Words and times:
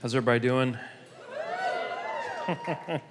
How's 0.00 0.14
everybody 0.14 0.38
doing? 0.38 0.78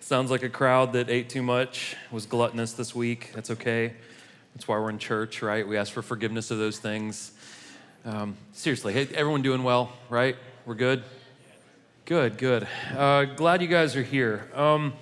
Sounds 0.00 0.30
like 0.30 0.42
a 0.42 0.48
crowd 0.48 0.94
that 0.94 1.10
ate 1.10 1.28
too 1.28 1.42
much, 1.42 1.94
was 2.10 2.24
gluttonous 2.24 2.72
this 2.72 2.94
week. 2.94 3.32
That's 3.34 3.50
okay. 3.50 3.92
That's 4.54 4.66
why 4.66 4.78
we're 4.78 4.88
in 4.88 4.98
church, 4.98 5.42
right? 5.42 5.68
We 5.68 5.76
ask 5.76 5.92
for 5.92 6.00
forgiveness 6.00 6.50
of 6.50 6.56
those 6.56 6.78
things. 6.78 7.32
Um, 8.06 8.34
seriously, 8.54 8.94
hey, 8.94 9.08
everyone 9.14 9.42
doing 9.42 9.62
well, 9.62 9.92
right? 10.08 10.36
We're 10.64 10.74
good? 10.74 11.02
Good, 12.06 12.38
good. 12.38 12.66
Uh, 12.96 13.26
glad 13.26 13.60
you 13.60 13.68
guys 13.68 13.94
are 13.94 14.02
here. 14.02 14.50
Um, 14.54 14.94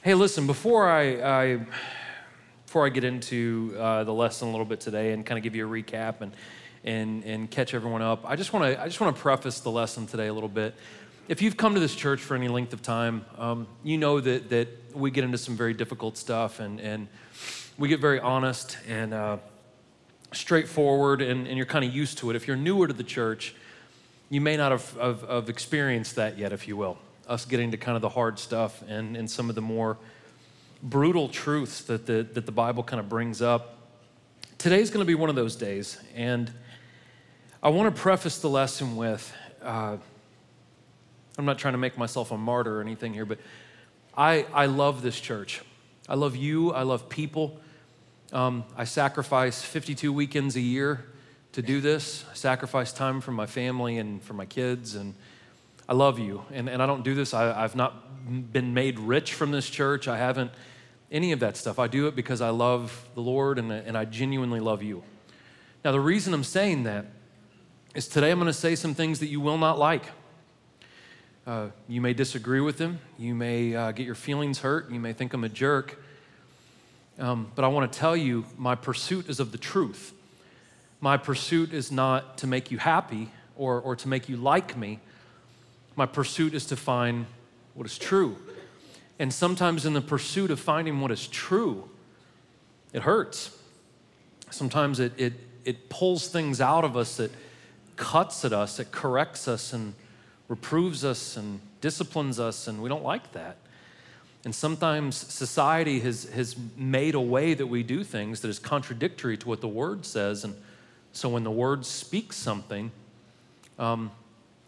hey, 0.00 0.14
listen, 0.14 0.46
before 0.46 0.88
I, 0.88 1.20
I, 1.20 1.66
before 2.64 2.86
I 2.86 2.88
get 2.88 3.04
into 3.04 3.76
uh, 3.78 4.04
the 4.04 4.14
lesson 4.14 4.48
a 4.48 4.50
little 4.52 4.64
bit 4.64 4.80
today 4.80 5.12
and 5.12 5.26
kind 5.26 5.36
of 5.36 5.44
give 5.44 5.54
you 5.54 5.68
a 5.68 5.70
recap 5.70 6.22
and, 6.22 6.32
and, 6.86 7.24
and 7.24 7.50
catch 7.50 7.74
everyone 7.74 8.00
up, 8.00 8.24
I 8.24 8.36
just 8.36 8.52
want 8.52 8.72
to 8.72 8.80
I 8.80 8.86
just 8.86 9.00
want 9.00 9.14
to 9.14 9.20
preface 9.20 9.60
the 9.60 9.70
lesson 9.70 10.06
today 10.06 10.28
a 10.28 10.32
little 10.32 10.48
bit. 10.48 10.74
If 11.28 11.42
you've 11.42 11.56
come 11.56 11.74
to 11.74 11.80
this 11.80 11.94
church 11.94 12.20
for 12.20 12.36
any 12.36 12.46
length 12.46 12.72
of 12.72 12.82
time, 12.82 13.24
um, 13.36 13.66
you 13.82 13.98
know 13.98 14.20
that, 14.20 14.48
that 14.50 14.68
we 14.94 15.10
get 15.10 15.24
into 15.24 15.38
some 15.38 15.56
very 15.56 15.74
difficult 15.74 16.16
stuff 16.16 16.60
and, 16.60 16.80
and 16.80 17.08
we 17.76 17.88
get 17.88 18.00
very 18.00 18.20
honest 18.20 18.78
and 18.88 19.12
uh, 19.12 19.38
straightforward, 20.32 21.20
and, 21.20 21.46
and 21.46 21.56
you're 21.56 21.66
kind 21.66 21.84
of 21.84 21.92
used 21.92 22.18
to 22.18 22.30
it. 22.30 22.36
If 22.36 22.46
you're 22.46 22.56
newer 22.56 22.86
to 22.86 22.92
the 22.92 23.04
church, 23.04 23.54
you 24.30 24.40
may 24.40 24.56
not 24.56 24.72
have, 24.72 24.92
have, 24.92 25.28
have, 25.28 25.48
experienced 25.48 26.16
that 26.16 26.38
yet, 26.38 26.52
if 26.52 26.68
you 26.68 26.76
will. 26.76 26.98
Us 27.28 27.44
getting 27.44 27.72
to 27.72 27.76
kind 27.76 27.96
of 27.96 28.02
the 28.02 28.08
hard 28.08 28.38
stuff 28.38 28.82
and, 28.88 29.16
and 29.16 29.30
some 29.30 29.48
of 29.48 29.54
the 29.54 29.60
more 29.60 29.98
brutal 30.82 31.28
truths 31.28 31.82
that 31.82 32.06
the, 32.06 32.26
that 32.34 32.46
the 32.46 32.52
Bible 32.52 32.82
kind 32.82 33.00
of 33.00 33.08
brings 33.08 33.42
up. 33.42 33.78
Today's 34.58 34.90
going 34.90 35.04
to 35.04 35.06
be 35.06 35.14
one 35.14 35.28
of 35.28 35.36
those 35.36 35.56
days, 35.56 35.98
and 36.14 36.52
I 37.62 37.70
want 37.70 37.94
to 37.94 38.00
preface 38.00 38.38
the 38.38 38.50
lesson 38.50 38.96
with 38.96 39.32
uh, 39.62 39.96
I'm 41.38 41.44
not 41.46 41.58
trying 41.58 41.72
to 41.72 41.78
make 41.78 41.96
myself 41.96 42.30
a 42.30 42.36
martyr 42.36 42.78
or 42.78 42.80
anything 42.82 43.14
here, 43.14 43.24
but 43.24 43.38
I, 44.16 44.46
I 44.52 44.66
love 44.66 45.02
this 45.02 45.18
church. 45.18 45.62
I 46.06 46.16
love 46.16 46.36
you, 46.36 46.72
I 46.72 46.82
love 46.82 47.08
people. 47.08 47.58
Um, 48.32 48.64
I 48.76 48.84
sacrifice 48.84 49.62
52 49.62 50.12
weekends 50.12 50.56
a 50.56 50.60
year 50.60 51.06
to 51.52 51.62
do 51.62 51.80
this. 51.80 52.26
I 52.30 52.34
sacrifice 52.34 52.92
time 52.92 53.22
for 53.22 53.32
my 53.32 53.46
family 53.46 53.96
and 53.96 54.22
for 54.22 54.34
my 54.34 54.44
kids, 54.44 54.94
and 54.94 55.14
I 55.88 55.94
love 55.94 56.18
you. 56.18 56.44
And, 56.52 56.68
and 56.68 56.82
I 56.82 56.86
don't 56.86 57.04
do 57.04 57.14
this, 57.14 57.32
I, 57.32 57.64
I've 57.64 57.74
not 57.74 58.52
been 58.52 58.74
made 58.74 58.98
rich 58.98 59.32
from 59.32 59.50
this 59.50 59.70
church. 59.70 60.08
I 60.08 60.18
haven't 60.18 60.50
any 61.10 61.32
of 61.32 61.40
that 61.40 61.56
stuff. 61.56 61.78
I 61.78 61.86
do 61.86 62.06
it 62.06 62.14
because 62.16 62.42
I 62.42 62.50
love 62.50 63.08
the 63.14 63.22
Lord 63.22 63.58
and, 63.58 63.72
and 63.72 63.96
I 63.96 64.04
genuinely 64.04 64.60
love 64.60 64.82
you. 64.82 65.02
Now, 65.84 65.92
the 65.92 66.00
reason 66.00 66.34
I'm 66.34 66.44
saying 66.44 66.82
that 66.82 67.06
is 67.96 68.06
today 68.06 68.30
I'm 68.30 68.38
going 68.38 68.46
to 68.46 68.52
say 68.52 68.74
some 68.74 68.92
things 68.92 69.20
that 69.20 69.28
you 69.28 69.40
will 69.40 69.56
not 69.56 69.78
like. 69.78 70.04
Uh, 71.46 71.68
you 71.88 72.02
may 72.02 72.12
disagree 72.12 72.60
with 72.60 72.76
them. 72.76 72.98
You 73.16 73.34
may 73.34 73.74
uh, 73.74 73.92
get 73.92 74.04
your 74.04 74.14
feelings 74.14 74.58
hurt. 74.58 74.90
You 74.90 75.00
may 75.00 75.14
think 75.14 75.32
I'm 75.32 75.44
a 75.44 75.48
jerk. 75.48 75.98
Um, 77.18 77.50
but 77.54 77.64
I 77.64 77.68
want 77.68 77.90
to 77.90 77.98
tell 77.98 78.14
you, 78.14 78.44
my 78.58 78.74
pursuit 78.74 79.30
is 79.30 79.40
of 79.40 79.50
the 79.50 79.56
truth. 79.56 80.12
My 81.00 81.16
pursuit 81.16 81.72
is 81.72 81.90
not 81.90 82.36
to 82.38 82.46
make 82.46 82.70
you 82.70 82.76
happy 82.76 83.30
or, 83.56 83.80
or 83.80 83.96
to 83.96 84.08
make 84.08 84.28
you 84.28 84.36
like 84.36 84.76
me. 84.76 85.00
My 85.94 86.04
pursuit 86.04 86.52
is 86.52 86.66
to 86.66 86.76
find 86.76 87.24
what 87.72 87.86
is 87.86 87.96
true. 87.96 88.36
And 89.18 89.32
sometimes, 89.32 89.86
in 89.86 89.94
the 89.94 90.02
pursuit 90.02 90.50
of 90.50 90.60
finding 90.60 91.00
what 91.00 91.10
is 91.10 91.26
true, 91.26 91.88
it 92.92 93.04
hurts. 93.04 93.56
Sometimes 94.50 95.00
it, 95.00 95.14
it, 95.16 95.32
it 95.64 95.88
pulls 95.88 96.28
things 96.28 96.60
out 96.60 96.84
of 96.84 96.94
us, 96.94 97.18
it 97.18 97.32
cuts 97.96 98.44
at 98.44 98.52
us, 98.52 98.78
it 98.78 98.92
corrects 98.92 99.48
us, 99.48 99.72
and 99.72 99.94
reproves 100.48 101.04
us 101.04 101.36
and 101.36 101.60
disciplines 101.80 102.38
us, 102.38 102.68
and 102.68 102.82
we 102.82 102.88
don't 102.88 103.04
like 103.04 103.32
that. 103.32 103.56
And 104.44 104.54
sometimes 104.54 105.16
society 105.16 105.98
has, 106.00 106.24
has 106.26 106.56
made 106.76 107.16
a 107.16 107.20
way 107.20 107.54
that 107.54 107.66
we 107.66 107.82
do 107.82 108.04
things 108.04 108.40
that 108.42 108.48
is 108.48 108.60
contradictory 108.60 109.36
to 109.38 109.48
what 109.48 109.60
the 109.60 109.68
Word 109.68 110.06
says. 110.06 110.44
And 110.44 110.54
so 111.12 111.28
when 111.28 111.42
the 111.42 111.50
Word 111.50 111.84
speaks 111.84 112.36
something, 112.36 112.92
um, 113.78 114.12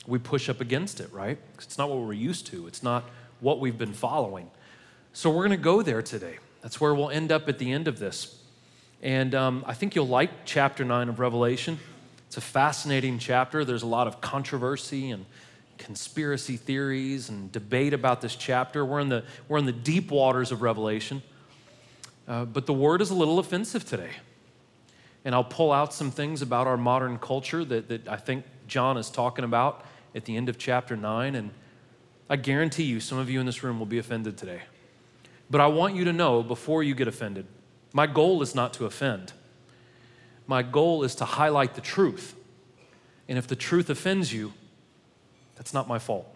we 0.07 0.19
push 0.19 0.49
up 0.49 0.61
against 0.61 0.99
it, 1.01 1.13
right? 1.13 1.39
It's 1.59 1.79
not 1.79 1.91
what 1.91 1.99
we're 2.01 2.13
used 2.13 2.47
to, 2.49 2.67
it's 2.67 2.83
not 2.83 3.05
what 3.41 3.61
we've 3.61 3.79
been 3.79 3.93
following. 3.93 4.51
So 5.13 5.31
we're 5.31 5.47
going 5.47 5.51
to 5.51 5.57
go 5.57 5.83
there 5.83 6.03
today. 6.03 6.39
That's 6.61 6.81
where 6.81 6.95
we'll 6.95 7.11
end 7.11 7.31
up 7.31 7.49
at 7.49 7.59
the 7.59 7.71
end 7.71 7.87
of 7.87 7.99
this. 7.99 8.37
And 9.01 9.33
um, 9.35 9.65
I 9.67 9.75
think 9.75 9.95
you'll 9.95 10.09
like 10.09 10.31
chapter 10.45 10.85
9 10.85 11.09
of 11.09 11.21
Revelation. 11.21 11.79
It's 12.29 12.37
a 12.37 12.43
fascinating 12.43 13.19
chapter. 13.19 13.65
There's 13.65 13.83
a 13.83 13.87
lot 13.87 14.07
of 14.07 14.21
controversy 14.21 15.13
and 15.13 15.25
conspiracy 15.79 16.59
theories 16.59 17.31
and 17.31 17.51
debate 17.51 17.95
about 17.95 18.21
this 18.21 18.37
chapter. 18.37 18.85
We're 18.85 19.01
in 19.01 19.09
the, 19.09 19.25
we're 19.49 19.57
in 19.57 19.65
the 19.65 19.73
deep 19.73 20.11
waters 20.11 20.53
of 20.53 20.61
Revelation. 20.61 21.23
Uh, 22.29 22.45
but 22.45 22.67
the 22.67 22.75
word 22.75 23.01
is 23.01 23.09
a 23.09 23.15
little 23.15 23.39
offensive 23.39 23.87
today. 23.87 24.11
And 25.25 25.35
I'll 25.35 25.43
pull 25.43 25.73
out 25.73 25.95
some 25.95 26.11
things 26.11 26.43
about 26.43 26.67
our 26.67 26.77
modern 26.77 27.19
culture 27.19 27.65
that, 27.65 27.89
that 27.89 28.07
I 28.07 28.17
think 28.17 28.45
John 28.67 28.99
is 28.99 29.09
talking 29.09 29.47
about 29.47 29.83
at 30.15 30.27
the 30.27 30.37
end 30.37 30.51
of 30.51 30.59
chapter 30.59 30.99
9. 30.99 31.35
And 31.35 31.51
I 32.29 32.37
guarantee 32.37 32.85
you, 32.85 33.01
some 33.01 33.17
of 33.17 33.31
you 33.31 33.41
in 33.41 33.47
this 33.47 33.63
room 33.63 33.79
will 33.79 33.87
be 33.87 33.99
offended 33.99 34.37
today. 34.37 34.61
But 35.49 35.63
I 35.63 35.69
want 35.69 35.95
you 35.95 36.05
to 36.05 36.13
know 36.13 36.43
before 36.43 36.83
you 36.83 36.95
get 36.95 37.09
offended, 37.09 37.47
my 37.95 38.07
goal 38.07 38.43
is 38.43 38.55
not 38.55 38.75
to 38.75 38.85
offend. 38.85 39.33
My 40.49 40.63
goal 40.63 41.05
is 41.05 41.15
to 41.17 41.25
highlight 41.25 41.75
the 41.75 41.81
truth. 41.81 42.35
And 43.29 43.39
if 43.39 43.47
the 43.47 43.55
truth 43.55 43.91
offends 43.91 44.33
you, 44.33 44.55
that's 45.55 45.75
not 45.75 45.87
my 45.87 45.99
fault. 46.01 46.35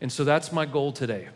And 0.00 0.10
so 0.10 0.24
that's 0.24 0.52
my 0.52 0.64
goal 0.64 0.92
today. 0.92 1.28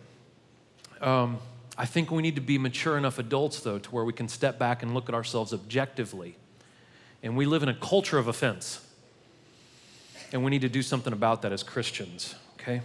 Um, 1.00 1.38
I 1.76 1.84
think 1.84 2.10
we 2.10 2.22
need 2.22 2.36
to 2.36 2.40
be 2.40 2.56
mature 2.56 2.96
enough 2.96 3.18
adults, 3.18 3.60
though, 3.60 3.78
to 3.78 3.90
where 3.90 4.04
we 4.04 4.12
can 4.12 4.28
step 4.28 4.58
back 4.58 4.82
and 4.82 4.94
look 4.94 5.08
at 5.08 5.14
ourselves 5.14 5.52
objectively. 5.52 6.36
And 7.22 7.36
we 7.36 7.44
live 7.44 7.64
in 7.64 7.68
a 7.68 7.74
culture 7.74 8.16
of 8.16 8.28
offense. 8.28 8.80
And 10.32 10.44
we 10.44 10.50
need 10.50 10.62
to 10.62 10.68
do 10.68 10.82
something 10.82 11.12
about 11.12 11.42
that 11.42 11.52
as 11.52 11.64
Christians, 11.64 12.36
okay? 12.60 12.82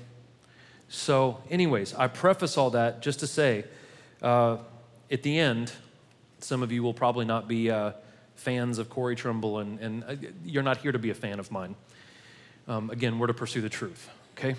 So, 0.87 1.37
anyways, 1.51 1.93
I 1.93 2.07
preface 2.07 2.57
all 2.57 2.71
that 2.71 3.01
just 3.01 3.19
to 3.19 3.27
say 3.27 3.65
uh, 4.23 4.57
at 5.11 5.21
the 5.21 5.37
end, 5.37 5.71
some 6.39 6.63
of 6.63 6.72
you 6.72 6.83
will 6.83 6.94
probably 6.94 7.25
not 7.25 7.47
be 7.47 7.69
uh, 7.69 7.91
fans 8.35 8.77
of 8.77 8.89
Corey 8.89 9.16
Trimble, 9.16 9.59
and, 9.59 9.79
and 9.79 10.03
uh, 10.03 10.16
you're 10.45 10.63
not 10.63 10.77
here 10.77 10.91
to 10.91 11.00
be 11.00 11.09
a 11.09 11.16
fan 11.16 11.39
of 11.39 11.51
mine. 11.51 11.75
Um, 12.67 12.89
again, 12.89 13.19
we're 13.19 13.27
to 13.27 13.33
pursue 13.33 13.61
the 13.61 13.69
truth, 13.69 14.09
okay? 14.38 14.55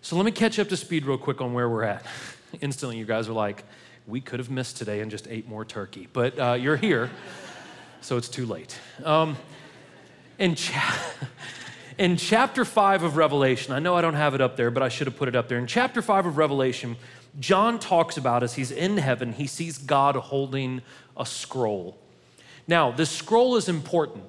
So 0.00 0.16
let 0.16 0.24
me 0.24 0.32
catch 0.32 0.58
up 0.58 0.68
to 0.68 0.76
speed 0.76 1.04
real 1.04 1.18
quick 1.18 1.40
on 1.40 1.52
where 1.52 1.68
we're 1.68 1.84
at. 1.84 2.04
Instantly, 2.60 2.98
you 2.98 3.04
guys 3.04 3.28
are 3.28 3.32
like, 3.32 3.64
we 4.06 4.20
could 4.20 4.40
have 4.40 4.50
missed 4.50 4.76
today 4.76 5.00
and 5.00 5.10
just 5.10 5.28
ate 5.28 5.48
more 5.48 5.64
turkey, 5.64 6.08
but 6.12 6.38
uh, 6.38 6.54
you're 6.54 6.76
here, 6.76 7.10
so 8.00 8.16
it's 8.16 8.28
too 8.28 8.46
late. 8.46 8.78
Um, 9.04 9.36
in, 10.38 10.56
cha- 10.56 11.00
in 11.98 12.16
chapter 12.16 12.64
5 12.64 13.04
of 13.04 13.16
Revelation, 13.16 13.72
I 13.72 13.78
know 13.78 13.94
I 13.94 14.00
don't 14.00 14.14
have 14.14 14.34
it 14.34 14.40
up 14.40 14.56
there, 14.56 14.72
but 14.72 14.82
I 14.82 14.88
should 14.88 15.06
have 15.06 15.16
put 15.16 15.28
it 15.28 15.36
up 15.36 15.48
there. 15.48 15.58
In 15.58 15.68
chapter 15.68 16.02
5 16.02 16.26
of 16.26 16.36
Revelation, 16.36 16.96
John 17.40 17.78
talks 17.78 18.16
about 18.16 18.42
as 18.42 18.54
he's 18.54 18.70
in 18.70 18.98
heaven, 18.98 19.32
he 19.32 19.46
sees 19.46 19.78
God 19.78 20.16
holding 20.16 20.82
a 21.16 21.24
scroll. 21.24 21.96
Now, 22.66 22.90
this 22.90 23.10
scroll 23.10 23.56
is 23.56 23.68
important 23.68 24.24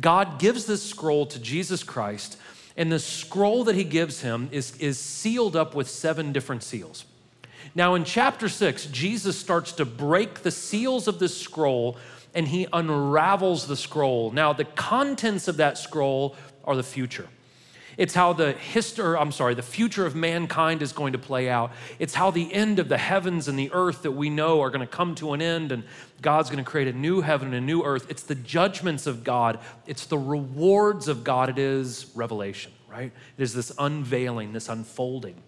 God 0.00 0.38
gives 0.38 0.64
this 0.64 0.82
scroll 0.82 1.26
to 1.26 1.38
Jesus 1.38 1.84
Christ, 1.84 2.38
and 2.76 2.90
the 2.90 2.98
scroll 2.98 3.64
that 3.64 3.74
he 3.74 3.84
gives 3.84 4.22
him 4.22 4.48
is, 4.50 4.74
is 4.78 4.98
sealed 4.98 5.54
up 5.54 5.74
with 5.74 5.88
seven 5.88 6.32
different 6.32 6.62
seals. 6.62 7.04
Now, 7.74 7.94
in 7.94 8.04
chapter 8.04 8.48
six, 8.48 8.86
Jesus 8.86 9.38
starts 9.38 9.72
to 9.72 9.84
break 9.84 10.42
the 10.42 10.50
seals 10.50 11.08
of 11.08 11.18
this 11.18 11.36
scroll 11.38 11.96
and 12.34 12.48
he 12.48 12.66
unravels 12.72 13.66
the 13.66 13.76
scroll. 13.76 14.30
Now, 14.30 14.52
the 14.52 14.64
contents 14.64 15.48
of 15.48 15.58
that 15.58 15.76
scroll 15.76 16.36
are 16.64 16.76
the 16.76 16.82
future. 16.82 17.28
It's 17.96 18.14
how 18.14 18.32
the 18.32 18.52
history, 18.52 19.16
I'm 19.16 19.32
sorry, 19.32 19.54
the 19.54 19.62
future 19.62 20.06
of 20.06 20.14
mankind 20.14 20.82
is 20.82 20.92
going 20.92 21.12
to 21.12 21.18
play 21.18 21.48
out. 21.48 21.72
It's 21.98 22.14
how 22.14 22.30
the 22.30 22.52
end 22.52 22.78
of 22.78 22.88
the 22.88 22.98
heavens 22.98 23.48
and 23.48 23.58
the 23.58 23.70
earth 23.72 24.02
that 24.02 24.12
we 24.12 24.30
know 24.30 24.62
are 24.62 24.70
going 24.70 24.80
to 24.80 24.86
come 24.86 25.14
to 25.16 25.32
an 25.32 25.42
end 25.42 25.72
and 25.72 25.84
God's 26.20 26.50
going 26.50 26.64
to 26.64 26.70
create 26.70 26.88
a 26.88 26.92
new 26.92 27.20
heaven 27.20 27.48
and 27.48 27.56
a 27.56 27.60
new 27.60 27.82
earth. 27.82 28.06
It's 28.08 28.22
the 28.22 28.34
judgments 28.34 29.06
of 29.06 29.24
God, 29.24 29.58
it's 29.86 30.06
the 30.06 30.18
rewards 30.18 31.08
of 31.08 31.24
God. 31.24 31.48
It 31.48 31.58
is 31.58 32.10
revelation, 32.14 32.72
right? 32.88 33.12
It 33.36 33.42
is 33.42 33.54
this 33.54 33.72
unveiling, 33.78 34.52
this 34.52 34.68
unfolding. 34.68 35.42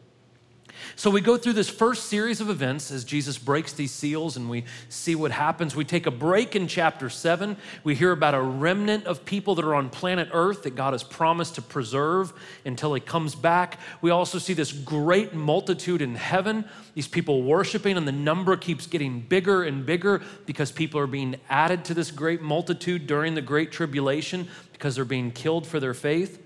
So 0.96 1.10
we 1.10 1.20
go 1.20 1.36
through 1.36 1.54
this 1.54 1.68
first 1.68 2.06
series 2.06 2.40
of 2.40 2.50
events 2.50 2.90
as 2.90 3.04
Jesus 3.04 3.38
breaks 3.38 3.72
these 3.72 3.92
seals 3.92 4.36
and 4.36 4.48
we 4.48 4.64
see 4.88 5.14
what 5.14 5.30
happens. 5.30 5.74
We 5.74 5.84
take 5.84 6.06
a 6.06 6.10
break 6.10 6.54
in 6.54 6.68
chapter 6.68 7.10
seven. 7.10 7.56
We 7.82 7.94
hear 7.94 8.12
about 8.12 8.34
a 8.34 8.40
remnant 8.40 9.06
of 9.06 9.24
people 9.24 9.54
that 9.56 9.64
are 9.64 9.74
on 9.74 9.90
planet 9.90 10.28
Earth 10.32 10.62
that 10.62 10.76
God 10.76 10.92
has 10.92 11.02
promised 11.02 11.56
to 11.56 11.62
preserve 11.62 12.32
until 12.64 12.94
He 12.94 13.00
comes 13.00 13.34
back. 13.34 13.78
We 14.02 14.10
also 14.10 14.38
see 14.38 14.54
this 14.54 14.72
great 14.72 15.34
multitude 15.34 16.02
in 16.02 16.14
heaven, 16.14 16.64
these 16.94 17.08
people 17.08 17.42
worshiping, 17.42 17.96
and 17.96 18.06
the 18.06 18.12
number 18.12 18.56
keeps 18.56 18.86
getting 18.86 19.20
bigger 19.20 19.62
and 19.62 19.84
bigger 19.84 20.22
because 20.46 20.70
people 20.70 21.00
are 21.00 21.06
being 21.06 21.36
added 21.48 21.84
to 21.86 21.94
this 21.94 22.10
great 22.10 22.40
multitude 22.40 23.06
during 23.06 23.34
the 23.34 23.42
Great 23.42 23.72
Tribulation 23.72 24.48
because 24.72 24.96
they're 24.96 25.04
being 25.04 25.30
killed 25.30 25.66
for 25.66 25.80
their 25.80 25.94
faith. 25.94 26.43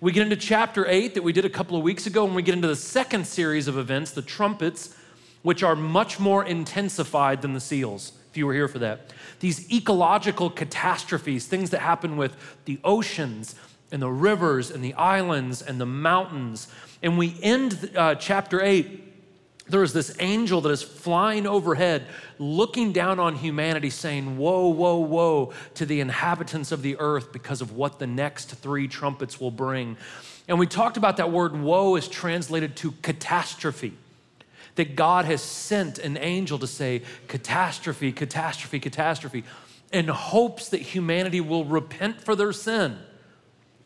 We 0.00 0.12
get 0.12 0.22
into 0.22 0.36
chapter 0.36 0.86
8 0.88 1.14
that 1.14 1.22
we 1.22 1.32
did 1.32 1.44
a 1.44 1.50
couple 1.50 1.76
of 1.76 1.82
weeks 1.82 2.06
ago, 2.06 2.26
and 2.26 2.34
we 2.34 2.42
get 2.42 2.54
into 2.54 2.68
the 2.68 2.76
second 2.76 3.26
series 3.26 3.68
of 3.68 3.78
events, 3.78 4.10
the 4.10 4.22
trumpets, 4.22 4.94
which 5.42 5.62
are 5.62 5.76
much 5.76 6.18
more 6.18 6.44
intensified 6.44 7.42
than 7.42 7.52
the 7.52 7.60
seals, 7.60 8.12
if 8.30 8.36
you 8.36 8.46
were 8.46 8.54
here 8.54 8.68
for 8.68 8.80
that. 8.80 9.12
These 9.40 9.70
ecological 9.72 10.50
catastrophes, 10.50 11.46
things 11.46 11.70
that 11.70 11.80
happen 11.80 12.16
with 12.16 12.36
the 12.64 12.78
oceans 12.82 13.54
and 13.92 14.02
the 14.02 14.10
rivers 14.10 14.70
and 14.70 14.82
the 14.82 14.94
islands 14.94 15.62
and 15.62 15.80
the 15.80 15.86
mountains. 15.86 16.66
And 17.02 17.16
we 17.16 17.36
end 17.42 17.90
uh, 17.94 18.16
chapter 18.16 18.60
8 18.60 19.13
there 19.66 19.82
is 19.82 19.94
this 19.94 20.14
angel 20.20 20.60
that 20.60 20.70
is 20.70 20.82
flying 20.82 21.46
overhead, 21.46 22.06
looking 22.38 22.92
down 22.92 23.18
on 23.18 23.34
humanity, 23.34 23.88
saying, 23.88 24.36
Whoa, 24.36 24.68
whoa, 24.68 24.98
whoa, 24.98 25.52
to 25.74 25.86
the 25.86 26.00
inhabitants 26.00 26.70
of 26.70 26.82
the 26.82 26.96
earth 26.98 27.32
because 27.32 27.62
of 27.62 27.72
what 27.72 27.98
the 27.98 28.06
next 28.06 28.50
three 28.50 28.88
trumpets 28.88 29.40
will 29.40 29.50
bring. 29.50 29.96
And 30.48 30.58
we 30.58 30.66
talked 30.66 30.98
about 30.98 31.16
that 31.16 31.32
word 31.32 31.58
woe 31.58 31.96
is 31.96 32.08
translated 32.08 32.76
to 32.76 32.92
catastrophe. 33.02 33.94
That 34.74 34.96
God 34.96 35.24
has 35.24 35.40
sent 35.40 35.98
an 35.98 36.18
angel 36.18 36.58
to 36.58 36.66
say, 36.66 37.02
catastrophe, 37.28 38.12
catastrophe, 38.12 38.80
catastrophe, 38.80 39.44
in 39.92 40.08
hopes 40.08 40.68
that 40.70 40.82
humanity 40.82 41.40
will 41.40 41.64
repent 41.64 42.20
for 42.20 42.34
their 42.34 42.52
sin. 42.52 42.98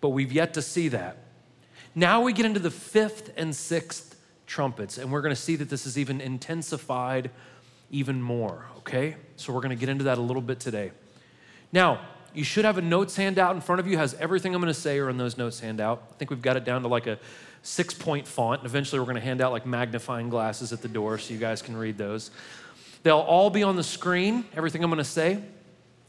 But 0.00 0.08
we've 0.08 0.32
yet 0.32 0.54
to 0.54 0.62
see 0.62 0.88
that. 0.88 1.18
Now 1.94 2.22
we 2.22 2.32
get 2.32 2.46
into 2.46 2.60
the 2.60 2.70
fifth 2.70 3.32
and 3.36 3.54
sixth 3.54 4.07
trumpets. 4.48 4.98
And 4.98 5.12
we're 5.12 5.20
going 5.20 5.34
to 5.34 5.40
see 5.40 5.54
that 5.56 5.70
this 5.70 5.86
is 5.86 5.96
even 5.96 6.20
intensified 6.20 7.30
even 7.90 8.20
more, 8.20 8.66
okay? 8.78 9.16
So 9.36 9.52
we're 9.52 9.60
going 9.60 9.70
to 9.70 9.76
get 9.76 9.88
into 9.88 10.04
that 10.04 10.18
a 10.18 10.20
little 10.20 10.42
bit 10.42 10.58
today. 10.58 10.90
Now, 11.72 12.00
you 12.34 12.44
should 12.44 12.64
have 12.64 12.78
a 12.78 12.82
notes 12.82 13.16
handout 13.16 13.54
in 13.54 13.60
front 13.60 13.80
of 13.80 13.86
you, 13.86 13.96
has 13.98 14.14
everything 14.14 14.54
I'm 14.54 14.60
going 14.60 14.72
to 14.72 14.78
say 14.78 14.98
are 14.98 15.08
in 15.08 15.16
those 15.16 15.38
notes 15.38 15.60
handout. 15.60 16.02
I 16.10 16.14
think 16.14 16.30
we've 16.30 16.42
got 16.42 16.56
it 16.56 16.64
down 16.64 16.82
to 16.82 16.88
like 16.88 17.06
a 17.06 17.18
six 17.62 17.94
point 17.94 18.26
font. 18.26 18.64
Eventually, 18.64 18.98
we're 18.98 19.06
going 19.06 19.16
to 19.16 19.22
hand 19.22 19.40
out 19.40 19.52
like 19.52 19.66
magnifying 19.66 20.28
glasses 20.28 20.72
at 20.72 20.82
the 20.82 20.88
door 20.88 21.18
so 21.18 21.32
you 21.32 21.40
guys 21.40 21.62
can 21.62 21.76
read 21.76 21.96
those. 21.96 22.30
They'll 23.02 23.18
all 23.18 23.50
be 23.50 23.62
on 23.62 23.76
the 23.76 23.82
screen, 23.82 24.44
everything 24.56 24.82
I'm 24.82 24.90
going 24.90 24.98
to 24.98 25.04
say. 25.04 25.42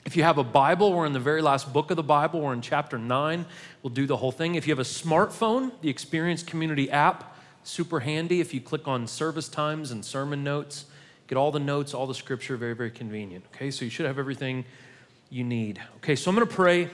If 0.05 0.15
you 0.15 0.23
have 0.23 0.37
a 0.37 0.43
Bible, 0.43 0.93
we're 0.93 1.05
in 1.05 1.13
the 1.13 1.19
very 1.19 1.41
last 1.41 1.71
book 1.71 1.91
of 1.91 1.97
the 1.97 2.03
Bible. 2.03 2.41
We're 2.41 2.53
in 2.53 2.61
chapter 2.61 2.97
9. 2.97 3.45
We'll 3.83 3.93
do 3.93 4.05
the 4.05 4.17
whole 4.17 4.31
thing. 4.31 4.55
If 4.55 4.67
you 4.67 4.71
have 4.71 4.79
a 4.79 4.89
smartphone, 4.89 5.71
the 5.81 5.89
Experience 5.89 6.41
Community 6.41 6.89
app 6.89 7.35
super 7.69 7.99
handy 7.99 8.41
if 8.41 8.53
you 8.53 8.59
click 8.59 8.87
on 8.87 9.07
service 9.07 9.47
times 9.47 9.91
and 9.91 10.03
sermon 10.03 10.43
notes. 10.43 10.85
Get 11.27 11.37
all 11.37 11.51
the 11.51 11.59
notes, 11.59 11.93
all 11.93 12.07
the 12.07 12.15
scripture, 12.15 12.57
very, 12.57 12.73
very 12.73 12.89
convenient. 12.89 13.45
Okay, 13.53 13.69
so 13.69 13.85
you 13.85 13.91
should 13.91 14.07
have 14.07 14.17
everything 14.17 14.65
you 15.29 15.43
need. 15.43 15.79
Okay, 15.97 16.15
so 16.15 16.29
I'm 16.31 16.35
going 16.35 16.47
to 16.47 16.53
pray. 16.53 16.89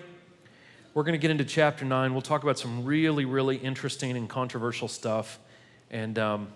We're 0.94 1.04
going 1.04 1.14
to 1.14 1.20
get 1.20 1.32
into 1.32 1.46
chapter 1.46 1.86
9. 1.86 2.12
We'll 2.12 2.22
talk 2.22 2.44
about 2.44 2.60
some 2.60 2.84
really, 2.84 3.24
really 3.26 3.56
interesting 3.56 4.16
and 4.18 4.28
controversial 4.28 4.90
stuff. 4.90 5.40
And 5.90 6.20
um, 6.20 6.50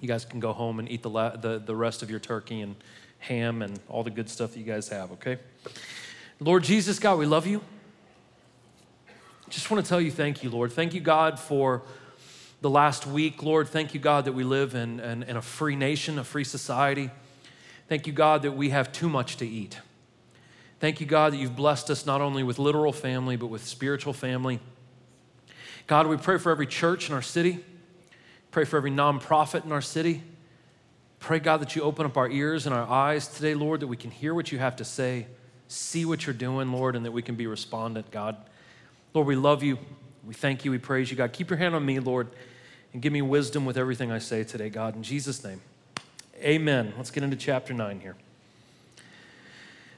you 0.00 0.08
guys 0.08 0.24
can 0.24 0.40
go 0.40 0.52
home 0.52 0.78
and 0.78 0.90
eat 0.90 1.02
the, 1.02 1.10
la- 1.10 1.36
the, 1.36 1.58
the 1.58 1.76
rest 1.76 2.02
of 2.02 2.10
your 2.10 2.20
turkey 2.20 2.62
and 2.62 2.74
ham 3.18 3.60
and 3.60 3.78
all 3.88 4.02
the 4.02 4.10
good 4.10 4.30
stuff 4.30 4.52
that 4.52 4.58
you 4.58 4.64
guys 4.64 4.88
have, 4.88 5.12
okay? 5.12 5.38
Lord 6.40 6.64
Jesus, 6.64 6.98
God, 6.98 7.18
we 7.18 7.26
love 7.26 7.46
you. 7.46 7.62
Just 9.50 9.70
want 9.70 9.84
to 9.84 9.88
tell 9.88 10.00
you 10.00 10.10
thank 10.10 10.42
you, 10.42 10.50
Lord. 10.50 10.72
Thank 10.72 10.94
you, 10.94 11.00
God, 11.00 11.38
for 11.38 11.82
the 12.64 12.70
last 12.70 13.06
week. 13.06 13.42
Lord, 13.42 13.68
thank 13.68 13.92
you, 13.92 14.00
God, 14.00 14.24
that 14.24 14.32
we 14.32 14.42
live 14.42 14.74
in, 14.74 14.98
in, 14.98 15.22
in, 15.24 15.36
a 15.36 15.42
free 15.42 15.76
nation, 15.76 16.18
a 16.18 16.24
free 16.24 16.44
society. 16.44 17.10
Thank 17.90 18.06
you, 18.06 18.12
God, 18.14 18.40
that 18.40 18.52
we 18.52 18.70
have 18.70 18.90
too 18.90 19.10
much 19.10 19.36
to 19.36 19.46
eat. 19.46 19.80
Thank 20.80 20.98
you, 20.98 21.04
God, 21.06 21.34
that 21.34 21.36
you've 21.36 21.56
blessed 21.56 21.90
us 21.90 22.06
not 22.06 22.22
only 22.22 22.42
with 22.42 22.58
literal 22.58 22.90
family, 22.90 23.36
but 23.36 23.48
with 23.48 23.66
spiritual 23.66 24.14
family. 24.14 24.60
God, 25.86 26.06
we 26.06 26.16
pray 26.16 26.38
for 26.38 26.50
every 26.50 26.66
church 26.66 27.10
in 27.10 27.14
our 27.14 27.20
city. 27.20 27.62
Pray 28.50 28.64
for 28.64 28.78
every 28.78 28.90
nonprofit 28.90 29.66
in 29.66 29.70
our 29.70 29.82
city. 29.82 30.22
Pray, 31.18 31.40
God, 31.40 31.60
that 31.60 31.76
you 31.76 31.82
open 31.82 32.06
up 32.06 32.16
our 32.16 32.30
ears 32.30 32.64
and 32.64 32.74
our 32.74 32.88
eyes 32.88 33.28
today, 33.28 33.52
Lord, 33.52 33.80
that 33.80 33.88
we 33.88 33.98
can 33.98 34.10
hear 34.10 34.32
what 34.32 34.50
you 34.50 34.58
have 34.58 34.76
to 34.76 34.86
say, 34.86 35.26
see 35.68 36.06
what 36.06 36.26
you're 36.26 36.32
doing, 36.32 36.72
Lord, 36.72 36.96
and 36.96 37.04
that 37.04 37.12
we 37.12 37.20
can 37.20 37.34
be 37.34 37.46
respondent, 37.46 38.10
God. 38.10 38.38
Lord, 39.12 39.26
we 39.26 39.36
love 39.36 39.62
you. 39.62 39.76
We 40.26 40.32
thank 40.32 40.64
you. 40.64 40.70
We 40.70 40.78
praise 40.78 41.10
you, 41.10 41.16
God. 41.18 41.34
Keep 41.34 41.50
your 41.50 41.58
hand 41.58 41.74
on 41.74 41.84
me, 41.84 41.98
Lord 41.98 42.28
and 42.94 43.02
give 43.02 43.12
me 43.12 43.20
wisdom 43.20 43.66
with 43.66 43.76
everything 43.76 44.10
I 44.10 44.18
say 44.18 44.44
today, 44.44 44.70
God. 44.70 44.94
In 44.96 45.02
Jesus' 45.02 45.44
name, 45.44 45.60
amen. 46.40 46.94
Let's 46.96 47.10
get 47.10 47.24
into 47.24 47.36
chapter 47.36 47.74
9 47.74 48.00
here. 48.00 48.14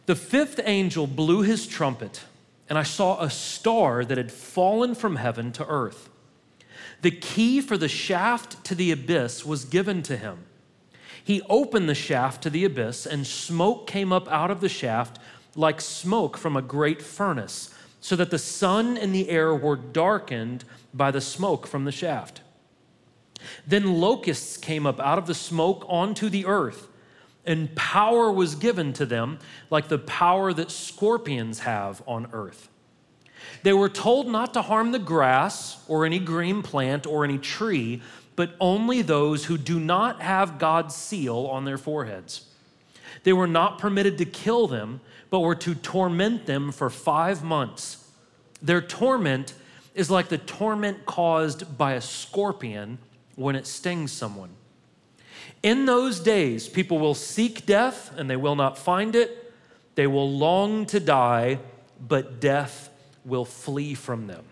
The 0.06 0.16
fifth 0.16 0.60
angel 0.64 1.06
blew 1.06 1.42
his 1.42 1.66
trumpet, 1.66 2.24
and 2.68 2.78
I 2.78 2.84
saw 2.84 3.20
a 3.20 3.28
star 3.28 4.04
that 4.04 4.16
had 4.16 4.32
fallen 4.32 4.94
from 4.94 5.16
heaven 5.16 5.52
to 5.52 5.66
earth. 5.66 6.08
The 7.02 7.10
key 7.10 7.60
for 7.60 7.76
the 7.76 7.88
shaft 7.88 8.64
to 8.64 8.74
the 8.74 8.90
abyss 8.90 9.44
was 9.44 9.66
given 9.66 10.02
to 10.04 10.16
him. 10.16 10.46
He 11.22 11.42
opened 11.50 11.88
the 11.88 11.94
shaft 11.94 12.42
to 12.44 12.50
the 12.50 12.64
abyss, 12.64 13.04
and 13.04 13.26
smoke 13.26 13.86
came 13.86 14.10
up 14.12 14.26
out 14.28 14.50
of 14.50 14.60
the 14.60 14.68
shaft 14.70 15.18
like 15.54 15.80
smoke 15.82 16.38
from 16.38 16.56
a 16.56 16.62
great 16.62 17.02
furnace, 17.02 17.74
so 18.00 18.16
that 18.16 18.30
the 18.30 18.38
sun 18.38 18.96
and 18.96 19.14
the 19.14 19.28
air 19.28 19.54
were 19.54 19.76
darkened 19.76 20.64
by 20.94 21.10
the 21.10 21.20
smoke 21.20 21.66
from 21.66 21.84
the 21.84 21.92
shaft. 21.92 22.40
Then 23.66 24.00
locusts 24.00 24.56
came 24.56 24.86
up 24.86 25.00
out 25.00 25.18
of 25.18 25.26
the 25.26 25.34
smoke 25.34 25.84
onto 25.88 26.28
the 26.28 26.46
earth, 26.46 26.88
and 27.44 27.74
power 27.76 28.30
was 28.30 28.54
given 28.54 28.92
to 28.94 29.06
them, 29.06 29.38
like 29.70 29.88
the 29.88 29.98
power 29.98 30.52
that 30.52 30.70
scorpions 30.70 31.60
have 31.60 32.02
on 32.06 32.28
earth. 32.32 32.68
They 33.62 33.72
were 33.72 33.88
told 33.88 34.28
not 34.28 34.54
to 34.54 34.62
harm 34.62 34.92
the 34.92 34.98
grass 34.98 35.84
or 35.88 36.04
any 36.04 36.18
green 36.18 36.62
plant 36.62 37.06
or 37.06 37.24
any 37.24 37.38
tree, 37.38 38.02
but 38.34 38.54
only 38.60 39.02
those 39.02 39.46
who 39.46 39.56
do 39.56 39.80
not 39.80 40.20
have 40.20 40.58
God's 40.58 40.94
seal 40.94 41.46
on 41.50 41.64
their 41.64 41.78
foreheads. 41.78 42.46
They 43.24 43.32
were 43.32 43.46
not 43.46 43.78
permitted 43.78 44.18
to 44.18 44.24
kill 44.24 44.66
them, 44.66 45.00
but 45.30 45.40
were 45.40 45.54
to 45.56 45.74
torment 45.74 46.46
them 46.46 46.70
for 46.70 46.90
five 46.90 47.42
months. 47.42 48.08
Their 48.62 48.80
torment 48.80 49.54
is 49.94 50.10
like 50.10 50.28
the 50.28 50.38
torment 50.38 51.06
caused 51.06 51.78
by 51.78 51.94
a 51.94 52.00
scorpion 52.00 52.98
when 53.36 53.54
it 53.54 53.66
stings 53.66 54.10
someone. 54.10 54.50
In 55.62 55.86
those 55.86 56.20
days, 56.20 56.68
people 56.68 56.98
will 56.98 57.14
seek 57.14 57.66
death 57.66 58.12
and 58.16 58.28
they 58.28 58.36
will 58.36 58.56
not 58.56 58.76
find 58.76 59.14
it. 59.14 59.52
They 59.94 60.06
will 60.06 60.30
long 60.30 60.86
to 60.86 61.00
die, 61.00 61.60
but 62.00 62.40
death 62.40 62.90
will 63.24 63.44
flee 63.44 63.94
from 63.94 64.26
them. 64.26 64.44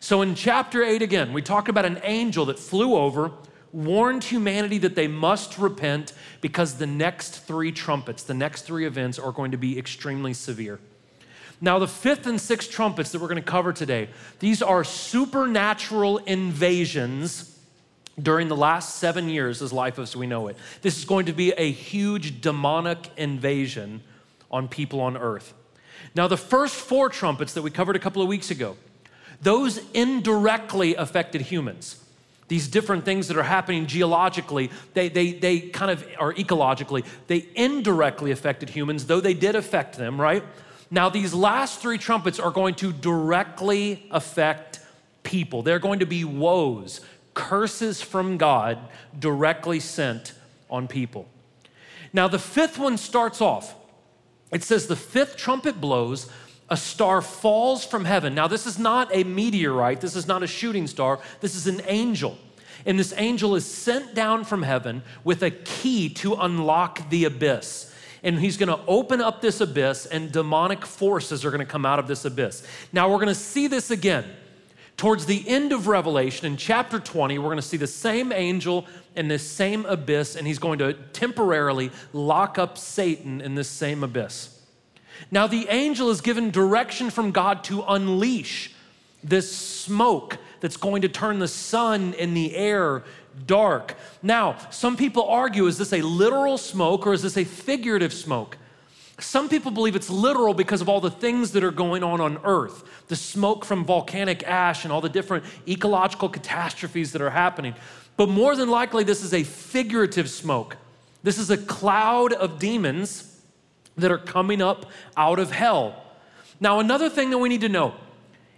So 0.00 0.22
in 0.22 0.34
chapter 0.34 0.82
8, 0.82 1.02
again, 1.02 1.32
we 1.32 1.42
talk 1.42 1.68
about 1.68 1.84
an 1.84 2.00
angel 2.04 2.46
that 2.46 2.58
flew 2.58 2.94
over, 2.94 3.32
warned 3.72 4.24
humanity 4.24 4.78
that 4.78 4.94
they 4.94 5.08
must 5.08 5.58
repent 5.58 6.12
because 6.40 6.74
the 6.74 6.86
next 6.86 7.40
three 7.40 7.72
trumpets, 7.72 8.22
the 8.22 8.34
next 8.34 8.62
three 8.62 8.86
events, 8.86 9.18
are 9.18 9.32
going 9.32 9.50
to 9.50 9.56
be 9.56 9.78
extremely 9.78 10.34
severe. 10.34 10.78
Now, 11.60 11.80
the 11.80 11.88
fifth 11.88 12.26
and 12.26 12.40
sixth 12.40 12.70
trumpets 12.70 13.10
that 13.10 13.20
we're 13.20 13.28
going 13.28 13.42
to 13.42 13.50
cover 13.50 13.72
today, 13.72 14.10
these 14.38 14.62
are 14.62 14.84
supernatural 14.84 16.18
invasions 16.18 17.47
during 18.20 18.48
the 18.48 18.56
last 18.56 18.96
seven 18.96 19.28
years 19.28 19.62
as 19.62 19.72
life 19.72 19.98
as 19.98 20.16
we 20.16 20.26
know 20.26 20.48
it. 20.48 20.56
This 20.82 20.98
is 20.98 21.04
going 21.04 21.26
to 21.26 21.32
be 21.32 21.52
a 21.52 21.70
huge 21.70 22.40
demonic 22.40 23.10
invasion 23.16 24.02
on 24.50 24.68
people 24.68 25.00
on 25.00 25.16
earth. 25.16 25.54
Now, 26.14 26.26
the 26.26 26.36
first 26.36 26.74
four 26.74 27.08
trumpets 27.08 27.52
that 27.54 27.62
we 27.62 27.70
covered 27.70 27.96
a 27.96 27.98
couple 27.98 28.22
of 28.22 28.28
weeks 28.28 28.50
ago, 28.50 28.76
those 29.40 29.80
indirectly 29.92 30.94
affected 30.94 31.42
humans. 31.42 32.02
These 32.48 32.68
different 32.68 33.04
things 33.04 33.28
that 33.28 33.36
are 33.36 33.42
happening 33.42 33.86
geologically, 33.86 34.70
they, 34.94 35.10
they, 35.10 35.32
they 35.32 35.60
kind 35.60 35.90
of 35.90 36.04
are 36.18 36.32
ecologically, 36.32 37.04
they 37.26 37.46
indirectly 37.54 38.30
affected 38.30 38.70
humans, 38.70 39.04
though 39.04 39.20
they 39.20 39.34
did 39.34 39.54
affect 39.54 39.98
them, 39.98 40.20
right? 40.20 40.42
Now, 40.90 41.10
these 41.10 41.34
last 41.34 41.80
three 41.80 41.98
trumpets 41.98 42.40
are 42.40 42.50
going 42.50 42.74
to 42.76 42.92
directly 42.92 44.06
affect 44.10 44.80
people. 45.22 45.62
They're 45.62 45.78
going 45.78 45.98
to 45.98 46.06
be 46.06 46.24
woes, 46.24 47.02
curses 47.38 48.02
from 48.02 48.36
God 48.36 48.78
directly 49.16 49.78
sent 49.78 50.32
on 50.68 50.88
people. 50.88 51.28
Now, 52.12 52.26
the 52.26 52.38
fifth 52.38 52.80
one 52.80 52.98
starts 52.98 53.40
off. 53.40 53.76
It 54.50 54.64
says, 54.64 54.88
The 54.88 54.96
fifth 54.96 55.36
trumpet 55.36 55.80
blows, 55.80 56.28
a 56.68 56.76
star 56.76 57.22
falls 57.22 57.84
from 57.84 58.04
heaven. 58.04 58.34
Now, 58.34 58.48
this 58.48 58.66
is 58.66 58.76
not 58.76 59.14
a 59.14 59.22
meteorite, 59.22 60.00
this 60.00 60.16
is 60.16 60.26
not 60.26 60.42
a 60.42 60.48
shooting 60.48 60.88
star, 60.88 61.20
this 61.40 61.54
is 61.54 61.68
an 61.68 61.80
angel. 61.86 62.36
And 62.84 62.98
this 62.98 63.14
angel 63.16 63.54
is 63.54 63.64
sent 63.64 64.16
down 64.16 64.44
from 64.44 64.62
heaven 64.62 65.02
with 65.22 65.42
a 65.44 65.52
key 65.52 66.08
to 66.14 66.34
unlock 66.34 67.08
the 67.08 67.24
abyss. 67.24 67.94
And 68.24 68.40
he's 68.40 68.56
going 68.56 68.68
to 68.68 68.80
open 68.88 69.20
up 69.20 69.40
this 69.40 69.60
abyss, 69.60 70.06
and 70.06 70.32
demonic 70.32 70.84
forces 70.84 71.44
are 71.44 71.50
going 71.50 71.64
to 71.64 71.70
come 71.70 71.86
out 71.86 72.00
of 72.00 72.08
this 72.08 72.24
abyss. 72.24 72.66
Now, 72.92 73.08
we're 73.08 73.16
going 73.16 73.28
to 73.28 73.34
see 73.34 73.68
this 73.68 73.92
again. 73.92 74.24
Towards 74.98 75.26
the 75.26 75.48
end 75.48 75.72
of 75.72 75.86
Revelation, 75.86 76.44
in 76.44 76.56
chapter 76.56 76.98
20, 76.98 77.38
we're 77.38 77.44
going 77.44 77.56
to 77.56 77.62
see 77.62 77.76
the 77.76 77.86
same 77.86 78.32
angel 78.32 78.84
in 79.14 79.28
this 79.28 79.48
same 79.48 79.86
abyss, 79.86 80.34
and 80.34 80.44
he's 80.44 80.58
going 80.58 80.80
to 80.80 80.92
temporarily 81.12 81.92
lock 82.12 82.58
up 82.58 82.76
Satan 82.76 83.40
in 83.40 83.54
this 83.54 83.68
same 83.68 84.02
abyss. 84.02 84.60
Now, 85.30 85.46
the 85.46 85.68
angel 85.68 86.10
is 86.10 86.20
given 86.20 86.50
direction 86.50 87.10
from 87.10 87.30
God 87.30 87.62
to 87.64 87.84
unleash 87.86 88.72
this 89.22 89.54
smoke 89.54 90.36
that's 90.58 90.76
going 90.76 91.02
to 91.02 91.08
turn 91.08 91.38
the 91.38 91.46
sun 91.46 92.12
in 92.14 92.34
the 92.34 92.56
air 92.56 93.04
dark. 93.46 93.94
Now, 94.20 94.56
some 94.70 94.96
people 94.96 95.22
argue 95.28 95.68
is 95.68 95.78
this 95.78 95.92
a 95.92 96.02
literal 96.02 96.58
smoke 96.58 97.06
or 97.06 97.12
is 97.12 97.22
this 97.22 97.36
a 97.36 97.44
figurative 97.44 98.12
smoke? 98.12 98.58
Some 99.20 99.48
people 99.48 99.72
believe 99.72 99.96
it's 99.96 100.10
literal 100.10 100.54
because 100.54 100.80
of 100.80 100.88
all 100.88 101.00
the 101.00 101.10
things 101.10 101.50
that 101.52 101.64
are 101.64 101.72
going 101.72 102.04
on 102.04 102.20
on 102.20 102.38
earth 102.44 102.84
the 103.08 103.16
smoke 103.16 103.64
from 103.64 103.84
volcanic 103.84 104.42
ash 104.44 104.84
and 104.84 104.92
all 104.92 105.00
the 105.00 105.08
different 105.08 105.44
ecological 105.66 106.28
catastrophes 106.28 107.12
that 107.12 107.22
are 107.22 107.30
happening. 107.30 107.74
But 108.16 108.28
more 108.28 108.54
than 108.54 108.68
likely, 108.68 109.02
this 109.02 109.24
is 109.24 109.32
a 109.32 109.44
figurative 109.44 110.28
smoke. 110.28 110.76
This 111.22 111.38
is 111.38 111.50
a 111.50 111.56
cloud 111.56 112.32
of 112.32 112.58
demons 112.58 113.40
that 113.96 114.10
are 114.10 114.18
coming 114.18 114.60
up 114.60 114.86
out 115.16 115.38
of 115.38 115.50
hell. 115.50 116.04
Now, 116.60 116.80
another 116.80 117.08
thing 117.08 117.30
that 117.30 117.38
we 117.38 117.48
need 117.48 117.62
to 117.62 117.68
know 117.68 117.94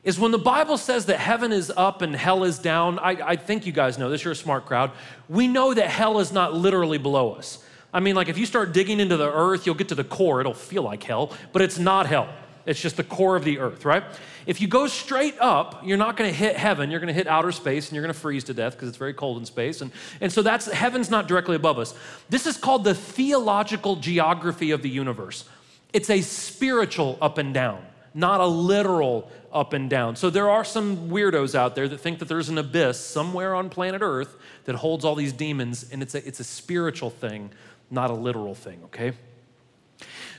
is 0.03 0.19
when 0.19 0.33
the 0.33 0.39
Bible 0.39 0.79
says 0.79 1.07
that 1.07 1.19
heaven 1.19 1.53
is 1.53 1.71
up 1.77 2.03
and 2.03 2.15
hell 2.15 2.45
is 2.45 2.59
down, 2.59 2.99
I, 2.99 3.11
I, 3.11 3.37
think 3.37 3.67
you 3.67 3.73
guys 3.73 3.99
know 3.99 4.09
this, 4.09 4.25
you're 4.25 4.33
a 4.33 4.37
smart 4.37 4.65
crowd. 4.65 4.93
We 5.29 5.47
know 5.47 5.75
that 5.75 5.89
hell 5.89 6.21
is 6.21 6.33
not 6.33 6.55
literally 6.55 6.99
below 6.99 7.33
us. 7.33 7.63
I 7.93 8.01
mean, 8.01 8.15
like 8.15 8.29
if 8.29 8.39
you 8.39 8.47
start 8.47 8.73
digging 8.73 9.01
into 9.01 9.17
the 9.17 9.33
earth, 9.33 9.67
you'll 9.67 9.75
get 9.75 9.89
to 9.89 9.95
the 9.95 10.05
core, 10.05 10.41
it'll 10.41 10.55
feel 10.55 10.83
like 10.83 11.03
hell, 11.03 11.33
but 11.53 11.63
it's 11.63 11.79
not 11.79 12.07
hell. 12.07 12.29
It's 12.67 12.81
just 12.81 12.97
the 12.97 13.05
core 13.05 13.37
of 13.37 13.45
the 13.45 13.59
earth, 13.59 13.85
right? 13.85 14.05
If 14.47 14.61
you 14.61 14.69
go 14.69 14.87
straight 14.87 15.35
up, 15.41 15.83
you're 15.85 15.97
not 15.97 16.17
going 16.17 16.31
to 16.31 16.37
hit 16.37 16.57
heaven. 16.57 16.91
You're 16.91 17.01
going 17.01 17.09
to 17.09 17.15
hit 17.15 17.27
outer 17.27 17.53
space 17.53 17.89
and 17.89 17.97
you're 17.97 18.03
going 18.03 18.13
to 18.13 18.21
freeze 18.21 18.45
to 18.45 18.55
death 18.55 18.75
because 18.75 18.89
it's 18.89 18.99
very 18.99 19.15
cold 19.15 19.39
in 19.39 19.45
space. 19.45 19.81
And, 19.81 19.91
and 20.21 20.31
so 20.31 20.43
that's 20.43 20.67
heaven's 20.67 21.11
not 21.11 21.27
directly 21.27 21.57
above 21.57 21.79
us. 21.79 21.95
This 22.29 22.47
is 22.47 22.57
called 22.57 22.85
the 22.85 22.95
theological 22.95 23.97
geography 23.97 24.71
of 24.71 24.83
the 24.83 24.91
universe. 24.91 25.49
It's 25.93 26.11
a 26.11 26.21
spiritual 26.21 27.19
up 27.21 27.39
and 27.39 27.53
down, 27.53 27.85
not 28.15 28.41
a 28.41 28.47
literal 28.47 29.31
up 29.53 29.73
and 29.73 29.91
down. 29.91 30.17
So 30.17 30.31
there 30.31 30.49
are 30.49 30.65
some 30.65 31.11
weirdos 31.11 31.55
out 31.55 31.75
there 31.75 31.89
that 31.89 31.99
think 31.99 32.21
that 32.21 32.29
there's 32.29 32.49
an 32.49 32.59
abyss 32.59 33.01
somewhere 33.05 33.55
on 33.55 33.69
planet 33.69 34.01
Earth 34.03 34.37
that 34.65 34.77
holds 34.77 35.05
all 35.05 35.17
these 35.17 35.33
demons, 35.33 35.91
and 35.91 36.03
it's 36.03 36.15
a, 36.15 36.27
it's 36.27 36.39
a 36.39 36.45
spiritual 36.45 37.11
thing, 37.11 37.51
not 37.91 38.11
a 38.11 38.15
literal 38.15 38.55
thing, 38.55 38.81
okay? 38.85 39.13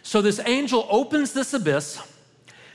So 0.04 0.22
this 0.22 0.40
angel 0.46 0.88
opens 0.90 1.34
this 1.34 1.54
abyss. 1.54 2.00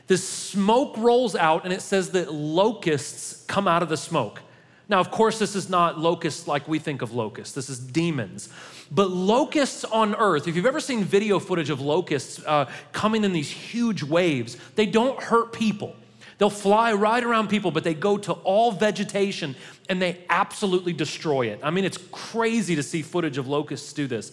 This 0.07 0.27
smoke 0.27 0.97
rolls 0.97 1.35
out, 1.35 1.65
and 1.65 1.73
it 1.73 1.83
says 1.83 2.11
that 2.11 2.33
locusts 2.33 3.45
come 3.47 3.67
out 3.67 3.83
of 3.83 3.89
the 3.89 3.97
smoke. 3.97 4.41
Now, 4.89 5.01
of 5.01 5.11
course, 5.11 5.41
this 5.41 5.57
is 5.57 5.69
not 5.69 5.99
locusts 5.99 6.47
like 6.47 6.69
we 6.69 6.79
think 6.79 7.03
of 7.03 7.13
locusts, 7.13 7.55
this 7.55 7.69
is 7.69 7.79
demons. 7.79 8.49
But 8.89 9.11
locusts 9.11 9.85
on 9.85 10.15
earth, 10.15 10.47
if 10.47 10.55
you've 10.55 10.67
ever 10.67 10.79
seen 10.79 11.03
video 11.03 11.41
footage 11.41 11.71
of 11.71 11.81
locusts 11.81 12.41
uh, 12.47 12.71
coming 12.93 13.25
in 13.25 13.33
these 13.33 13.51
huge 13.51 14.05
waves, 14.05 14.57
they 14.77 14.87
don't 14.87 15.21
hurt 15.21 15.53
people. 15.53 15.97
They'll 16.39 16.51
fly 16.51 16.93
right 16.93 17.25
around 17.25 17.49
people, 17.49 17.71
but 17.71 17.83
they 17.83 17.95
go 17.95 18.19
to 18.19 18.33
all 18.33 18.71
vegetation 18.71 19.57
and 19.89 20.01
they 20.01 20.25
absolutely 20.29 20.93
destroy 20.93 21.47
it. 21.47 21.61
I 21.63 21.71
mean, 21.71 21.85
it's 21.85 21.99
crazy 22.13 22.77
to 22.77 22.83
see 22.83 23.03
footage 23.03 23.39
of 23.39 23.49
locusts 23.49 23.93
do 23.93 24.07
this. 24.07 24.33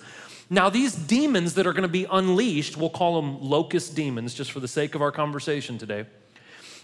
Now, 0.50 0.70
these 0.70 0.96
demons 0.96 1.54
that 1.56 1.66
are 1.66 1.74
going 1.74 1.84
to 1.84 1.88
be 1.88 2.06
unleashed, 2.10 2.78
we'll 2.78 2.90
call 2.90 3.22
them 3.22 3.42
locust 3.42 3.96
demons 3.96 4.34
just 4.34 4.52
for 4.52 4.60
the 4.60 4.68
sake 4.68 4.96
of 4.96 5.02
our 5.02 5.12
conversation 5.12 5.78
today. 5.78 6.06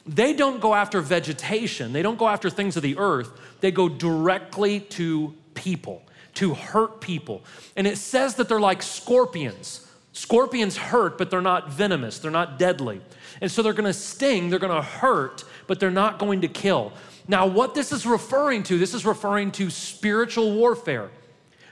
They 0.06 0.34
don't 0.34 0.60
go 0.60 0.74
after 0.74 1.02
vegetation, 1.02 1.94
they 1.94 2.02
don't 2.02 2.18
go 2.18 2.28
after 2.28 2.50
things 2.50 2.78
of 2.78 2.84
the 2.84 2.98
earth, 2.98 3.32
they 3.60 3.72
go 3.72 3.90
directly 3.90 4.80
to 4.80 5.36
people, 5.54 6.04
to 6.36 6.54
hurt 6.54 7.02
people. 7.02 7.44
And 7.76 7.86
it 7.86 7.98
says 7.98 8.36
that 8.36 8.48
they're 8.48 8.60
like 8.60 8.82
scorpions. 8.82 9.86
Scorpions 10.14 10.78
hurt, 10.78 11.18
but 11.18 11.30
they're 11.30 11.42
not 11.42 11.70
venomous, 11.70 12.20
they're 12.20 12.32
not 12.32 12.58
deadly. 12.58 13.02
And 13.42 13.52
so 13.52 13.62
they're 13.62 13.74
gonna 13.74 13.94
sting, 13.94 14.50
they're 14.50 14.58
gonna 14.58 14.82
hurt, 14.82 15.44
but 15.68 15.80
they're 15.80 15.92
not 15.92 16.18
going 16.18 16.42
to 16.42 16.48
kill. 16.48 16.94
Now, 17.28 17.46
what 17.46 17.76
this 17.76 17.92
is 17.92 18.08
referring 18.08 18.64
to, 18.64 18.80
this 18.80 18.96
is 18.96 19.06
referring 19.06 19.52
to 19.52 19.70
spiritual 19.70 20.54
warfare. 20.54 21.12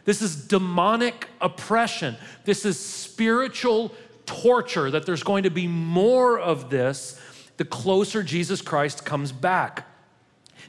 This 0.07 0.21
is 0.21 0.37
demonic 0.37 1.27
oppression. 1.41 2.15
This 2.45 2.63
is 2.63 2.79
spiritual 2.79 3.91
torture, 4.25 4.89
that 4.89 5.05
there's 5.05 5.21
going 5.21 5.43
to 5.43 5.49
be 5.49 5.67
more 5.67 6.39
of 6.39 6.69
this 6.69 7.19
the 7.57 7.65
closer 7.65 8.23
Jesus 8.23 8.61
Christ 8.61 9.03
comes 9.03 9.33
back. 9.33 9.85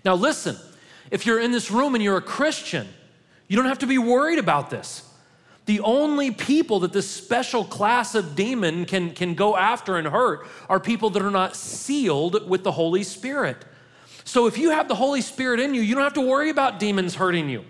Now, 0.04 0.16
listen, 0.16 0.56
if 1.12 1.24
you're 1.24 1.38
in 1.38 1.52
this 1.52 1.70
room 1.70 1.94
and 1.94 2.02
you're 2.02 2.16
a 2.16 2.22
Christian, 2.22 2.88
you 3.46 3.56
don't 3.56 3.66
have 3.66 3.78
to 3.78 3.86
be 3.86 3.96
worried 3.96 4.40
about 4.40 4.70
this. 4.70 5.08
The 5.66 5.78
only 5.80 6.32
people 6.32 6.80
that 6.80 6.92
this 6.92 7.08
special 7.08 7.62
class 7.62 8.16
of 8.16 8.34
demon 8.34 8.86
can, 8.86 9.12
can 9.12 9.34
go 9.34 9.56
after 9.56 9.98
and 9.98 10.08
hurt 10.08 10.48
are 10.68 10.80
people 10.80 11.10
that 11.10 11.22
are 11.22 11.30
not 11.30 11.54
sealed 11.54 12.48
with 12.48 12.64
the 12.64 12.72
Holy 12.72 13.04
Spirit. 13.04 13.64
So 14.24 14.48
if 14.48 14.58
you 14.58 14.70
have 14.70 14.88
the 14.88 14.96
Holy 14.96 15.20
Spirit 15.20 15.60
in 15.60 15.74
you, 15.74 15.80
you 15.82 15.94
don't 15.94 16.02
have 16.02 16.14
to 16.14 16.28
worry 16.28 16.50
about 16.50 16.80
demons 16.80 17.14
hurting 17.14 17.48
you. 17.48 17.64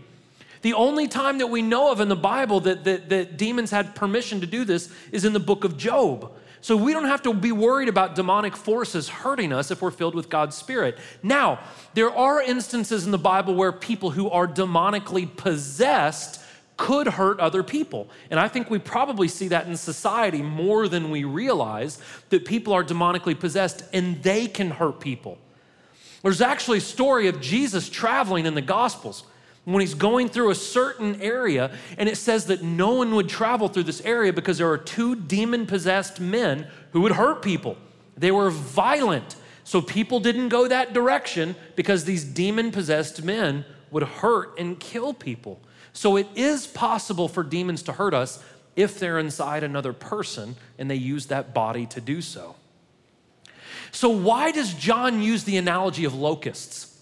The 0.62 0.74
only 0.74 1.08
time 1.08 1.38
that 1.38 1.46
we 1.46 1.62
know 1.62 1.92
of 1.92 2.00
in 2.00 2.08
the 2.08 2.16
Bible 2.16 2.60
that, 2.60 2.84
that, 2.84 3.08
that 3.08 3.36
demons 3.36 3.70
had 3.70 3.94
permission 3.94 4.40
to 4.40 4.46
do 4.46 4.64
this 4.64 4.92
is 5.12 5.24
in 5.24 5.32
the 5.32 5.40
book 5.40 5.64
of 5.64 5.76
Job. 5.76 6.32
So 6.60 6.76
we 6.76 6.92
don't 6.92 7.04
have 7.04 7.22
to 7.22 7.32
be 7.32 7.52
worried 7.52 7.88
about 7.88 8.16
demonic 8.16 8.56
forces 8.56 9.08
hurting 9.08 9.52
us 9.52 9.70
if 9.70 9.80
we're 9.80 9.92
filled 9.92 10.14
with 10.14 10.28
God's 10.28 10.56
Spirit. 10.56 10.98
Now, 11.22 11.60
there 11.94 12.10
are 12.10 12.42
instances 12.42 13.06
in 13.06 13.12
the 13.12 13.18
Bible 13.18 13.54
where 13.54 13.70
people 13.70 14.10
who 14.10 14.28
are 14.28 14.48
demonically 14.48 15.34
possessed 15.36 16.42
could 16.76 17.08
hurt 17.08 17.40
other 17.40 17.62
people. 17.62 18.08
And 18.30 18.38
I 18.40 18.48
think 18.48 18.70
we 18.70 18.78
probably 18.78 19.28
see 19.28 19.48
that 19.48 19.66
in 19.66 19.76
society 19.76 20.42
more 20.42 20.88
than 20.88 21.10
we 21.10 21.24
realize 21.24 21.98
that 22.30 22.44
people 22.44 22.72
are 22.72 22.84
demonically 22.84 23.38
possessed 23.38 23.82
and 23.92 24.22
they 24.22 24.46
can 24.46 24.70
hurt 24.70 25.00
people. 25.00 25.38
There's 26.22 26.40
actually 26.40 26.78
a 26.78 26.82
story 26.82 27.28
of 27.28 27.40
Jesus 27.40 27.88
traveling 27.88 28.46
in 28.46 28.54
the 28.54 28.62
Gospels 28.62 29.24
when 29.74 29.80
he's 29.80 29.94
going 29.94 30.28
through 30.28 30.50
a 30.50 30.54
certain 30.54 31.20
area, 31.20 31.70
and 31.98 32.08
it 32.08 32.16
says 32.16 32.46
that 32.46 32.62
no 32.62 32.94
one 32.94 33.14
would 33.14 33.28
travel 33.28 33.68
through 33.68 33.82
this 33.82 34.00
area 34.00 34.32
because 34.32 34.58
there 34.58 34.70
are 34.70 34.78
two 34.78 35.14
demon 35.14 35.66
possessed 35.66 36.20
men 36.20 36.66
who 36.92 37.02
would 37.02 37.12
hurt 37.12 37.42
people. 37.42 37.76
They 38.16 38.30
were 38.30 38.50
violent. 38.50 39.36
So 39.64 39.82
people 39.82 40.20
didn't 40.20 40.48
go 40.48 40.66
that 40.68 40.94
direction 40.94 41.54
because 41.76 42.04
these 42.04 42.24
demon 42.24 42.72
possessed 42.72 43.22
men 43.22 43.66
would 43.90 44.02
hurt 44.02 44.58
and 44.58 44.80
kill 44.80 45.12
people. 45.12 45.60
So 45.92 46.16
it 46.16 46.26
is 46.34 46.66
possible 46.66 47.28
for 47.28 47.42
demons 47.42 47.82
to 47.82 47.92
hurt 47.92 48.14
us 48.14 48.42
if 48.76 48.98
they're 48.98 49.18
inside 49.18 49.64
another 49.64 49.92
person 49.92 50.56
and 50.78 50.90
they 50.90 50.94
use 50.94 51.26
that 51.26 51.52
body 51.52 51.84
to 51.86 52.00
do 52.00 52.22
so. 52.22 52.56
So, 53.90 54.10
why 54.10 54.52
does 54.52 54.74
John 54.74 55.22
use 55.22 55.44
the 55.44 55.56
analogy 55.56 56.04
of 56.04 56.14
locusts? 56.14 56.97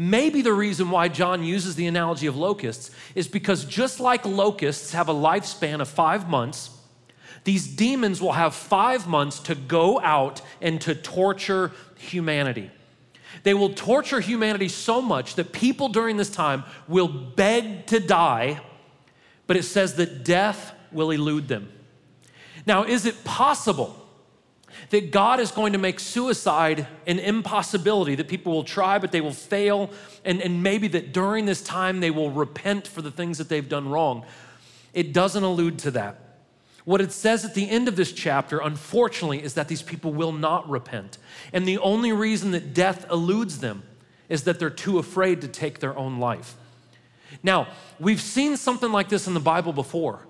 Maybe 0.00 0.42
the 0.42 0.52
reason 0.52 0.92
why 0.92 1.08
John 1.08 1.42
uses 1.42 1.74
the 1.74 1.88
analogy 1.88 2.28
of 2.28 2.36
locusts 2.36 2.92
is 3.16 3.26
because 3.26 3.64
just 3.64 3.98
like 3.98 4.24
locusts 4.24 4.92
have 4.92 5.08
a 5.08 5.12
lifespan 5.12 5.80
of 5.80 5.88
five 5.88 6.28
months, 6.28 6.70
these 7.42 7.66
demons 7.66 8.22
will 8.22 8.34
have 8.34 8.54
five 8.54 9.08
months 9.08 9.40
to 9.40 9.56
go 9.56 9.98
out 9.98 10.40
and 10.62 10.80
to 10.82 10.94
torture 10.94 11.72
humanity. 11.96 12.70
They 13.42 13.54
will 13.54 13.70
torture 13.70 14.20
humanity 14.20 14.68
so 14.68 15.02
much 15.02 15.34
that 15.34 15.52
people 15.52 15.88
during 15.88 16.16
this 16.16 16.30
time 16.30 16.62
will 16.86 17.08
beg 17.08 17.86
to 17.86 17.98
die, 17.98 18.60
but 19.48 19.56
it 19.56 19.64
says 19.64 19.96
that 19.96 20.22
death 20.22 20.74
will 20.92 21.10
elude 21.10 21.48
them. 21.48 21.72
Now, 22.66 22.84
is 22.84 23.04
it 23.04 23.24
possible 23.24 23.96
that 24.90 25.10
God 25.10 25.40
is 25.40 25.50
going 25.50 25.72
to 25.72 25.78
make 25.78 26.00
suicide 26.00 26.86
an 27.06 27.18
impossibility, 27.18 28.14
that 28.14 28.28
people 28.28 28.52
will 28.52 28.64
try, 28.64 28.98
but 28.98 29.12
they 29.12 29.20
will 29.20 29.32
fail, 29.32 29.90
and, 30.24 30.40
and 30.40 30.62
maybe 30.62 30.88
that 30.88 31.12
during 31.12 31.46
this 31.46 31.62
time 31.62 32.00
they 32.00 32.10
will 32.10 32.30
repent 32.30 32.86
for 32.86 33.02
the 33.02 33.10
things 33.10 33.38
that 33.38 33.48
they've 33.48 33.68
done 33.68 33.88
wrong? 33.88 34.24
It 34.94 35.12
doesn't 35.12 35.42
allude 35.42 35.78
to 35.80 35.90
that. 35.92 36.20
What 36.84 37.02
it 37.02 37.12
says 37.12 37.44
at 37.44 37.54
the 37.54 37.68
end 37.68 37.86
of 37.86 37.96
this 37.96 38.12
chapter, 38.12 38.60
unfortunately, 38.60 39.42
is 39.42 39.54
that 39.54 39.68
these 39.68 39.82
people 39.82 40.12
will 40.12 40.32
not 40.32 40.68
repent. 40.70 41.18
And 41.52 41.68
the 41.68 41.78
only 41.78 42.12
reason 42.12 42.52
that 42.52 42.72
death 42.72 43.04
eludes 43.10 43.58
them 43.58 43.82
is 44.30 44.44
that 44.44 44.58
they're 44.58 44.70
too 44.70 44.98
afraid 44.98 45.42
to 45.42 45.48
take 45.48 45.80
their 45.80 45.96
own 45.98 46.18
life. 46.18 46.56
Now, 47.42 47.68
we've 48.00 48.20
seen 48.20 48.56
something 48.56 48.90
like 48.90 49.10
this 49.10 49.26
in 49.26 49.34
the 49.34 49.40
Bible 49.40 49.74
before. 49.74 50.20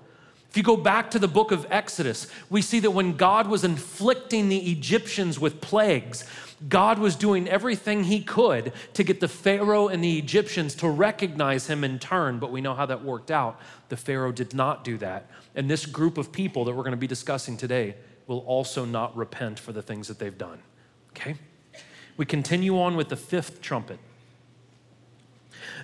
If 0.49 0.57
you 0.57 0.63
go 0.63 0.77
back 0.77 1.11
to 1.11 1.19
the 1.19 1.27
book 1.27 1.51
of 1.51 1.67
Exodus, 1.69 2.27
we 2.49 2.63
see 2.63 2.79
that 2.79 2.91
when 2.91 3.15
God 3.15 3.47
was 3.47 3.63
inflicting 3.63 4.49
the 4.49 4.71
Egyptians 4.71 5.39
with 5.39 5.61
plagues, 5.61 6.25
God 6.67 6.97
was 6.97 7.15
doing 7.15 7.47
everything 7.47 8.05
he 8.05 8.21
could 8.21 8.73
to 8.95 9.03
get 9.03 9.19
the 9.19 9.27
Pharaoh 9.27 9.87
and 9.87 10.03
the 10.03 10.17
Egyptians 10.17 10.73
to 10.75 10.89
recognize 10.89 11.67
him 11.67 11.83
in 11.83 11.99
turn, 11.99 12.39
but 12.39 12.51
we 12.51 12.61
know 12.61 12.73
how 12.73 12.87
that 12.87 13.03
worked 13.03 13.29
out. 13.29 13.59
The 13.89 13.97
Pharaoh 13.97 14.31
did 14.31 14.55
not 14.55 14.83
do 14.83 14.97
that. 14.97 15.29
And 15.55 15.69
this 15.69 15.85
group 15.85 16.17
of 16.17 16.31
people 16.31 16.65
that 16.65 16.73
we're 16.73 16.83
going 16.83 16.91
to 16.91 16.97
be 16.97 17.07
discussing 17.07 17.55
today 17.55 17.95
will 18.25 18.39
also 18.39 18.85
not 18.85 19.15
repent 19.15 19.59
for 19.59 19.71
the 19.71 19.81
things 19.83 20.07
that 20.07 20.17
they've 20.17 20.37
done. 20.37 20.59
Okay? 21.11 21.35
We 22.17 22.25
continue 22.25 22.79
on 22.79 22.95
with 22.95 23.09
the 23.09 23.15
fifth 23.15 23.61
trumpet. 23.61 23.99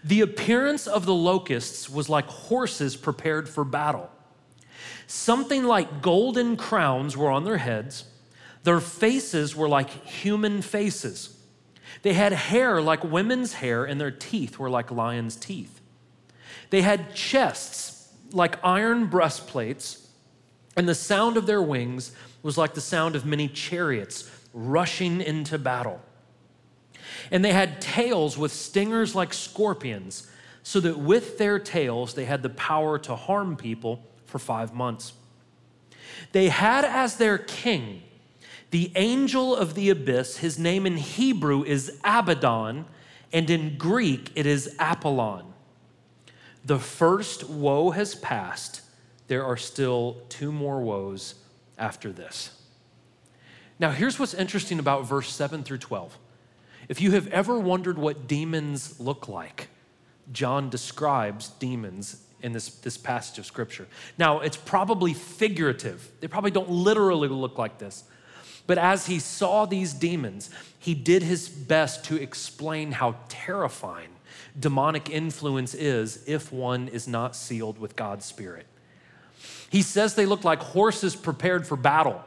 The 0.03 0.21
appearance 0.21 0.87
of 0.87 1.05
the 1.05 1.13
locusts 1.13 1.89
was 1.89 2.09
like 2.09 2.25
horses 2.25 2.95
prepared 2.95 3.47
for 3.47 3.63
battle. 3.63 4.09
Something 5.07 5.63
like 5.63 6.01
golden 6.01 6.57
crowns 6.57 7.15
were 7.15 7.29
on 7.29 7.43
their 7.43 7.57
heads 7.57 8.05
their 8.65 8.79
faces 8.79 9.55
were 9.55 9.69
like 9.69 9.91
human 10.05 10.63
faces. 10.63 11.37
They 12.01 12.13
had 12.13 12.33
hair 12.33 12.81
like 12.81 13.03
women's 13.03 13.53
hair, 13.53 13.85
and 13.85 14.01
their 14.01 14.11
teeth 14.11 14.57
were 14.57 14.71
like 14.71 14.89
lions' 14.89 15.35
teeth. 15.35 15.81
They 16.71 16.81
had 16.81 17.13
chests 17.13 18.11
like 18.31 18.57
iron 18.65 19.05
breastplates, 19.05 20.07
and 20.75 20.89
the 20.89 20.95
sound 20.95 21.37
of 21.37 21.45
their 21.45 21.61
wings 21.61 22.11
was 22.41 22.57
like 22.57 22.73
the 22.73 22.81
sound 22.81 23.15
of 23.15 23.23
many 23.23 23.47
chariots 23.47 24.29
rushing 24.51 25.21
into 25.21 25.59
battle. 25.59 26.01
And 27.29 27.45
they 27.45 27.53
had 27.53 27.79
tails 27.79 28.35
with 28.35 28.51
stingers 28.51 29.13
like 29.13 29.31
scorpions, 29.31 30.27
so 30.63 30.79
that 30.79 30.97
with 30.97 31.37
their 31.37 31.59
tails 31.59 32.15
they 32.15 32.25
had 32.25 32.41
the 32.41 32.49
power 32.49 32.97
to 32.97 33.15
harm 33.15 33.55
people 33.57 34.03
for 34.35 34.39
five 34.39 34.73
months. 34.73 35.13
They 36.33 36.49
had 36.49 36.83
as 36.83 37.15
their 37.15 37.37
king 37.37 38.01
the 38.71 38.91
angel 38.95 39.55
of 39.55 39.75
the 39.75 39.89
abyss, 39.89 40.37
his 40.37 40.59
name 40.59 40.85
in 40.85 40.97
Hebrew 40.97 41.63
is 41.63 41.97
Abaddon, 42.03 42.83
and 43.31 43.49
in 43.49 43.77
Greek 43.77 44.33
it 44.35 44.45
is 44.45 44.75
Apollyon. 44.77 45.45
The 46.65 46.79
first 46.79 47.45
woe 47.45 47.91
has 47.91 48.15
passed. 48.15 48.81
There 49.27 49.45
are 49.45 49.55
still 49.55 50.17
two 50.27 50.51
more 50.51 50.81
woes 50.81 51.35
after 51.77 52.11
this. 52.11 52.61
Now, 53.79 53.91
here's 53.91 54.19
what's 54.19 54.33
interesting 54.33 54.79
about 54.79 55.07
verse 55.07 55.31
7 55.31 55.63
through 55.63 55.77
12. 55.77 56.17
If 56.89 56.99
you 56.99 57.11
have 57.11 57.27
ever 57.27 57.57
wondered 57.57 57.97
what 57.97 58.27
demons 58.27 58.99
look 58.99 59.29
like, 59.29 59.69
John 60.33 60.69
describes 60.69 61.47
demons 61.47 62.24
in 62.45 62.53
this, 62.53 62.69
this 62.69 62.95
passage 62.95 63.39
of 63.39 63.45
scripture. 63.45 63.87
Now, 64.19 64.39
it's 64.39 64.55
probably 64.55 65.15
figurative, 65.15 66.11
they 66.21 66.27
probably 66.27 66.51
don't 66.51 66.69
literally 66.69 67.27
look 67.27 67.57
like 67.57 67.79
this. 67.79 68.03
But 68.67 68.77
as 68.77 69.07
he 69.07 69.19
saw 69.19 69.65
these 69.65 69.93
demons, 69.93 70.49
he 70.79 70.93
did 70.93 71.23
his 71.23 71.49
best 71.49 72.05
to 72.05 72.21
explain 72.21 72.93
how 72.93 73.15
terrifying 73.29 74.09
demonic 74.59 75.09
influence 75.09 75.73
is 75.73 76.23
if 76.27 76.51
one 76.51 76.87
is 76.87 77.07
not 77.07 77.35
sealed 77.35 77.79
with 77.79 77.95
God's 77.95 78.25
Spirit. 78.25 78.65
He 79.69 79.81
says 79.81 80.13
they 80.13 80.25
look 80.25 80.43
like 80.43 80.59
horses 80.59 81.15
prepared 81.15 81.67
for 81.67 81.75
battle, 81.75 82.23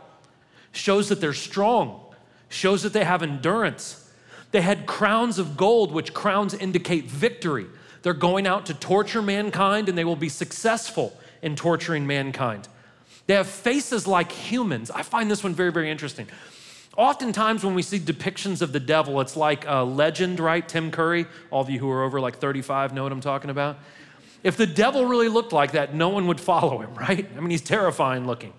shows 0.73 1.09
that 1.09 1.21
they're 1.21 1.33
strong, 1.33 2.01
shows 2.49 2.83
that 2.83 2.93
they 2.93 3.05
have 3.05 3.23
endurance. 3.23 4.11
They 4.51 4.63
had 4.63 4.87
crowns 4.87 5.39
of 5.39 5.57
gold, 5.57 5.93
which 5.93 6.13
crowns 6.13 6.55
indicate 6.55 7.05
victory. 7.05 7.67
They're 8.03 8.15
going 8.15 8.47
out 8.47 8.67
to 8.67 8.75
torture 8.75 9.23
mankind 9.23 9.89
and 9.89 9.97
they 9.97 10.05
will 10.05 10.17
be 10.17 10.29
successful 10.29 11.19
in 11.43 11.57
torturing 11.57 12.07
mankind. 12.07 12.69
They 13.27 13.35
have 13.35 13.47
faces 13.47 14.07
like 14.07 14.33
humans. 14.33 14.91
I 14.91 15.03
find 15.03 15.31
this 15.31 15.45
one 15.45 15.55
very, 15.55 15.71
very 15.71 15.91
interesting. 15.91 16.27
Oftentimes, 16.97 17.63
when 17.63 17.75
we 17.75 17.83
see 17.83 18.01
depictions 18.01 18.61
of 18.61 18.73
the 18.73 18.81
devil, 18.81 19.21
it's 19.21 19.37
like 19.37 19.65
a 19.67 19.85
legend, 19.85 20.41
right? 20.41 20.69
Tim 20.69 20.91
Curry, 20.91 21.27
all 21.51 21.61
of 21.61 21.71
you 21.71 21.79
who 21.79 21.89
are 21.91 22.03
over 22.03 22.21
like 22.21 22.39
35 22.39 22.93
know 22.93 23.05
what 23.05 23.13
I'm 23.13 23.21
talking 23.21 23.51
about. 23.51 23.79
If 24.43 24.57
the 24.57 24.67
devil 24.67 25.05
really 25.05 25.29
looked 25.29 25.53
like 25.53 25.73
that, 25.73 25.95
no 25.95 26.09
one 26.09 26.27
would 26.27 26.41
follow 26.41 26.81
him, 26.81 26.95
right? 26.97 27.29
I 27.37 27.41
mean, 27.41 27.51
he's 27.51 27.63
terrifying 27.63 28.27
looking. 28.27 28.53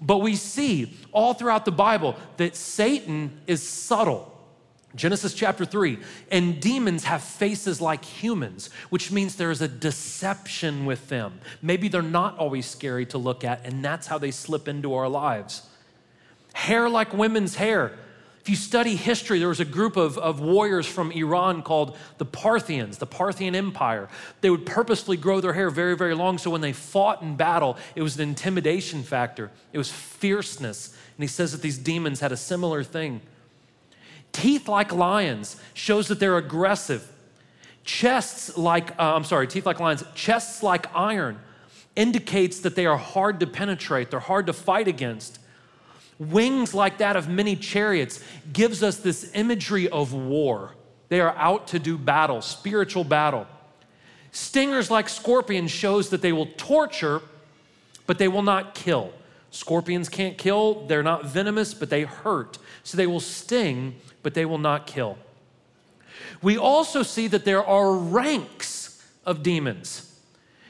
But 0.00 0.18
we 0.18 0.34
see 0.34 0.96
all 1.12 1.32
throughout 1.32 1.64
the 1.64 1.72
Bible 1.72 2.16
that 2.36 2.56
Satan 2.56 3.40
is 3.46 3.66
subtle. 3.66 4.31
Genesis 4.94 5.34
chapter 5.34 5.64
3. 5.64 5.98
And 6.30 6.60
demons 6.60 7.04
have 7.04 7.22
faces 7.22 7.80
like 7.80 8.04
humans, 8.04 8.70
which 8.90 9.10
means 9.10 9.36
there 9.36 9.50
is 9.50 9.62
a 9.62 9.68
deception 9.68 10.84
with 10.84 11.08
them. 11.08 11.40
Maybe 11.60 11.88
they're 11.88 12.02
not 12.02 12.38
always 12.38 12.66
scary 12.66 13.06
to 13.06 13.18
look 13.18 13.44
at, 13.44 13.64
and 13.64 13.84
that's 13.84 14.06
how 14.06 14.18
they 14.18 14.30
slip 14.30 14.68
into 14.68 14.94
our 14.94 15.08
lives. 15.08 15.68
Hair 16.52 16.88
like 16.88 17.14
women's 17.14 17.56
hair. 17.56 17.92
If 18.42 18.48
you 18.48 18.56
study 18.56 18.96
history, 18.96 19.38
there 19.38 19.48
was 19.48 19.60
a 19.60 19.64
group 19.64 19.96
of, 19.96 20.18
of 20.18 20.40
warriors 20.40 20.84
from 20.84 21.12
Iran 21.12 21.62
called 21.62 21.96
the 22.18 22.24
Parthians, 22.24 22.98
the 22.98 23.06
Parthian 23.06 23.54
Empire. 23.54 24.08
They 24.40 24.50
would 24.50 24.66
purposefully 24.66 25.16
grow 25.16 25.40
their 25.40 25.52
hair 25.52 25.70
very, 25.70 25.96
very 25.96 26.16
long 26.16 26.38
so 26.38 26.50
when 26.50 26.60
they 26.60 26.72
fought 26.72 27.22
in 27.22 27.36
battle, 27.36 27.76
it 27.94 28.02
was 28.02 28.16
an 28.16 28.28
intimidation 28.28 29.04
factor, 29.04 29.52
it 29.72 29.78
was 29.78 29.92
fierceness. 29.92 30.88
And 30.88 31.22
he 31.22 31.28
says 31.28 31.52
that 31.52 31.62
these 31.62 31.78
demons 31.78 32.18
had 32.18 32.32
a 32.32 32.36
similar 32.36 32.82
thing. 32.82 33.20
Teeth 34.32 34.68
like 34.68 34.92
lions 34.92 35.56
shows 35.74 36.08
that 36.08 36.18
they're 36.18 36.38
aggressive. 36.38 37.08
Chests 37.84 38.56
like, 38.56 38.92
uh, 38.92 39.14
I'm 39.14 39.24
sorry, 39.24 39.46
teeth 39.46 39.66
like 39.66 39.80
lions, 39.80 40.04
chests 40.14 40.62
like 40.62 40.86
iron 40.94 41.38
indicates 41.94 42.60
that 42.60 42.74
they 42.74 42.86
are 42.86 42.96
hard 42.96 43.40
to 43.40 43.46
penetrate, 43.46 44.10
they're 44.10 44.20
hard 44.20 44.46
to 44.46 44.52
fight 44.52 44.88
against. 44.88 45.38
Wings 46.18 46.72
like 46.72 46.98
that 46.98 47.16
of 47.16 47.28
many 47.28 47.56
chariots 47.56 48.22
gives 48.52 48.82
us 48.82 48.98
this 48.98 49.30
imagery 49.34 49.88
of 49.88 50.12
war. 50.12 50.74
They 51.08 51.20
are 51.20 51.34
out 51.36 51.66
to 51.68 51.78
do 51.78 51.98
battle, 51.98 52.40
spiritual 52.40 53.04
battle. 53.04 53.46
Stingers 54.30 54.90
like 54.90 55.08
scorpions 55.08 55.70
shows 55.70 56.08
that 56.10 56.22
they 56.22 56.32
will 56.32 56.46
torture, 56.56 57.20
but 58.06 58.18
they 58.18 58.28
will 58.28 58.42
not 58.42 58.74
kill. 58.74 59.12
Scorpions 59.52 60.08
can't 60.08 60.38
kill, 60.38 60.86
they're 60.86 61.02
not 61.02 61.26
venomous, 61.26 61.74
but 61.74 61.90
they 61.90 62.02
hurt. 62.02 62.58
So 62.84 62.96
they 62.96 63.06
will 63.06 63.20
sting, 63.20 63.96
but 64.22 64.32
they 64.32 64.46
will 64.46 64.58
not 64.58 64.86
kill. 64.86 65.18
We 66.40 66.56
also 66.56 67.02
see 67.02 67.28
that 67.28 67.44
there 67.44 67.64
are 67.64 67.94
ranks 67.94 69.06
of 69.24 69.42
demons. 69.42 70.08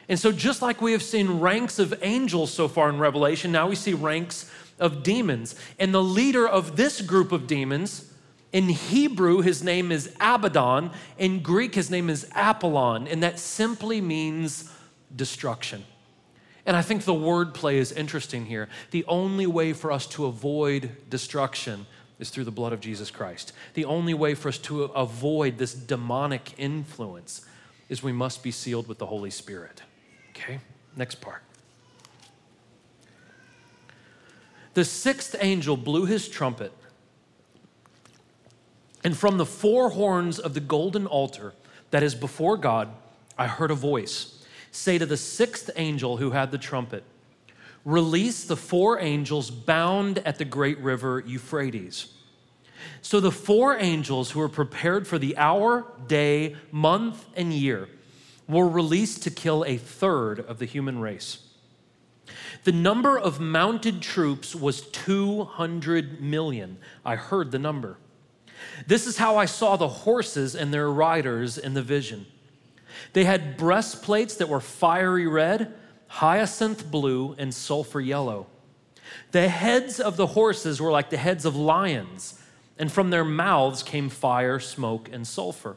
And 0.08 0.18
so, 0.18 0.32
just 0.32 0.60
like 0.60 0.82
we 0.82 0.92
have 0.92 1.02
seen 1.02 1.38
ranks 1.38 1.78
of 1.78 1.94
angels 2.02 2.52
so 2.52 2.66
far 2.66 2.90
in 2.90 2.98
Revelation, 2.98 3.52
now 3.52 3.68
we 3.68 3.76
see 3.76 3.94
ranks 3.94 4.50
of 4.80 5.04
demons. 5.04 5.54
And 5.78 5.94
the 5.94 6.02
leader 6.02 6.46
of 6.46 6.76
this 6.76 7.00
group 7.00 7.30
of 7.30 7.46
demons, 7.46 8.12
in 8.52 8.68
Hebrew, 8.68 9.42
his 9.42 9.62
name 9.62 9.92
is 9.92 10.12
Abaddon. 10.20 10.90
In 11.18 11.40
Greek, 11.40 11.76
his 11.76 11.88
name 11.88 12.10
is 12.10 12.28
Apollyon. 12.34 13.06
And 13.06 13.22
that 13.22 13.38
simply 13.38 14.00
means 14.00 14.70
destruction. 15.14 15.84
And 16.64 16.76
I 16.76 16.82
think 16.82 17.04
the 17.04 17.14
wordplay 17.14 17.74
is 17.74 17.90
interesting 17.90 18.46
here. 18.46 18.68
The 18.92 19.04
only 19.06 19.46
way 19.46 19.72
for 19.72 19.90
us 19.90 20.06
to 20.08 20.26
avoid 20.26 20.90
destruction 21.10 21.86
is 22.18 22.30
through 22.30 22.44
the 22.44 22.52
blood 22.52 22.72
of 22.72 22.80
Jesus 22.80 23.10
Christ. 23.10 23.52
The 23.74 23.84
only 23.84 24.14
way 24.14 24.34
for 24.34 24.48
us 24.48 24.58
to 24.58 24.84
avoid 24.84 25.58
this 25.58 25.74
demonic 25.74 26.54
influence 26.56 27.44
is 27.88 28.02
we 28.02 28.12
must 28.12 28.44
be 28.44 28.52
sealed 28.52 28.86
with 28.86 28.98
the 28.98 29.06
Holy 29.06 29.30
Spirit. 29.30 29.82
Okay, 30.30 30.60
next 30.96 31.16
part. 31.16 31.42
The 34.74 34.84
sixth 34.84 35.34
angel 35.40 35.76
blew 35.76 36.06
his 36.06 36.28
trumpet, 36.28 36.72
and 39.04 39.16
from 39.16 39.36
the 39.36 39.44
four 39.44 39.90
horns 39.90 40.38
of 40.38 40.54
the 40.54 40.60
golden 40.60 41.06
altar 41.06 41.52
that 41.90 42.02
is 42.02 42.14
before 42.14 42.56
God, 42.56 42.88
I 43.36 43.48
heard 43.48 43.70
a 43.70 43.74
voice 43.74 44.31
say 44.72 44.98
to 44.98 45.06
the 45.06 45.16
sixth 45.16 45.70
angel 45.76 46.16
who 46.16 46.32
had 46.32 46.50
the 46.50 46.58
trumpet, 46.58 47.04
Release 47.84 48.44
the 48.44 48.56
four 48.56 49.00
angels 49.00 49.50
bound 49.50 50.18
at 50.18 50.38
the 50.38 50.44
great 50.44 50.78
river 50.78 51.22
Euphrates. 51.26 52.12
So 53.00 53.20
the 53.20 53.32
four 53.32 53.76
angels 53.76 54.30
who 54.30 54.40
were 54.40 54.48
prepared 54.48 55.06
for 55.06 55.18
the 55.18 55.36
hour, 55.36 55.86
day, 56.06 56.56
month, 56.70 57.24
and 57.36 57.52
year 57.52 57.88
were 58.48 58.68
released 58.68 59.22
to 59.24 59.30
kill 59.30 59.64
a 59.64 59.76
third 59.76 60.40
of 60.40 60.58
the 60.58 60.64
human 60.64 61.00
race. 61.00 61.38
The 62.64 62.72
number 62.72 63.18
of 63.18 63.40
mounted 63.40 64.00
troops 64.00 64.54
was 64.54 64.82
200 64.82 66.20
million. 66.20 66.78
I 67.04 67.16
heard 67.16 67.50
the 67.50 67.58
number. 67.58 67.98
This 68.86 69.06
is 69.08 69.18
how 69.18 69.36
I 69.36 69.46
saw 69.46 69.76
the 69.76 69.88
horses 69.88 70.54
and 70.54 70.72
their 70.72 70.90
riders 70.90 71.58
in 71.58 71.74
the 71.74 71.82
vision. 71.82 72.26
They 73.12 73.24
had 73.24 73.56
breastplates 73.56 74.36
that 74.36 74.48
were 74.48 74.60
fiery 74.60 75.26
red, 75.26 75.74
hyacinth 76.08 76.90
blue, 76.90 77.34
and 77.38 77.54
sulfur 77.54 78.00
yellow. 78.00 78.46
The 79.32 79.48
heads 79.48 80.00
of 80.00 80.16
the 80.16 80.28
horses 80.28 80.80
were 80.80 80.90
like 80.90 81.10
the 81.10 81.16
heads 81.16 81.44
of 81.44 81.56
lions 81.56 82.38
and 82.78 82.90
from 82.90 83.10
their 83.10 83.24
mouths 83.24 83.82
came 83.82 84.08
fire, 84.08 84.58
smoke, 84.58 85.08
and 85.12 85.26
sulfur. 85.26 85.76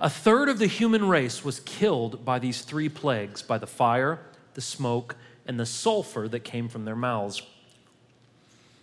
A 0.00 0.10
third 0.10 0.48
of 0.48 0.58
the 0.58 0.66
human 0.66 1.08
race 1.08 1.44
was 1.44 1.60
killed 1.60 2.24
by 2.24 2.38
these 2.38 2.62
three 2.62 2.88
plagues 2.88 3.42
by 3.42 3.58
the 3.58 3.66
fire, 3.66 4.20
the 4.54 4.60
smoke, 4.60 5.16
and 5.46 5.58
the 5.58 5.66
sulfur 5.66 6.28
that 6.28 6.40
came 6.40 6.68
from 6.68 6.84
their 6.84 6.96
mouths. 6.96 7.42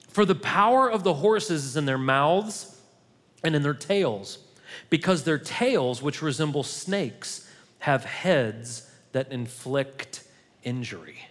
For 0.09 0.25
the 0.25 0.35
power 0.35 0.89
of 0.89 1.03
the 1.03 1.13
horses 1.13 1.65
is 1.65 1.77
in 1.77 1.85
their 1.85 1.97
mouths 1.97 2.79
and 3.43 3.55
in 3.55 3.63
their 3.63 3.73
tails, 3.73 4.39
because 4.89 5.23
their 5.23 5.37
tails, 5.37 6.01
which 6.01 6.21
resemble 6.21 6.63
snakes, 6.63 7.49
have 7.79 8.05
heads 8.05 8.89
that 9.11 9.31
inflict 9.31 10.23
injury. 10.63 11.27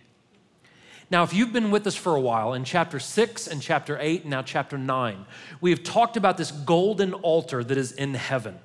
Now, 1.11 1.25
if 1.25 1.35
you've 1.35 1.53
been 1.53 1.71
with 1.71 1.87
us 1.87 1.95
for 1.95 2.17
a 2.17 2.21
while, 2.21 2.55
in 2.55 2.65
chapter 2.65 2.99
6 2.99 3.47
and 3.47 3.61
chapter 3.61 3.99
8, 4.01 4.23
and 4.23 4.31
now 4.31 4.41
chapter 4.41 4.79
9, 4.79 5.27
we 5.61 5.71
have 5.71 5.83
talked 5.83 6.17
about 6.17 6.39
this 6.39 6.51
golden 6.51 7.13
altar 7.13 7.63
that 7.63 7.77
is 7.77 7.93
in 7.93 8.15
heaven. 8.15 8.59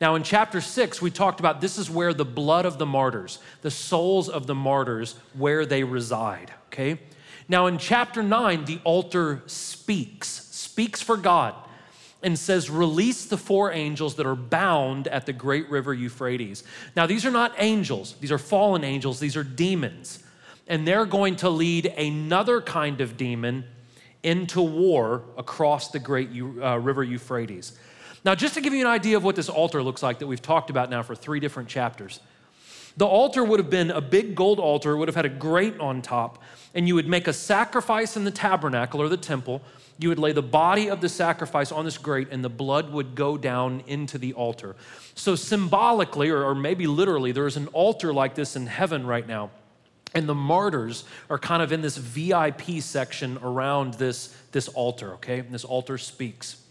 Now, 0.00 0.14
in 0.14 0.22
chapter 0.22 0.60
6, 0.60 1.02
we 1.02 1.10
talked 1.10 1.40
about 1.40 1.60
this 1.60 1.76
is 1.76 1.90
where 1.90 2.14
the 2.14 2.24
blood 2.24 2.66
of 2.66 2.78
the 2.78 2.86
martyrs, 2.86 3.40
the 3.62 3.70
souls 3.70 4.28
of 4.28 4.46
the 4.46 4.54
martyrs, 4.54 5.16
where 5.36 5.66
they 5.66 5.82
reside, 5.82 6.52
okay? 6.66 7.00
Now, 7.48 7.66
in 7.66 7.78
chapter 7.78 8.22
9, 8.22 8.66
the 8.66 8.78
altar 8.84 9.42
speaks, 9.46 10.28
speaks 10.28 11.02
for 11.02 11.16
God. 11.16 11.54
And 12.22 12.38
says, 12.38 12.70
Release 12.70 13.26
the 13.26 13.36
four 13.36 13.72
angels 13.72 14.16
that 14.16 14.26
are 14.26 14.36
bound 14.36 15.08
at 15.08 15.26
the 15.26 15.32
great 15.32 15.68
river 15.70 15.94
Euphrates. 15.94 16.64
Now, 16.96 17.06
these 17.06 17.24
are 17.24 17.30
not 17.30 17.52
angels, 17.58 18.14
these 18.20 18.32
are 18.32 18.38
fallen 18.38 18.84
angels, 18.84 19.20
these 19.20 19.36
are 19.36 19.44
demons. 19.44 20.22
And 20.66 20.86
they're 20.86 21.06
going 21.06 21.36
to 21.36 21.48
lead 21.48 21.86
another 21.86 22.60
kind 22.60 23.00
of 23.00 23.16
demon 23.16 23.64
into 24.22 24.60
war 24.60 25.22
across 25.36 25.90
the 25.90 25.98
great 25.98 26.28
uh, 26.30 26.78
river 26.78 27.02
Euphrates. 27.02 27.78
Now, 28.24 28.34
just 28.34 28.54
to 28.54 28.60
give 28.60 28.74
you 28.74 28.80
an 28.80 28.86
idea 28.86 29.16
of 29.16 29.24
what 29.24 29.36
this 29.36 29.48
altar 29.48 29.82
looks 29.82 30.02
like 30.02 30.18
that 30.18 30.26
we've 30.26 30.42
talked 30.42 30.70
about 30.70 30.90
now 30.90 31.02
for 31.02 31.14
three 31.14 31.40
different 31.40 31.68
chapters, 31.68 32.20
the 32.98 33.06
altar 33.06 33.42
would 33.42 33.58
have 33.58 33.70
been 33.70 33.90
a 33.90 34.00
big 34.00 34.34
gold 34.34 34.60
altar, 34.60 34.92
it 34.92 34.98
would 34.98 35.08
have 35.08 35.16
had 35.16 35.24
a 35.24 35.30
grate 35.30 35.80
on 35.80 36.02
top, 36.02 36.42
and 36.74 36.86
you 36.86 36.94
would 36.94 37.08
make 37.08 37.26
a 37.26 37.32
sacrifice 37.32 38.16
in 38.16 38.24
the 38.24 38.30
tabernacle 38.30 39.00
or 39.00 39.08
the 39.08 39.16
temple 39.16 39.62
you 39.98 40.08
would 40.08 40.18
lay 40.18 40.32
the 40.32 40.42
body 40.42 40.88
of 40.88 41.00
the 41.00 41.08
sacrifice 41.08 41.72
on 41.72 41.84
this 41.84 41.98
grate, 41.98 42.28
and 42.30 42.44
the 42.44 42.48
blood 42.48 42.92
would 42.92 43.16
go 43.16 43.36
down 43.36 43.82
into 43.88 44.16
the 44.16 44.32
altar. 44.32 44.76
So, 45.14 45.34
symbolically, 45.34 46.30
or, 46.30 46.44
or 46.44 46.54
maybe 46.54 46.86
literally, 46.86 47.32
there 47.32 47.48
is 47.48 47.56
an 47.56 47.66
altar 47.68 48.14
like 48.14 48.36
this 48.36 48.54
in 48.54 48.68
heaven 48.68 49.04
right 49.04 49.26
now. 49.26 49.50
And 50.14 50.28
the 50.28 50.36
martyrs 50.36 51.04
are 51.28 51.38
kind 51.38 51.62
of 51.62 51.72
in 51.72 51.82
this 51.82 51.96
VIP 51.96 52.80
section 52.80 53.38
around 53.42 53.94
this, 53.94 54.34
this 54.52 54.68
altar, 54.68 55.14
okay? 55.14 55.40
And 55.40 55.52
this 55.52 55.64
altar 55.64 55.98
speaks. 55.98 56.62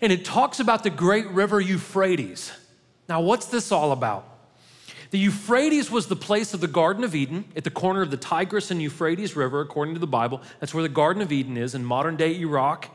And 0.00 0.12
it 0.12 0.24
talks 0.24 0.60
about 0.60 0.84
the 0.84 0.90
great 0.90 1.28
river 1.30 1.60
Euphrates. 1.60 2.52
Now, 3.08 3.20
what's 3.20 3.46
this 3.46 3.72
all 3.72 3.92
about? 3.92 4.29
The 5.10 5.18
Euphrates 5.18 5.90
was 5.90 6.06
the 6.06 6.16
place 6.16 6.54
of 6.54 6.60
the 6.60 6.68
Garden 6.68 7.02
of 7.02 7.14
Eden 7.16 7.44
at 7.56 7.64
the 7.64 7.70
corner 7.70 8.00
of 8.00 8.12
the 8.12 8.16
Tigris 8.16 8.70
and 8.70 8.80
Euphrates 8.80 9.34
River, 9.34 9.60
according 9.60 9.94
to 9.94 10.00
the 10.00 10.06
Bible. 10.06 10.40
That's 10.60 10.72
where 10.72 10.84
the 10.84 10.88
Garden 10.88 11.20
of 11.20 11.32
Eden 11.32 11.56
is 11.56 11.74
in 11.74 11.84
modern 11.84 12.16
day 12.16 12.38
Iraq. 12.38 12.88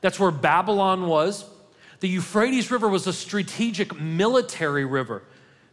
That's 0.00 0.18
where 0.18 0.30
Babylon 0.30 1.06
was. 1.06 1.44
The 2.00 2.08
Euphrates 2.08 2.70
River 2.70 2.88
was 2.88 3.06
a 3.06 3.12
strategic 3.12 4.00
military 4.00 4.84
river. 4.84 5.22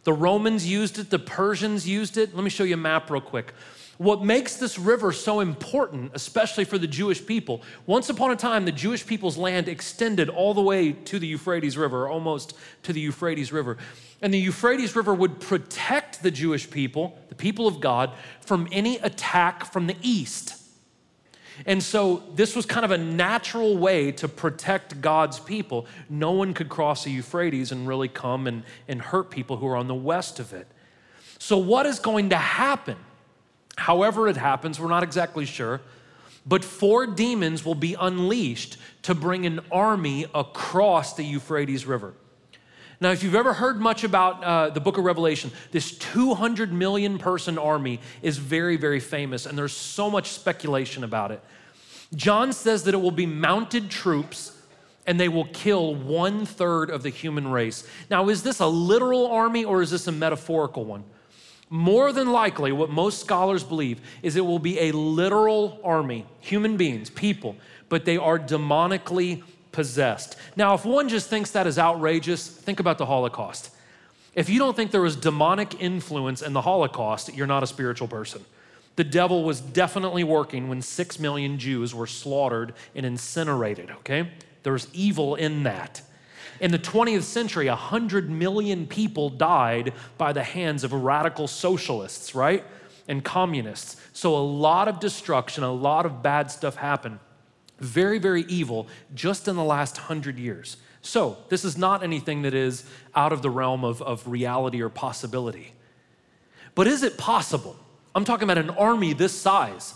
The 0.04 0.12
Romans 0.12 0.66
used 0.66 0.98
it, 0.98 1.10
the 1.10 1.18
Persians 1.18 1.88
used 1.88 2.16
it. 2.16 2.34
Let 2.34 2.44
me 2.44 2.50
show 2.50 2.64
you 2.64 2.74
a 2.74 2.78
map 2.78 3.10
real 3.10 3.20
quick. 3.20 3.54
What 3.98 4.22
makes 4.22 4.56
this 4.56 4.78
river 4.78 5.10
so 5.10 5.40
important, 5.40 6.12
especially 6.14 6.64
for 6.64 6.76
the 6.76 6.86
Jewish 6.86 7.24
people, 7.24 7.62
once 7.86 8.10
upon 8.10 8.30
a 8.30 8.36
time, 8.36 8.66
the 8.66 8.72
Jewish 8.72 9.06
people's 9.06 9.38
land 9.38 9.68
extended 9.68 10.28
all 10.28 10.52
the 10.52 10.60
way 10.60 10.92
to 10.92 11.18
the 11.18 11.26
Euphrates 11.26 11.78
River, 11.78 12.08
almost 12.08 12.54
to 12.82 12.92
the 12.92 13.00
Euphrates 13.00 13.52
River. 13.52 13.78
And 14.20 14.34
the 14.34 14.38
Euphrates 14.38 14.94
River 14.94 15.14
would 15.14 15.40
protect 15.40 16.22
the 16.22 16.30
Jewish 16.30 16.70
people, 16.70 17.18
the 17.28 17.34
people 17.34 17.66
of 17.66 17.80
God, 17.80 18.12
from 18.40 18.68
any 18.70 18.98
attack 18.98 19.72
from 19.72 19.86
the 19.86 19.96
east. 20.02 20.62
And 21.64 21.82
so 21.82 22.22
this 22.34 22.54
was 22.54 22.66
kind 22.66 22.84
of 22.84 22.90
a 22.90 22.98
natural 22.98 23.78
way 23.78 24.12
to 24.12 24.28
protect 24.28 25.00
God's 25.00 25.40
people. 25.40 25.86
No 26.10 26.32
one 26.32 26.52
could 26.52 26.68
cross 26.68 27.04
the 27.04 27.10
Euphrates 27.10 27.72
and 27.72 27.88
really 27.88 28.08
come 28.08 28.46
and, 28.46 28.62
and 28.88 29.00
hurt 29.00 29.30
people 29.30 29.56
who 29.56 29.66
are 29.66 29.76
on 29.76 29.88
the 29.88 29.94
west 29.94 30.38
of 30.38 30.52
it. 30.52 30.66
So, 31.38 31.56
what 31.56 31.86
is 31.86 31.98
going 31.98 32.30
to 32.30 32.36
happen? 32.36 32.96
However, 33.76 34.28
it 34.28 34.36
happens, 34.36 34.80
we're 34.80 34.88
not 34.88 35.02
exactly 35.02 35.44
sure. 35.44 35.80
But 36.46 36.64
four 36.64 37.06
demons 37.06 37.64
will 37.64 37.74
be 37.74 37.96
unleashed 37.98 38.76
to 39.02 39.14
bring 39.14 39.46
an 39.46 39.60
army 39.70 40.26
across 40.34 41.14
the 41.14 41.24
Euphrates 41.24 41.86
River. 41.86 42.14
Now, 43.00 43.10
if 43.10 43.22
you've 43.22 43.34
ever 43.34 43.52
heard 43.52 43.78
much 43.78 44.04
about 44.04 44.42
uh, 44.42 44.70
the 44.70 44.80
book 44.80 44.96
of 44.96 45.04
Revelation, 45.04 45.50
this 45.70 45.98
200 45.98 46.72
million 46.72 47.18
person 47.18 47.58
army 47.58 48.00
is 48.22 48.38
very, 48.38 48.76
very 48.76 49.00
famous, 49.00 49.44
and 49.44 49.58
there's 49.58 49.76
so 49.76 50.08
much 50.08 50.30
speculation 50.30 51.04
about 51.04 51.30
it. 51.30 51.42
John 52.14 52.52
says 52.52 52.84
that 52.84 52.94
it 52.94 52.98
will 52.98 53.10
be 53.10 53.26
mounted 53.26 53.90
troops 53.90 54.52
and 55.06 55.20
they 55.20 55.28
will 55.28 55.46
kill 55.46 55.94
one 55.94 56.46
third 56.46 56.90
of 56.90 57.02
the 57.02 57.10
human 57.10 57.48
race. 57.48 57.86
Now, 58.10 58.28
is 58.28 58.42
this 58.42 58.60
a 58.60 58.66
literal 58.66 59.26
army 59.26 59.64
or 59.64 59.82
is 59.82 59.90
this 59.90 60.06
a 60.06 60.12
metaphorical 60.12 60.84
one? 60.84 61.04
More 61.68 62.12
than 62.12 62.30
likely, 62.30 62.70
what 62.70 62.90
most 62.90 63.20
scholars 63.20 63.64
believe 63.64 64.00
is 64.22 64.36
it 64.36 64.44
will 64.44 64.60
be 64.60 64.78
a 64.78 64.92
literal 64.92 65.80
army, 65.82 66.24
human 66.40 66.76
beings, 66.76 67.10
people, 67.10 67.56
but 67.88 68.04
they 68.04 68.16
are 68.16 68.38
demonically 68.38 69.42
possessed. 69.72 70.36
Now, 70.54 70.74
if 70.74 70.84
one 70.84 71.08
just 71.08 71.28
thinks 71.28 71.50
that 71.50 71.66
is 71.66 71.78
outrageous, 71.78 72.46
think 72.46 72.78
about 72.78 72.98
the 72.98 73.06
Holocaust. 73.06 73.70
If 74.34 74.48
you 74.48 74.58
don't 74.58 74.76
think 74.76 74.90
there 74.90 75.02
was 75.02 75.16
demonic 75.16 75.80
influence 75.80 76.40
in 76.40 76.52
the 76.52 76.62
Holocaust, 76.62 77.34
you're 77.34 77.46
not 77.46 77.62
a 77.62 77.66
spiritual 77.66 78.06
person. 78.06 78.44
The 78.96 79.04
devil 79.04 79.44
was 79.44 79.60
definitely 79.60 80.24
working 80.24 80.68
when 80.68 80.82
six 80.82 81.18
million 81.18 81.58
Jews 81.58 81.94
were 81.94 82.06
slaughtered 82.06 82.74
and 82.94 83.04
incinerated, 83.04 83.90
okay? 83.90 84.30
There 84.62 84.72
was 84.72 84.88
evil 84.92 85.34
in 85.34 85.64
that. 85.64 86.02
In 86.60 86.70
the 86.70 86.78
20th 86.78 87.22
century, 87.22 87.68
100 87.68 88.30
million 88.30 88.86
people 88.86 89.30
died 89.30 89.92
by 90.18 90.32
the 90.32 90.42
hands 90.42 90.84
of 90.84 90.92
radical 90.92 91.46
socialists, 91.46 92.34
right? 92.34 92.64
And 93.08 93.24
communists. 93.24 93.96
So 94.12 94.34
a 94.36 94.38
lot 94.38 94.88
of 94.88 95.00
destruction, 95.00 95.62
a 95.64 95.72
lot 95.72 96.06
of 96.06 96.22
bad 96.22 96.50
stuff 96.50 96.76
happened. 96.76 97.18
Very, 97.78 98.18
very 98.18 98.42
evil 98.42 98.88
just 99.14 99.48
in 99.48 99.56
the 99.56 99.64
last 99.64 99.96
hundred 99.96 100.38
years. 100.38 100.78
So 101.02 101.36
this 101.50 101.64
is 101.64 101.76
not 101.76 102.02
anything 102.02 102.42
that 102.42 102.54
is 102.54 102.84
out 103.14 103.32
of 103.32 103.42
the 103.42 103.50
realm 103.50 103.84
of, 103.84 104.02
of 104.02 104.26
reality 104.26 104.80
or 104.82 104.88
possibility. 104.88 105.72
But 106.74 106.86
is 106.86 107.02
it 107.02 107.16
possible? 107.16 107.76
I'm 108.14 108.24
talking 108.24 108.44
about 108.44 108.58
an 108.58 108.70
army 108.70 109.12
this 109.12 109.38
size 109.38 109.94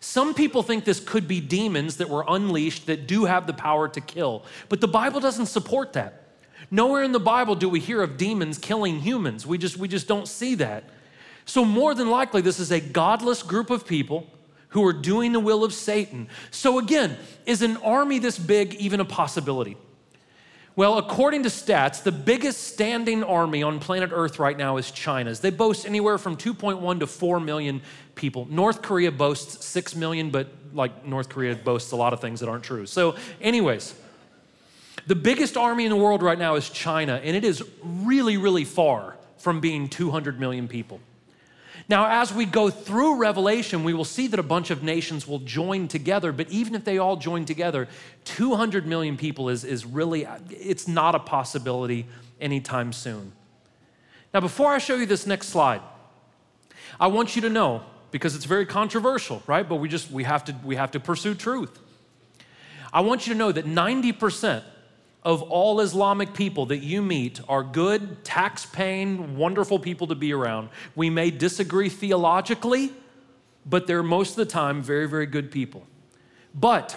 some 0.00 0.32
people 0.32 0.62
think 0.62 0.84
this 0.84 0.98
could 0.98 1.28
be 1.28 1.40
demons 1.40 1.98
that 1.98 2.08
were 2.08 2.24
unleashed 2.26 2.86
that 2.86 3.06
do 3.06 3.26
have 3.26 3.46
the 3.46 3.52
power 3.52 3.86
to 3.88 4.00
kill, 4.00 4.44
but 4.70 4.80
the 4.80 4.88
Bible 4.88 5.20
doesn't 5.20 5.46
support 5.46 5.92
that. 5.92 6.22
Nowhere 6.70 7.02
in 7.02 7.12
the 7.12 7.20
Bible 7.20 7.54
do 7.54 7.68
we 7.68 7.80
hear 7.80 8.02
of 8.02 8.16
demons 8.16 8.56
killing 8.56 9.00
humans. 9.00 9.46
We 9.46 9.58
just, 9.58 9.76
we 9.76 9.88
just 9.88 10.08
don't 10.08 10.26
see 10.26 10.54
that. 10.56 10.84
So, 11.44 11.64
more 11.64 11.94
than 11.94 12.10
likely, 12.10 12.42
this 12.42 12.60
is 12.60 12.70
a 12.70 12.80
godless 12.80 13.42
group 13.42 13.70
of 13.70 13.86
people 13.86 14.26
who 14.68 14.86
are 14.86 14.92
doing 14.92 15.32
the 15.32 15.40
will 15.40 15.64
of 15.64 15.74
Satan. 15.74 16.28
So, 16.50 16.78
again, 16.78 17.16
is 17.44 17.62
an 17.62 17.76
army 17.78 18.18
this 18.18 18.38
big 18.38 18.74
even 18.74 19.00
a 19.00 19.04
possibility? 19.04 19.76
Well, 20.80 20.96
according 20.96 21.42
to 21.42 21.50
stats, 21.50 22.02
the 22.02 22.10
biggest 22.10 22.68
standing 22.68 23.22
army 23.22 23.62
on 23.62 23.80
planet 23.80 24.12
Earth 24.14 24.38
right 24.38 24.56
now 24.56 24.78
is 24.78 24.90
China's. 24.90 25.40
They 25.40 25.50
boast 25.50 25.84
anywhere 25.84 26.16
from 26.16 26.38
2.1 26.38 27.00
to 27.00 27.06
4 27.06 27.38
million 27.38 27.82
people. 28.14 28.46
North 28.48 28.80
Korea 28.80 29.12
boasts 29.12 29.62
6 29.66 29.94
million, 29.94 30.30
but 30.30 30.48
like 30.72 31.04
North 31.04 31.28
Korea 31.28 31.54
boasts 31.54 31.92
a 31.92 31.96
lot 31.96 32.14
of 32.14 32.22
things 32.22 32.40
that 32.40 32.48
aren't 32.48 32.64
true. 32.64 32.86
So, 32.86 33.16
anyways, 33.42 33.94
the 35.06 35.14
biggest 35.14 35.58
army 35.58 35.84
in 35.84 35.90
the 35.90 35.98
world 35.98 36.22
right 36.22 36.38
now 36.38 36.54
is 36.54 36.70
China, 36.70 37.20
and 37.22 37.36
it 37.36 37.44
is 37.44 37.62
really, 37.84 38.38
really 38.38 38.64
far 38.64 39.18
from 39.36 39.60
being 39.60 39.86
200 39.86 40.40
million 40.40 40.66
people. 40.66 40.98
Now, 41.88 42.20
as 42.20 42.32
we 42.32 42.44
go 42.44 42.70
through 42.70 43.16
Revelation, 43.16 43.84
we 43.84 43.94
will 43.94 44.04
see 44.04 44.26
that 44.28 44.38
a 44.38 44.44
bunch 44.44 44.70
of 44.70 44.82
nations 44.82 45.26
will 45.26 45.38
join 45.40 45.88
together, 45.88 46.32
but 46.32 46.48
even 46.50 46.74
if 46.74 46.84
they 46.84 46.98
all 46.98 47.16
join 47.16 47.44
together, 47.44 47.88
200 48.24 48.86
million 48.86 49.16
people 49.16 49.48
is, 49.48 49.64
is 49.64 49.84
really, 49.84 50.26
it's 50.50 50.86
not 50.86 51.14
a 51.14 51.18
possibility 51.18 52.06
anytime 52.40 52.92
soon. 52.92 53.32
Now, 54.32 54.40
before 54.40 54.72
I 54.72 54.78
show 54.78 54.94
you 54.94 55.06
this 55.06 55.26
next 55.26 55.48
slide, 55.48 55.80
I 56.98 57.08
want 57.08 57.34
you 57.34 57.42
to 57.42 57.50
know, 57.50 57.82
because 58.10 58.36
it's 58.36 58.44
very 58.44 58.66
controversial, 58.66 59.42
right? 59.46 59.68
But 59.68 59.76
we 59.76 59.88
just, 59.88 60.10
we 60.10 60.24
have 60.24 60.44
to, 60.44 60.54
we 60.64 60.76
have 60.76 60.90
to 60.92 61.00
pursue 61.00 61.34
truth. 61.34 61.78
I 62.92 63.00
want 63.00 63.26
you 63.26 63.32
to 63.34 63.38
know 63.38 63.52
that 63.52 63.66
90% 63.66 64.62
of 65.22 65.42
all 65.42 65.80
Islamic 65.80 66.32
people 66.32 66.66
that 66.66 66.78
you 66.78 67.02
meet 67.02 67.40
are 67.48 67.62
good, 67.62 68.24
tax 68.24 68.64
paying, 68.64 69.36
wonderful 69.36 69.78
people 69.78 70.06
to 70.06 70.14
be 70.14 70.32
around. 70.32 70.70
We 70.96 71.10
may 71.10 71.30
disagree 71.30 71.90
theologically, 71.90 72.92
but 73.66 73.86
they're 73.86 74.02
most 74.02 74.30
of 74.30 74.36
the 74.36 74.46
time 74.46 74.82
very, 74.82 75.06
very 75.06 75.26
good 75.26 75.50
people. 75.50 75.86
But 76.54 76.96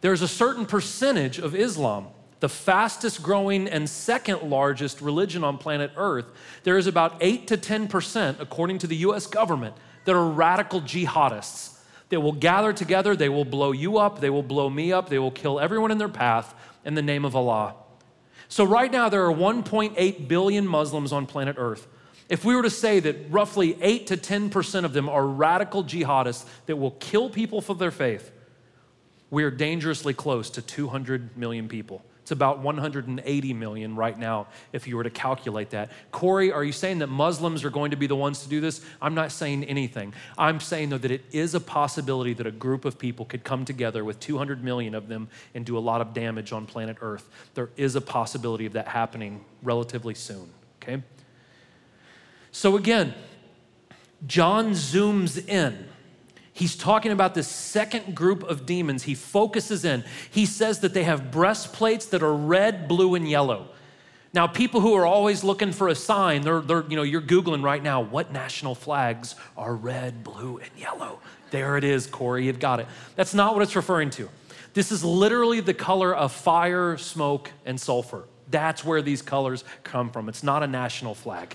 there's 0.00 0.22
a 0.22 0.28
certain 0.28 0.64
percentage 0.64 1.38
of 1.38 1.54
Islam, 1.56 2.06
the 2.38 2.48
fastest 2.48 3.22
growing 3.22 3.66
and 3.66 3.90
second 3.90 4.42
largest 4.48 5.00
religion 5.00 5.42
on 5.42 5.58
planet 5.58 5.90
Earth. 5.96 6.26
There 6.62 6.78
is 6.78 6.86
about 6.86 7.16
8 7.20 7.48
to 7.48 7.56
10%, 7.56 8.38
according 8.38 8.78
to 8.78 8.86
the 8.86 8.96
US 8.98 9.26
government, 9.26 9.74
that 10.04 10.14
are 10.14 10.28
radical 10.28 10.80
jihadists. 10.80 11.80
They 12.08 12.16
will 12.16 12.32
gather 12.32 12.72
together, 12.72 13.16
they 13.16 13.28
will 13.28 13.44
blow 13.44 13.72
you 13.72 13.98
up, 13.98 14.20
they 14.20 14.30
will 14.30 14.44
blow 14.44 14.70
me 14.70 14.92
up, 14.92 15.08
they 15.08 15.18
will 15.18 15.32
kill 15.32 15.58
everyone 15.58 15.90
in 15.90 15.98
their 15.98 16.08
path 16.08 16.54
in 16.86 16.94
the 16.94 17.02
name 17.02 17.26
of 17.26 17.36
Allah. 17.36 17.74
So, 18.48 18.64
right 18.64 18.90
now, 18.90 19.08
there 19.08 19.26
are 19.26 19.34
1.8 19.34 20.28
billion 20.28 20.66
Muslims 20.66 21.12
on 21.12 21.26
planet 21.26 21.56
Earth. 21.58 21.86
If 22.28 22.44
we 22.44 22.56
were 22.56 22.62
to 22.62 22.70
say 22.70 23.00
that 23.00 23.30
roughly 23.30 23.76
8 23.82 24.06
to 24.06 24.16
10% 24.16 24.84
of 24.84 24.92
them 24.92 25.08
are 25.08 25.26
radical 25.26 25.84
jihadists 25.84 26.46
that 26.66 26.76
will 26.76 26.92
kill 26.92 27.28
people 27.28 27.60
for 27.60 27.74
their 27.74 27.90
faith, 27.90 28.32
we 29.30 29.42
are 29.42 29.50
dangerously 29.50 30.14
close 30.14 30.48
to 30.50 30.62
200 30.62 31.36
million 31.36 31.68
people. 31.68 32.04
It's 32.26 32.32
about 32.32 32.58
180 32.58 33.52
million 33.52 33.94
right 33.94 34.18
now, 34.18 34.48
if 34.72 34.88
you 34.88 34.96
were 34.96 35.04
to 35.04 35.10
calculate 35.10 35.70
that. 35.70 35.92
Corey, 36.10 36.50
are 36.50 36.64
you 36.64 36.72
saying 36.72 36.98
that 36.98 37.06
Muslims 37.06 37.64
are 37.64 37.70
going 37.70 37.92
to 37.92 37.96
be 37.96 38.08
the 38.08 38.16
ones 38.16 38.42
to 38.42 38.48
do 38.48 38.60
this? 38.60 38.80
I'm 39.00 39.14
not 39.14 39.30
saying 39.30 39.62
anything. 39.62 40.12
I'm 40.36 40.58
saying, 40.58 40.88
though, 40.88 40.98
that 40.98 41.12
it 41.12 41.24
is 41.30 41.54
a 41.54 41.60
possibility 41.60 42.32
that 42.34 42.44
a 42.44 42.50
group 42.50 42.84
of 42.84 42.98
people 42.98 43.26
could 43.26 43.44
come 43.44 43.64
together 43.64 44.04
with 44.04 44.18
200 44.18 44.64
million 44.64 44.96
of 44.96 45.06
them 45.06 45.28
and 45.54 45.64
do 45.64 45.78
a 45.78 45.78
lot 45.78 46.00
of 46.00 46.14
damage 46.14 46.50
on 46.50 46.66
planet 46.66 46.96
Earth. 47.00 47.28
There 47.54 47.70
is 47.76 47.94
a 47.94 48.00
possibility 48.00 48.66
of 48.66 48.72
that 48.72 48.88
happening 48.88 49.44
relatively 49.62 50.14
soon, 50.14 50.48
okay? 50.82 51.04
So 52.50 52.76
again, 52.76 53.14
John 54.26 54.72
zooms 54.72 55.48
in 55.48 55.86
He's 56.56 56.74
talking 56.74 57.12
about 57.12 57.34
this 57.34 57.48
second 57.48 58.16
group 58.16 58.42
of 58.42 58.64
demons. 58.64 59.02
He 59.02 59.14
focuses 59.14 59.84
in. 59.84 60.04
He 60.30 60.46
says 60.46 60.80
that 60.80 60.94
they 60.94 61.04
have 61.04 61.30
breastplates 61.30 62.06
that 62.06 62.22
are 62.22 62.34
red, 62.34 62.88
blue, 62.88 63.14
and 63.14 63.28
yellow. 63.28 63.68
Now, 64.32 64.46
people 64.46 64.80
who 64.80 64.94
are 64.94 65.04
always 65.04 65.44
looking 65.44 65.70
for 65.70 65.88
a 65.88 65.94
sign, 65.94 66.40
they're, 66.40 66.62
they're, 66.62 66.86
you 66.88 66.96
know, 66.96 67.02
you're 67.02 67.20
Googling 67.20 67.62
right 67.62 67.82
now, 67.82 68.00
what 68.00 68.32
national 68.32 68.74
flags 68.74 69.34
are 69.54 69.74
red, 69.74 70.24
blue, 70.24 70.56
and 70.56 70.70
yellow? 70.78 71.20
There 71.50 71.76
it 71.76 71.84
is, 71.84 72.06
Corey, 72.06 72.46
you've 72.46 72.58
got 72.58 72.80
it. 72.80 72.86
That's 73.16 73.34
not 73.34 73.52
what 73.52 73.62
it's 73.62 73.76
referring 73.76 74.08
to. 74.12 74.30
This 74.72 74.90
is 74.90 75.04
literally 75.04 75.60
the 75.60 75.74
color 75.74 76.16
of 76.16 76.32
fire, 76.32 76.96
smoke, 76.96 77.52
and 77.66 77.78
sulfur. 77.78 78.24
That's 78.50 78.82
where 78.82 79.02
these 79.02 79.20
colors 79.20 79.62
come 79.84 80.08
from. 80.08 80.26
It's 80.30 80.42
not 80.42 80.62
a 80.62 80.66
national 80.66 81.14
flag. 81.14 81.54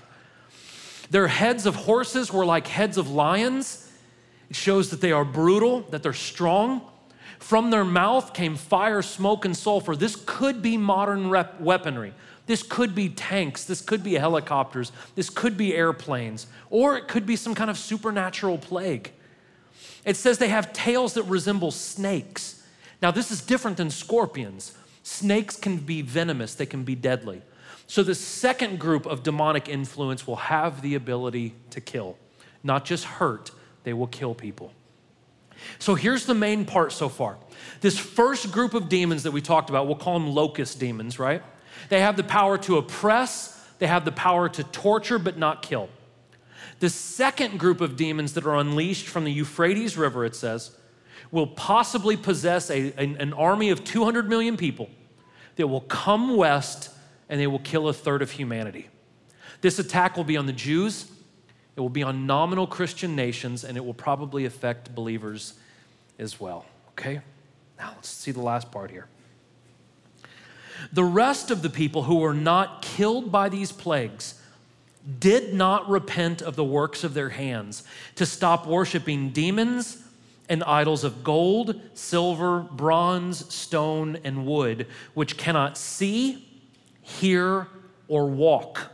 Their 1.10 1.26
heads 1.26 1.66
of 1.66 1.74
horses 1.74 2.32
were 2.32 2.46
like 2.46 2.68
heads 2.68 2.98
of 2.98 3.10
lions 3.10 3.88
it 4.52 4.56
shows 4.56 4.90
that 4.90 5.00
they 5.00 5.12
are 5.12 5.24
brutal, 5.24 5.80
that 5.92 6.02
they're 6.02 6.12
strong. 6.12 6.82
From 7.38 7.70
their 7.70 7.86
mouth 7.86 8.34
came 8.34 8.56
fire, 8.56 9.00
smoke, 9.00 9.46
and 9.46 9.56
sulfur. 9.56 9.96
This 9.96 10.14
could 10.26 10.60
be 10.60 10.76
modern 10.76 11.30
rep- 11.30 11.58
weaponry. 11.58 12.12
This 12.44 12.62
could 12.62 12.94
be 12.94 13.08
tanks. 13.08 13.64
This 13.64 13.80
could 13.80 14.04
be 14.04 14.12
helicopters. 14.12 14.92
This 15.14 15.30
could 15.30 15.56
be 15.56 15.74
airplanes. 15.74 16.48
Or 16.68 16.98
it 16.98 17.08
could 17.08 17.24
be 17.24 17.34
some 17.34 17.54
kind 17.54 17.70
of 17.70 17.78
supernatural 17.78 18.58
plague. 18.58 19.12
It 20.04 20.16
says 20.16 20.36
they 20.36 20.50
have 20.50 20.74
tails 20.74 21.14
that 21.14 21.22
resemble 21.22 21.70
snakes. 21.70 22.62
Now, 23.00 23.10
this 23.10 23.30
is 23.30 23.40
different 23.40 23.78
than 23.78 23.88
scorpions. 23.88 24.76
Snakes 25.02 25.56
can 25.56 25.78
be 25.78 26.02
venomous, 26.02 26.54
they 26.54 26.66
can 26.66 26.84
be 26.84 26.94
deadly. 26.94 27.40
So, 27.86 28.02
the 28.02 28.14
second 28.14 28.78
group 28.78 29.06
of 29.06 29.22
demonic 29.22 29.70
influence 29.70 30.26
will 30.26 30.36
have 30.36 30.82
the 30.82 30.94
ability 30.94 31.54
to 31.70 31.80
kill, 31.80 32.18
not 32.62 32.84
just 32.84 33.04
hurt, 33.04 33.50
they 33.84 33.92
will 33.92 34.06
kill 34.06 34.34
people. 34.34 34.72
So 35.78 35.94
here's 35.94 36.26
the 36.26 36.34
main 36.34 36.64
part 36.64 36.92
so 36.92 37.08
far. 37.08 37.38
This 37.80 37.98
first 37.98 38.50
group 38.50 38.74
of 38.74 38.88
demons 38.88 39.22
that 39.22 39.30
we 39.30 39.40
talked 39.40 39.70
about, 39.70 39.86
we'll 39.86 39.96
call 39.96 40.18
them 40.18 40.28
locust 40.28 40.80
demons, 40.80 41.18
right? 41.18 41.42
They 41.88 42.00
have 42.00 42.16
the 42.16 42.24
power 42.24 42.58
to 42.58 42.78
oppress, 42.78 43.58
they 43.78 43.86
have 43.86 44.04
the 44.04 44.12
power 44.12 44.48
to 44.48 44.64
torture 44.64 45.18
but 45.18 45.36
not 45.36 45.62
kill. 45.62 45.88
The 46.80 46.90
second 46.90 47.58
group 47.58 47.80
of 47.80 47.96
demons 47.96 48.32
that 48.34 48.44
are 48.44 48.56
unleashed 48.56 49.06
from 49.06 49.24
the 49.24 49.32
Euphrates 49.32 49.96
River, 49.96 50.24
it 50.24 50.34
says, 50.34 50.76
will 51.30 51.46
possibly 51.46 52.16
possess 52.16 52.70
a, 52.70 52.92
an, 52.96 53.16
an 53.16 53.32
army 53.32 53.70
of 53.70 53.84
200 53.84 54.28
million 54.28 54.56
people 54.56 54.90
that 55.56 55.66
will 55.66 55.80
come 55.82 56.36
west 56.36 56.90
and 57.28 57.40
they 57.40 57.46
will 57.46 57.58
kill 57.60 57.88
a 57.88 57.92
third 57.92 58.20
of 58.20 58.32
humanity. 58.32 58.88
This 59.60 59.78
attack 59.78 60.16
will 60.16 60.24
be 60.24 60.36
on 60.36 60.46
the 60.46 60.52
Jews, 60.52 61.10
it 61.76 61.80
will 61.80 61.88
be 61.88 62.02
on 62.02 62.26
nominal 62.26 62.66
Christian 62.66 63.16
nations, 63.16 63.64
and 63.64 63.76
it 63.76 63.84
will 63.84 63.94
probably 63.94 64.44
affect 64.44 64.94
believers 64.94 65.54
as 66.18 66.38
well. 66.38 66.66
Okay? 66.90 67.20
Now 67.78 67.92
let's 67.96 68.08
see 68.08 68.30
the 68.30 68.42
last 68.42 68.70
part 68.70 68.90
here. 68.90 69.06
The 70.92 71.04
rest 71.04 71.50
of 71.50 71.62
the 71.62 71.70
people 71.70 72.04
who 72.04 72.16
were 72.16 72.34
not 72.34 72.82
killed 72.82 73.32
by 73.32 73.48
these 73.48 73.72
plagues 73.72 74.40
did 75.18 75.54
not 75.54 75.88
repent 75.88 76.42
of 76.42 76.56
the 76.56 76.64
works 76.64 77.04
of 77.04 77.14
their 77.14 77.30
hands 77.30 77.82
to 78.16 78.26
stop 78.26 78.66
worshiping 78.66 79.30
demons 79.30 79.98
and 80.48 80.62
idols 80.64 81.02
of 81.02 81.24
gold, 81.24 81.80
silver, 81.94 82.60
bronze, 82.60 83.52
stone, 83.52 84.18
and 84.24 84.46
wood, 84.46 84.86
which 85.14 85.36
cannot 85.36 85.78
see, 85.78 86.46
hear, 87.00 87.68
or 88.08 88.26
walk 88.26 88.91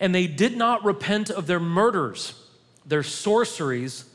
and 0.00 0.14
they 0.14 0.26
did 0.26 0.56
not 0.56 0.82
repent 0.82 1.30
of 1.30 1.46
their 1.46 1.60
murders, 1.60 2.34
their 2.86 3.02
sorceries, 3.02 4.06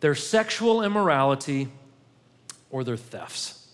their 0.00 0.14
sexual 0.14 0.82
immorality, 0.82 1.68
or 2.70 2.84
their 2.84 2.98
thefts. 2.98 3.66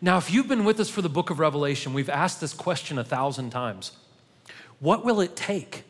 Now, 0.00 0.16
if 0.16 0.32
you've 0.32 0.48
been 0.48 0.64
with 0.64 0.80
us 0.80 0.88
for 0.88 1.02
the 1.02 1.10
book 1.10 1.28
of 1.28 1.38
Revelation, 1.38 1.92
we've 1.92 2.08
asked 2.08 2.40
this 2.40 2.54
question 2.54 2.98
a 2.98 3.04
thousand 3.04 3.50
times 3.50 3.92
What 4.80 5.04
will 5.04 5.20
it 5.20 5.36
take? 5.36 5.84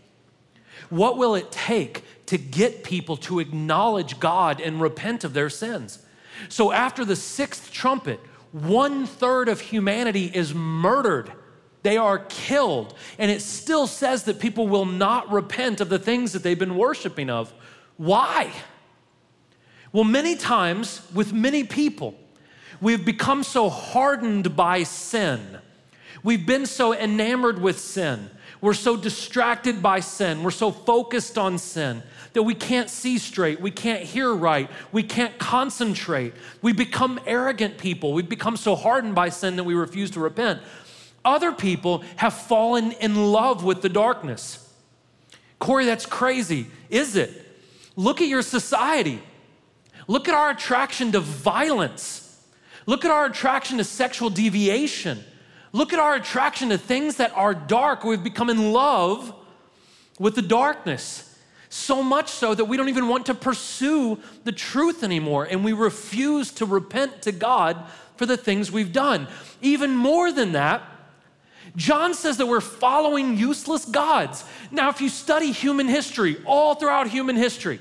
What 0.88 1.16
will 1.16 1.36
it 1.36 1.52
take 1.52 2.02
to 2.26 2.36
get 2.36 2.82
people 2.82 3.16
to 3.18 3.38
acknowledge 3.38 4.18
God 4.18 4.60
and 4.60 4.80
repent 4.80 5.22
of 5.22 5.32
their 5.32 5.48
sins? 5.48 6.04
So, 6.48 6.72
after 6.72 7.04
the 7.04 7.14
sixth 7.14 7.70
trumpet, 7.70 8.18
one 8.50 9.06
third 9.06 9.48
of 9.48 9.60
humanity 9.60 10.26
is 10.34 10.52
murdered 10.52 11.30
they 11.82 11.96
are 11.96 12.18
killed. 12.18 12.94
And 13.18 13.30
it 13.30 13.42
still 13.42 13.86
says 13.86 14.24
that 14.24 14.38
people 14.38 14.68
will 14.68 14.86
not 14.86 15.30
repent 15.30 15.80
of 15.80 15.88
the 15.88 15.98
things 15.98 16.32
that 16.32 16.42
they've 16.42 16.58
been 16.58 16.76
worshiping 16.76 17.30
of. 17.30 17.52
Why? 17.96 18.52
Well, 19.92 20.04
many 20.04 20.36
times 20.36 21.02
with 21.12 21.32
many 21.32 21.64
people, 21.64 22.14
we've 22.80 23.04
become 23.04 23.42
so 23.42 23.68
hardened 23.68 24.54
by 24.54 24.84
sin. 24.84 25.58
We've 26.22 26.46
been 26.46 26.66
so 26.66 26.94
enamored 26.94 27.60
with 27.60 27.80
sin. 27.80 28.30
We're 28.60 28.74
so 28.74 28.96
distracted 28.96 29.82
by 29.82 30.00
sin. 30.00 30.42
We're 30.42 30.50
so 30.50 30.70
focused 30.70 31.38
on 31.38 31.56
sin 31.56 32.02
that 32.34 32.42
we 32.42 32.54
can't 32.54 32.90
see 32.90 33.16
straight. 33.18 33.60
We 33.60 33.70
can't 33.70 34.02
hear 34.02 34.32
right. 34.32 34.70
We 34.92 35.02
can't 35.02 35.38
concentrate. 35.38 36.34
We 36.60 36.72
become 36.72 37.18
arrogant 37.26 37.78
people. 37.78 38.12
We've 38.12 38.28
become 38.28 38.56
so 38.56 38.76
hardened 38.76 39.14
by 39.14 39.30
sin 39.30 39.56
that 39.56 39.64
we 39.64 39.74
refuse 39.74 40.10
to 40.12 40.20
repent. 40.20 40.60
Other 41.24 41.52
people 41.52 42.02
have 42.16 42.34
fallen 42.34 42.92
in 42.92 43.32
love 43.32 43.64
with 43.64 43.82
the 43.82 43.88
darkness. 43.88 44.66
Corey, 45.58 45.84
that's 45.84 46.06
crazy. 46.06 46.66
Is 46.88 47.16
it? 47.16 47.46
Look 47.96 48.20
at 48.20 48.28
your 48.28 48.42
society. 48.42 49.22
Look 50.06 50.28
at 50.28 50.34
our 50.34 50.50
attraction 50.50 51.12
to 51.12 51.20
violence. 51.20 52.26
Look 52.86 53.04
at 53.04 53.10
our 53.10 53.26
attraction 53.26 53.78
to 53.78 53.84
sexual 53.84 54.30
deviation. 54.30 55.22
Look 55.72 55.92
at 55.92 55.98
our 55.98 56.14
attraction 56.14 56.70
to 56.70 56.78
things 56.78 57.16
that 57.16 57.32
are 57.36 57.54
dark. 57.54 58.04
We've 58.04 58.24
become 58.24 58.50
in 58.50 58.72
love 58.72 59.34
with 60.18 60.34
the 60.34 60.42
darkness. 60.42 61.26
So 61.68 62.02
much 62.02 62.28
so 62.30 62.54
that 62.54 62.64
we 62.64 62.76
don't 62.76 62.88
even 62.88 63.06
want 63.06 63.26
to 63.26 63.34
pursue 63.34 64.18
the 64.42 64.50
truth 64.50 65.04
anymore 65.04 65.44
and 65.44 65.64
we 65.64 65.72
refuse 65.72 66.50
to 66.52 66.66
repent 66.66 67.22
to 67.22 67.32
God 67.32 67.76
for 68.16 68.26
the 68.26 68.36
things 68.36 68.72
we've 68.72 68.92
done. 68.92 69.28
Even 69.62 69.94
more 69.94 70.32
than 70.32 70.52
that, 70.52 70.82
John 71.76 72.14
says 72.14 72.36
that 72.38 72.46
we're 72.46 72.60
following 72.60 73.36
useless 73.36 73.84
gods. 73.84 74.44
Now, 74.70 74.88
if 74.90 75.00
you 75.00 75.08
study 75.08 75.52
human 75.52 75.88
history, 75.88 76.36
all 76.44 76.74
throughout 76.74 77.08
human 77.08 77.36
history, 77.36 77.80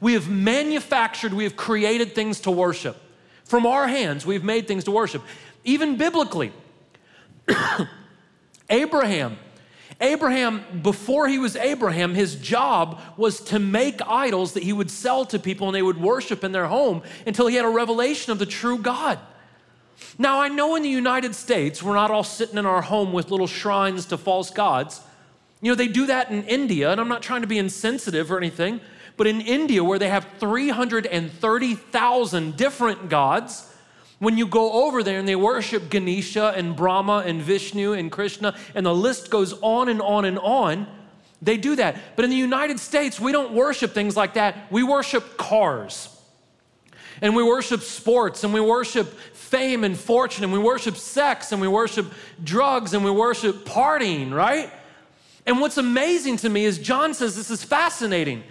we 0.00 0.14
have 0.14 0.28
manufactured, 0.28 1.32
we 1.32 1.44
have 1.44 1.56
created 1.56 2.14
things 2.14 2.40
to 2.40 2.50
worship. 2.50 2.96
From 3.44 3.66
our 3.66 3.86
hands, 3.86 4.24
we've 4.24 4.44
made 4.44 4.66
things 4.66 4.84
to 4.84 4.90
worship. 4.90 5.22
Even 5.64 5.96
biblically, 5.96 6.52
Abraham, 8.70 9.38
Abraham, 10.00 10.64
before 10.82 11.28
he 11.28 11.38
was 11.38 11.54
Abraham, 11.54 12.14
his 12.14 12.34
job 12.34 13.00
was 13.16 13.40
to 13.40 13.58
make 13.58 14.00
idols 14.04 14.54
that 14.54 14.64
he 14.64 14.72
would 14.72 14.90
sell 14.90 15.24
to 15.26 15.38
people 15.38 15.68
and 15.68 15.74
they 15.74 15.82
would 15.82 16.00
worship 16.00 16.42
in 16.42 16.50
their 16.50 16.66
home 16.66 17.02
until 17.26 17.46
he 17.46 17.54
had 17.54 17.64
a 17.64 17.68
revelation 17.68 18.32
of 18.32 18.38
the 18.40 18.46
true 18.46 18.78
God. 18.78 19.18
Now, 20.18 20.40
I 20.40 20.48
know 20.48 20.74
in 20.76 20.82
the 20.82 20.88
United 20.88 21.34
States, 21.34 21.82
we're 21.82 21.94
not 21.94 22.10
all 22.10 22.24
sitting 22.24 22.56
in 22.58 22.66
our 22.66 22.82
home 22.82 23.12
with 23.12 23.30
little 23.30 23.46
shrines 23.46 24.06
to 24.06 24.18
false 24.18 24.50
gods. 24.50 25.00
You 25.60 25.70
know, 25.70 25.76
they 25.76 25.88
do 25.88 26.06
that 26.06 26.30
in 26.30 26.44
India, 26.44 26.90
and 26.90 27.00
I'm 27.00 27.08
not 27.08 27.22
trying 27.22 27.42
to 27.42 27.46
be 27.46 27.58
insensitive 27.58 28.30
or 28.30 28.38
anything, 28.38 28.80
but 29.16 29.26
in 29.26 29.40
India, 29.40 29.82
where 29.84 29.98
they 29.98 30.08
have 30.08 30.26
330,000 30.38 32.56
different 32.56 33.08
gods, 33.08 33.68
when 34.18 34.38
you 34.38 34.46
go 34.46 34.86
over 34.86 35.02
there 35.02 35.18
and 35.18 35.26
they 35.26 35.34
worship 35.34 35.90
Ganesha 35.90 36.52
and 36.56 36.76
Brahma 36.76 37.24
and 37.26 37.42
Vishnu 37.42 37.92
and 37.92 38.12
Krishna, 38.12 38.54
and 38.74 38.86
the 38.86 38.94
list 38.94 39.30
goes 39.30 39.52
on 39.62 39.88
and 39.88 40.00
on 40.00 40.24
and 40.24 40.38
on, 40.38 40.86
they 41.42 41.56
do 41.56 41.74
that. 41.74 41.96
But 42.14 42.24
in 42.24 42.30
the 42.30 42.36
United 42.36 42.78
States, 42.78 43.18
we 43.18 43.32
don't 43.32 43.52
worship 43.52 43.92
things 43.92 44.16
like 44.16 44.34
that. 44.34 44.70
We 44.70 44.84
worship 44.84 45.36
cars. 45.36 46.08
And 47.20 47.34
we 47.34 47.42
worship 47.42 47.82
sports 47.82 48.44
and 48.44 48.54
we 48.54 48.60
worship 48.60 49.12
fame 49.52 49.84
and 49.84 49.96
fortune, 49.98 50.44
and 50.44 50.52
we 50.52 50.58
worship 50.58 50.96
sex, 50.96 51.52
and 51.52 51.60
we 51.60 51.68
worship 51.68 52.06
drugs, 52.42 52.94
and 52.94 53.04
we 53.04 53.10
worship 53.10 53.66
partying, 53.66 54.32
right? 54.32 54.70
And 55.46 55.60
what's 55.60 55.76
amazing 55.78 56.38
to 56.38 56.48
me 56.48 56.64
is 56.64 56.78
John 56.78 57.12
says 57.14 57.36
this 57.36 57.50
is 57.50 57.62
fascinating 57.62 58.42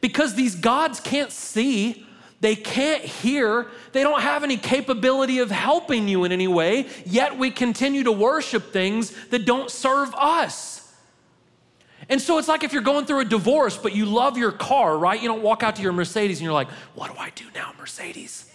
because 0.00 0.34
these 0.34 0.54
gods 0.56 0.98
can't 1.00 1.30
see, 1.30 2.06
They 2.40 2.54
can't 2.54 3.02
hear. 3.02 3.66
They 3.92 4.02
don't 4.02 4.20
have 4.20 4.44
any 4.44 4.56
capability 4.56 5.40
of 5.40 5.50
helping 5.50 6.06
you 6.08 6.24
in 6.24 6.32
any 6.32 6.46
way, 6.46 6.86
yet 7.04 7.36
we 7.36 7.50
continue 7.50 8.04
to 8.04 8.12
worship 8.12 8.72
things 8.72 9.12
that 9.30 9.44
don't 9.44 9.70
serve 9.70 10.14
us. 10.14 10.76
And 12.08 12.22
so 12.22 12.38
it's 12.38 12.48
like 12.48 12.62
if 12.62 12.72
you're 12.72 12.80
going 12.80 13.06
through 13.06 13.20
a 13.20 13.24
divorce, 13.24 13.76
but 13.76 13.94
you 13.94 14.06
love 14.06 14.38
your 14.38 14.52
car, 14.52 14.96
right? 14.96 15.20
You 15.20 15.28
don't 15.28 15.42
walk 15.42 15.62
out 15.62 15.76
to 15.76 15.82
your 15.82 15.92
Mercedes 15.92 16.38
and 16.38 16.44
you're 16.44 16.54
like, 16.54 16.70
what 16.94 17.12
do 17.12 17.18
I 17.18 17.30
do 17.30 17.44
now, 17.54 17.72
Mercedes? 17.78 18.47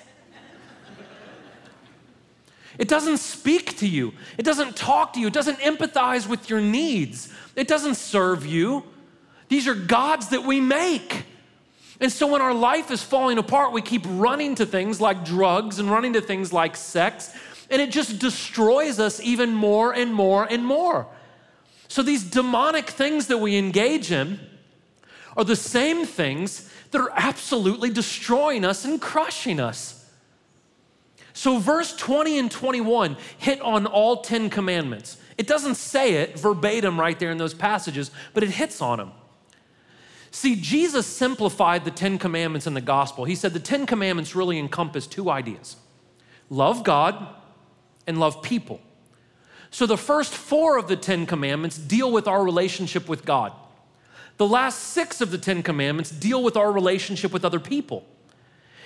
It 2.77 2.87
doesn't 2.87 3.17
speak 3.17 3.77
to 3.77 3.87
you. 3.87 4.13
It 4.37 4.43
doesn't 4.43 4.75
talk 4.75 5.13
to 5.13 5.19
you. 5.19 5.27
It 5.27 5.33
doesn't 5.33 5.59
empathize 5.59 6.27
with 6.27 6.49
your 6.49 6.61
needs. 6.61 7.31
It 7.55 7.67
doesn't 7.67 7.95
serve 7.95 8.45
you. 8.45 8.83
These 9.49 9.67
are 9.67 9.75
gods 9.75 10.29
that 10.29 10.43
we 10.43 10.59
make. 10.59 11.25
And 11.99 12.11
so 12.11 12.27
when 12.27 12.41
our 12.41 12.53
life 12.53 12.91
is 12.91 13.03
falling 13.03 13.37
apart, 13.37 13.71
we 13.71 13.81
keep 13.81 14.03
running 14.07 14.55
to 14.55 14.65
things 14.65 14.99
like 14.99 15.23
drugs 15.23 15.79
and 15.79 15.89
running 15.89 16.13
to 16.13 16.21
things 16.21 16.51
like 16.51 16.75
sex, 16.75 17.33
and 17.69 17.81
it 17.81 17.91
just 17.91 18.19
destroys 18.19 18.99
us 18.99 19.21
even 19.21 19.53
more 19.53 19.93
and 19.93 20.13
more 20.13 20.43
and 20.43 20.65
more. 20.65 21.07
So 21.87 22.01
these 22.01 22.23
demonic 22.23 22.89
things 22.89 23.27
that 23.27 23.37
we 23.37 23.55
engage 23.55 24.11
in 24.11 24.39
are 25.37 25.43
the 25.43 25.55
same 25.55 26.05
things 26.05 26.69
that 26.91 26.99
are 26.99 27.11
absolutely 27.15 27.89
destroying 27.89 28.65
us 28.65 28.85
and 28.85 28.99
crushing 28.99 29.59
us. 29.59 30.02
So, 31.33 31.57
verse 31.57 31.95
20 31.95 32.37
and 32.37 32.51
21 32.51 33.17
hit 33.37 33.59
on 33.61 33.87
all 33.87 34.21
10 34.21 34.49
commandments. 34.49 35.17
It 35.37 35.47
doesn't 35.47 35.75
say 35.75 36.15
it 36.15 36.37
verbatim 36.37 36.99
right 36.99 37.17
there 37.17 37.31
in 37.31 37.37
those 37.37 37.55
passages, 37.55 38.11
but 38.33 38.43
it 38.43 38.51
hits 38.51 38.81
on 38.81 38.99
them. 38.99 39.11
See, 40.29 40.55
Jesus 40.55 41.05
simplified 41.05 41.85
the 41.85 41.91
Ten 41.91 42.17
Commandments 42.17 42.65
in 42.65 42.73
the 42.73 42.81
gospel. 42.81 43.23
He 43.23 43.35
said 43.35 43.53
the 43.53 43.59
Ten 43.59 43.85
Commandments 43.85 44.35
really 44.35 44.57
encompass 44.57 45.05
two 45.05 45.29
ideas 45.29 45.75
love 46.49 46.83
God 46.83 47.27
and 48.05 48.19
love 48.19 48.41
people. 48.41 48.81
So 49.69 49.85
the 49.85 49.97
first 49.97 50.33
four 50.35 50.77
of 50.77 50.87
the 50.87 50.95
Ten 50.95 51.25
Commandments 51.25 51.77
deal 51.77 52.11
with 52.11 52.27
our 52.27 52.43
relationship 52.43 53.07
with 53.07 53.25
God. 53.25 53.53
The 54.37 54.47
last 54.47 54.79
six 54.79 55.21
of 55.21 55.31
the 55.31 55.37
Ten 55.37 55.63
Commandments 55.63 56.09
deal 56.11 56.43
with 56.43 56.57
our 56.57 56.71
relationship 56.71 57.31
with 57.31 57.45
other 57.45 57.59
people. 57.59 58.05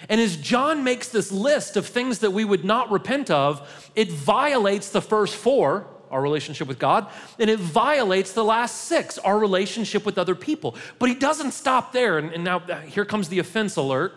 And 0.10 0.22
as 0.22 0.38
John 0.38 0.84
makes 0.84 1.10
this 1.10 1.32
list 1.32 1.76
of 1.78 1.88
things 1.88 2.20
that 2.20 2.32
we 2.32 2.46
would 2.46 2.64
not 2.64 2.92
repent 2.92 3.32
of, 3.32 3.90
it 3.96 4.12
violates 4.12 4.90
the 4.90 5.02
first 5.02 5.36
four 5.36 5.88
our 6.12 6.22
relationship 6.22 6.68
with 6.68 6.80
God, 6.80 7.08
and 7.40 7.50
it 7.50 7.60
violates 7.60 8.32
the 8.34 8.44
last 8.44 8.86
six, 8.86 9.18
our 9.18 9.38
relationship 9.38 10.06
with 10.06 10.18
other 10.18 10.36
people. 10.36 10.76
But 11.00 11.10
he 11.10 11.16
doesn't 11.16 11.52
stop 11.52 11.92
there. 11.92 12.18
And, 12.18 12.32
and 12.32 12.44
now 12.44 12.60
uh, 12.60 12.80
here 12.82 13.06
comes 13.06 13.30
the 13.30 13.40
offense 13.40 13.76
alert. 13.76 14.14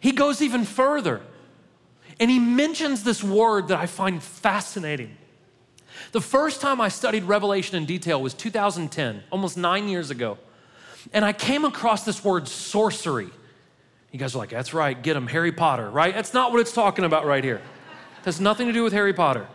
He 0.00 0.12
goes 0.12 0.42
even 0.42 0.64
further, 0.64 1.20
and 2.20 2.30
he 2.30 2.38
mentions 2.38 3.04
this 3.04 3.22
word 3.22 3.68
that 3.68 3.78
I 3.78 3.86
find 3.86 4.22
fascinating. 4.22 5.16
The 6.12 6.20
first 6.20 6.60
time 6.60 6.80
I 6.80 6.88
studied 6.88 7.24
Revelation 7.24 7.76
in 7.76 7.84
detail 7.84 8.20
was 8.22 8.34
2010, 8.34 9.24
almost 9.30 9.56
nine 9.56 9.88
years 9.88 10.10
ago. 10.10 10.38
And 11.12 11.24
I 11.24 11.32
came 11.32 11.64
across 11.64 12.04
this 12.04 12.24
word 12.24 12.48
sorcery. 12.48 13.30
You 14.10 14.18
guys 14.18 14.34
are 14.34 14.38
like, 14.38 14.50
that's 14.50 14.72
right, 14.72 15.00
get 15.00 15.16
him, 15.16 15.26
Harry 15.26 15.52
Potter, 15.52 15.90
right? 15.90 16.14
That's 16.14 16.32
not 16.32 16.50
what 16.50 16.60
it's 16.60 16.72
talking 16.72 17.04
about 17.04 17.26
right 17.26 17.44
here. 17.44 17.56
It 18.20 18.24
has 18.24 18.40
nothing 18.40 18.66
to 18.66 18.72
do 18.72 18.82
with 18.82 18.92
Harry 18.92 19.12
Potter. 19.12 19.46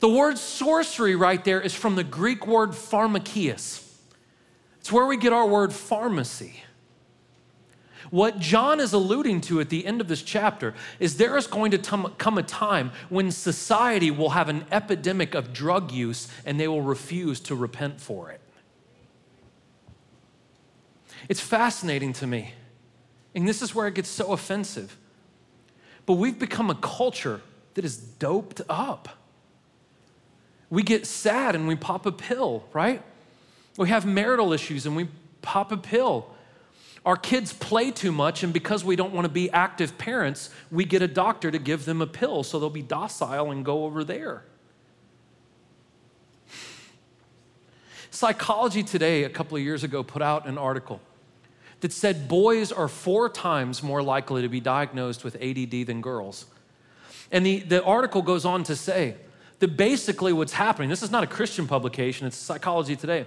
The 0.00 0.08
word 0.08 0.38
sorcery 0.38 1.14
right 1.14 1.44
there 1.44 1.60
is 1.60 1.74
from 1.74 1.94
the 1.94 2.04
Greek 2.04 2.46
word 2.46 2.70
pharmakeia. 2.70 3.52
It's 4.80 4.90
where 4.90 5.06
we 5.06 5.16
get 5.16 5.32
our 5.32 5.46
word 5.46 5.72
pharmacy. 5.72 6.62
What 8.10 8.38
John 8.40 8.80
is 8.80 8.92
alluding 8.92 9.42
to 9.42 9.60
at 9.60 9.68
the 9.68 9.86
end 9.86 10.00
of 10.00 10.08
this 10.08 10.22
chapter 10.22 10.74
is 10.98 11.16
there 11.16 11.36
is 11.38 11.46
going 11.46 11.70
to 11.70 11.78
come 11.78 12.38
a 12.38 12.42
time 12.42 12.90
when 13.08 13.30
society 13.30 14.10
will 14.10 14.30
have 14.30 14.48
an 14.48 14.66
epidemic 14.70 15.34
of 15.34 15.52
drug 15.52 15.92
use 15.92 16.28
and 16.44 16.58
they 16.58 16.68
will 16.68 16.82
refuse 16.82 17.40
to 17.40 17.54
repent 17.54 18.00
for 18.00 18.30
it. 18.30 18.40
It's 21.28 21.40
fascinating 21.40 22.12
to 22.14 22.26
me. 22.26 22.54
And 23.34 23.48
this 23.48 23.62
is 23.62 23.74
where 23.74 23.86
it 23.86 23.94
gets 23.94 24.08
so 24.08 24.32
offensive. 24.32 24.96
But 26.06 26.14
we've 26.14 26.38
become 26.38 26.70
a 26.70 26.74
culture 26.74 27.40
that 27.74 27.84
is 27.84 27.96
doped 27.96 28.60
up 28.68 29.08
we 30.72 30.82
get 30.82 31.06
sad 31.06 31.54
and 31.54 31.68
we 31.68 31.76
pop 31.76 32.06
a 32.06 32.12
pill, 32.12 32.64
right? 32.72 33.02
We 33.76 33.90
have 33.90 34.06
marital 34.06 34.54
issues 34.54 34.86
and 34.86 34.96
we 34.96 35.06
pop 35.42 35.70
a 35.70 35.76
pill. 35.76 36.30
Our 37.04 37.18
kids 37.18 37.52
play 37.52 37.90
too 37.90 38.10
much, 38.10 38.42
and 38.42 38.54
because 38.54 38.82
we 38.82 38.96
don't 38.96 39.12
want 39.12 39.26
to 39.26 39.28
be 39.28 39.50
active 39.50 39.98
parents, 39.98 40.48
we 40.70 40.86
get 40.86 41.02
a 41.02 41.08
doctor 41.08 41.50
to 41.50 41.58
give 41.58 41.84
them 41.84 42.00
a 42.00 42.06
pill 42.06 42.42
so 42.42 42.58
they'll 42.58 42.70
be 42.70 42.80
docile 42.80 43.50
and 43.50 43.66
go 43.66 43.84
over 43.84 44.02
there. 44.02 44.44
Psychology 48.10 48.82
Today, 48.82 49.24
a 49.24 49.28
couple 49.28 49.58
of 49.58 49.62
years 49.62 49.84
ago, 49.84 50.02
put 50.02 50.22
out 50.22 50.46
an 50.46 50.56
article 50.56 51.02
that 51.82 51.92
said 51.92 52.28
boys 52.28 52.72
are 52.72 52.88
four 52.88 53.28
times 53.28 53.82
more 53.82 54.02
likely 54.02 54.42
to 54.42 54.48
be 54.48 54.60
diagnosed 54.60 55.24
with 55.24 55.36
ADD 55.42 55.86
than 55.86 56.00
girls. 56.00 56.46
And 57.30 57.44
the, 57.44 57.58
the 57.58 57.82
article 57.82 58.22
goes 58.22 58.44
on 58.44 58.62
to 58.64 58.76
say 58.76 59.16
that 59.58 59.76
basically 59.76 60.32
what's 60.32 60.52
happening, 60.52 60.88
this 60.88 61.02
is 61.02 61.10
not 61.10 61.24
a 61.24 61.26
Christian 61.26 61.66
publication, 61.66 62.26
it's 62.26 62.36
Psychology 62.36 62.94
Today, 62.94 63.26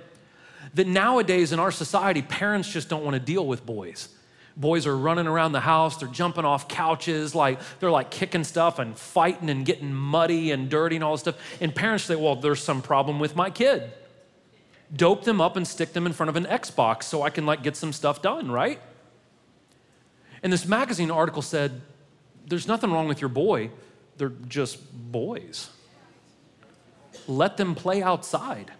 that 0.73 0.87
nowadays 0.87 1.51
in 1.51 1.59
our 1.59 1.71
society, 1.71 2.21
parents 2.21 2.71
just 2.71 2.87
don't 2.87 3.03
want 3.03 3.15
to 3.15 3.19
deal 3.19 3.45
with 3.45 3.65
boys. 3.65 4.09
Boys 4.55 4.87
are 4.87 4.97
running 4.97 5.27
around 5.27 5.51
the 5.51 5.59
house, 5.59 5.97
they're 5.97 6.07
jumping 6.07 6.45
off 6.45 6.69
couches, 6.69 7.35
like 7.35 7.59
they're 7.81 7.91
like 7.91 8.09
kicking 8.09 8.45
stuff 8.45 8.79
and 8.79 8.97
fighting 8.97 9.49
and 9.49 9.65
getting 9.65 9.93
muddy 9.93 10.51
and 10.51 10.69
dirty 10.69 10.95
and 10.95 11.03
all 11.03 11.11
this 11.11 11.21
stuff. 11.21 11.57
And 11.59 11.75
parents 11.75 12.05
say, 12.05 12.15
Well, 12.15 12.37
there's 12.37 12.63
some 12.63 12.81
problem 12.81 13.19
with 13.19 13.35
my 13.35 13.49
kid. 13.49 13.91
Dope 14.93 15.23
them 15.23 15.41
up 15.41 15.55
and 15.55 15.67
stick 15.67 15.93
them 15.93 16.05
in 16.05 16.13
front 16.13 16.29
of 16.29 16.35
an 16.35 16.45
Xbox 16.45 17.03
so 17.03 17.23
I 17.23 17.29
can 17.29 17.45
like 17.45 17.63
get 17.63 17.75
some 17.75 17.93
stuff 17.93 18.21
done, 18.21 18.51
right? 18.51 18.79
And 20.43 20.53
this 20.53 20.67
magazine 20.67 21.09
article 21.09 21.41
said, 21.41 21.81
There's 22.47 22.67
nothing 22.67 22.91
wrong 22.91 23.07
with 23.07 23.21
your 23.21 23.29
boy, 23.29 23.71
they're 24.17 24.33
just 24.47 24.79
boys. 25.11 25.69
Let 27.27 27.57
them 27.57 27.73
play 27.73 28.03
outside. 28.03 28.71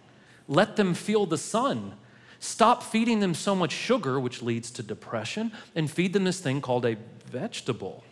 Let 0.46 0.76
them 0.76 0.94
feel 0.94 1.26
the 1.26 1.38
sun. 1.38 1.94
Stop 2.38 2.82
feeding 2.82 3.20
them 3.20 3.34
so 3.34 3.56
much 3.56 3.72
sugar, 3.72 4.20
which 4.20 4.42
leads 4.42 4.70
to 4.72 4.82
depression, 4.82 5.50
and 5.74 5.90
feed 5.90 6.12
them 6.12 6.24
this 6.24 6.38
thing 6.38 6.60
called 6.60 6.84
a 6.84 6.96
vegetable. 7.26 8.04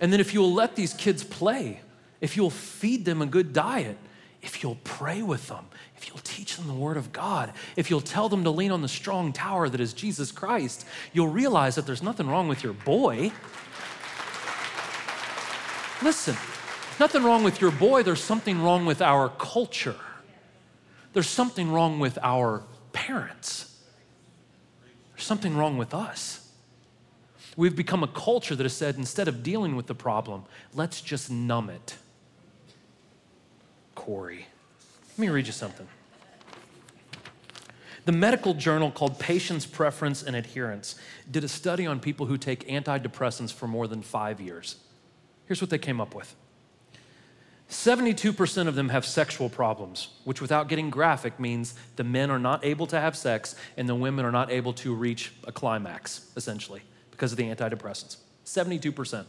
and 0.00 0.12
then, 0.12 0.20
if 0.20 0.34
you'll 0.34 0.52
let 0.52 0.76
these 0.76 0.92
kids 0.92 1.24
play, 1.24 1.80
if 2.20 2.36
you'll 2.36 2.50
feed 2.50 3.04
them 3.04 3.22
a 3.22 3.26
good 3.26 3.52
diet, 3.52 3.96
if 4.42 4.62
you'll 4.62 4.78
pray 4.84 5.22
with 5.22 5.48
them, 5.48 5.66
if 5.96 6.08
you'll 6.08 6.18
teach 6.18 6.56
them 6.56 6.66
the 6.66 6.74
Word 6.74 6.96
of 6.96 7.12
God, 7.12 7.52
if 7.76 7.90
you'll 7.90 8.00
tell 8.00 8.28
them 8.28 8.44
to 8.44 8.50
lean 8.50 8.70
on 8.70 8.80
the 8.80 8.88
strong 8.88 9.32
tower 9.32 9.68
that 9.68 9.80
is 9.80 9.92
Jesus 9.92 10.32
Christ, 10.32 10.86
you'll 11.12 11.28
realize 11.28 11.74
that 11.74 11.86
there's 11.86 12.02
nothing 12.02 12.26
wrong 12.26 12.48
with 12.48 12.62
your 12.62 12.72
boy. 12.72 13.32
Listen, 16.02 16.36
nothing 16.98 17.22
wrong 17.22 17.44
with 17.44 17.60
your 17.60 17.70
boy, 17.70 18.02
there's 18.02 18.22
something 18.22 18.62
wrong 18.62 18.86
with 18.86 19.02
our 19.02 19.28
culture. 19.28 19.96
There's 21.12 21.28
something 21.28 21.70
wrong 21.70 21.98
with 21.98 22.18
our 22.22 22.62
parents. 22.92 23.78
There's 25.12 25.24
something 25.24 25.56
wrong 25.56 25.76
with 25.76 25.92
us. 25.92 26.48
We've 27.56 27.76
become 27.76 28.02
a 28.02 28.08
culture 28.08 28.54
that 28.54 28.62
has 28.62 28.72
said 28.72 28.96
instead 28.96 29.28
of 29.28 29.42
dealing 29.42 29.76
with 29.76 29.86
the 29.86 29.94
problem, 29.94 30.44
let's 30.72 31.02
just 31.02 31.30
numb 31.30 31.68
it. 31.68 31.96
Corey, 34.00 34.46
let 35.10 35.18
me 35.18 35.28
read 35.28 35.46
you 35.46 35.52
something. 35.52 35.86
The 38.06 38.12
medical 38.12 38.54
journal 38.54 38.90
called 38.90 39.18
Patients, 39.18 39.66
Preference, 39.66 40.22
and 40.22 40.34
Adherence 40.34 40.94
did 41.30 41.44
a 41.44 41.48
study 41.48 41.86
on 41.86 42.00
people 42.00 42.24
who 42.24 42.38
take 42.38 42.66
antidepressants 42.66 43.52
for 43.52 43.68
more 43.68 43.86
than 43.86 44.00
five 44.00 44.40
years. 44.40 44.76
Here's 45.44 45.60
what 45.60 45.68
they 45.68 45.76
came 45.76 46.00
up 46.00 46.14
with 46.14 46.34
72% 47.68 48.68
of 48.68 48.74
them 48.74 48.88
have 48.88 49.04
sexual 49.04 49.50
problems, 49.50 50.08
which, 50.24 50.40
without 50.40 50.68
getting 50.68 50.88
graphic, 50.88 51.38
means 51.38 51.74
the 51.96 52.04
men 52.04 52.30
are 52.30 52.38
not 52.38 52.64
able 52.64 52.86
to 52.86 52.98
have 52.98 53.14
sex 53.14 53.54
and 53.76 53.86
the 53.86 53.94
women 53.94 54.24
are 54.24 54.32
not 54.32 54.50
able 54.50 54.72
to 54.72 54.94
reach 54.94 55.34
a 55.44 55.52
climax, 55.52 56.30
essentially, 56.36 56.80
because 57.10 57.32
of 57.32 57.36
the 57.36 57.44
antidepressants. 57.44 58.16
72%. 58.46 59.26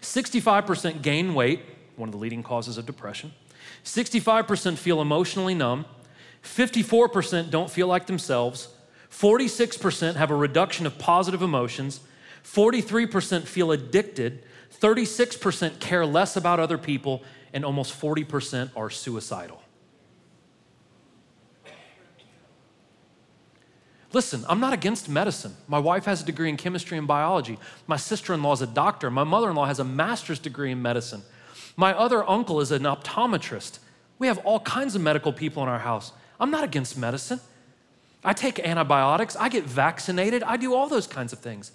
65% 0.00 1.02
gain 1.02 1.34
weight, 1.34 1.60
one 1.94 2.08
of 2.08 2.12
the 2.12 2.18
leading 2.18 2.42
causes 2.42 2.76
of 2.78 2.84
depression. 2.84 3.32
65% 3.84 4.78
feel 4.78 5.00
emotionally 5.00 5.54
numb. 5.54 5.84
54% 6.42 7.50
don't 7.50 7.70
feel 7.70 7.86
like 7.86 8.06
themselves. 8.06 8.68
46% 9.10 10.16
have 10.16 10.30
a 10.30 10.36
reduction 10.36 10.86
of 10.86 10.98
positive 10.98 11.42
emotions. 11.42 12.00
43% 12.42 13.42
feel 13.44 13.72
addicted. 13.72 14.42
36% 14.80 15.78
care 15.80 16.04
less 16.04 16.36
about 16.36 16.60
other 16.60 16.76
people, 16.76 17.22
and 17.52 17.64
almost 17.64 17.98
40% 17.98 18.70
are 18.76 18.90
suicidal. 18.90 19.62
Listen, 24.12 24.44
I'm 24.48 24.60
not 24.60 24.72
against 24.72 25.08
medicine. 25.08 25.56
My 25.66 25.78
wife 25.78 26.04
has 26.04 26.22
a 26.22 26.24
degree 26.24 26.48
in 26.48 26.56
chemistry 26.56 26.96
and 26.96 27.06
biology. 27.06 27.58
My 27.86 27.96
sister 27.96 28.32
in 28.32 28.42
law 28.42 28.52
is 28.52 28.62
a 28.62 28.66
doctor. 28.66 29.10
My 29.10 29.24
mother 29.24 29.50
in 29.50 29.56
law 29.56 29.66
has 29.66 29.80
a 29.80 29.84
master's 29.84 30.38
degree 30.38 30.70
in 30.70 30.80
medicine. 30.80 31.22
My 31.76 31.92
other 31.92 32.28
uncle 32.28 32.60
is 32.60 32.70
an 32.70 32.82
optometrist. 32.82 33.78
We 34.18 34.26
have 34.26 34.38
all 34.38 34.60
kinds 34.60 34.94
of 34.94 35.02
medical 35.02 35.32
people 35.32 35.62
in 35.62 35.68
our 35.68 35.80
house. 35.80 36.12
I'm 36.38 36.50
not 36.50 36.64
against 36.64 36.96
medicine. 36.96 37.40
I 38.24 38.32
take 38.32 38.58
antibiotics, 38.58 39.36
I 39.36 39.50
get 39.50 39.64
vaccinated, 39.64 40.42
I 40.42 40.56
do 40.56 40.74
all 40.74 40.88
those 40.88 41.06
kinds 41.06 41.32
of 41.34 41.40
things. 41.40 41.72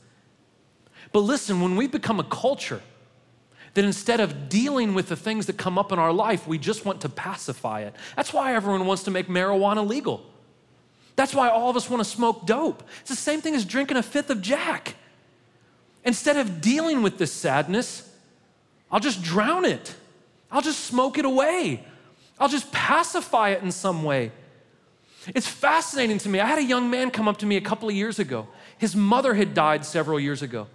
But 1.12 1.20
listen, 1.20 1.62
when 1.62 1.76
we 1.76 1.86
become 1.88 2.20
a 2.20 2.24
culture 2.24 2.82
that 3.76 3.86
instead 3.86 4.20
of 4.20 4.50
dealing 4.50 4.96
with 4.96 5.10
the 5.10 5.16
things 5.16 5.46
that 5.46 5.58
come 5.58 5.78
up 5.78 5.92
in 5.92 6.00
our 6.00 6.12
life, 6.12 6.48
we 6.48 6.58
just 6.58 6.86
want 6.86 7.02
to 7.02 7.10
pacify 7.10 7.82
it. 7.82 7.96
That's 8.16 8.34
why 8.34 8.56
everyone 8.56 8.88
wants 8.88 9.04
to 9.04 9.12
make 9.12 9.28
marijuana 9.28 9.88
legal. 9.88 10.26
That's 11.16 11.36
why 11.36 11.50
all 11.50 11.70
of 11.70 11.78
us 11.78 11.88
want 11.90 12.04
to 12.04 12.10
smoke 12.10 12.48
dope. 12.48 12.84
It's 13.02 13.10
the 13.10 13.16
same 13.16 13.42
thing 13.42 13.54
as 13.54 13.64
drinking 13.64 13.98
a 13.98 14.04
fifth 14.04 14.32
of 14.32 14.42
Jack. 14.42 14.96
Instead 16.04 16.38
of 16.38 16.62
dealing 16.62 17.04
with 17.04 17.20
this 17.20 17.32
sadness, 17.32 18.09
I'll 18.92 19.00
just 19.00 19.22
drown 19.22 19.66
it. 19.66 19.96
I'll 20.52 20.62
just 20.62 20.86
smoke 20.86 21.18
it 21.18 21.26
away. 21.26 21.84
I'll 22.40 22.50
just 22.50 22.72
pacify 22.72 23.50
it 23.50 23.62
in 23.62 23.72
some 23.72 24.04
way. 24.04 24.32
It's 25.36 25.48
fascinating 25.48 26.18
to 26.20 26.30
me. 26.30 26.40
I 26.40 26.46
had 26.46 26.60
a 26.60 26.64
young 26.64 26.90
man 26.90 27.12
come 27.12 27.28
up 27.28 27.38
to 27.38 27.46
me 27.46 27.58
a 27.58 27.62
couple 27.62 27.90
of 27.90 27.96
years 27.96 28.20
ago. 28.20 28.48
His 28.78 28.96
mother 28.96 29.34
had 29.34 29.54
died 29.54 29.86
several 29.86 30.20
years 30.20 30.42
ago. 30.42 30.68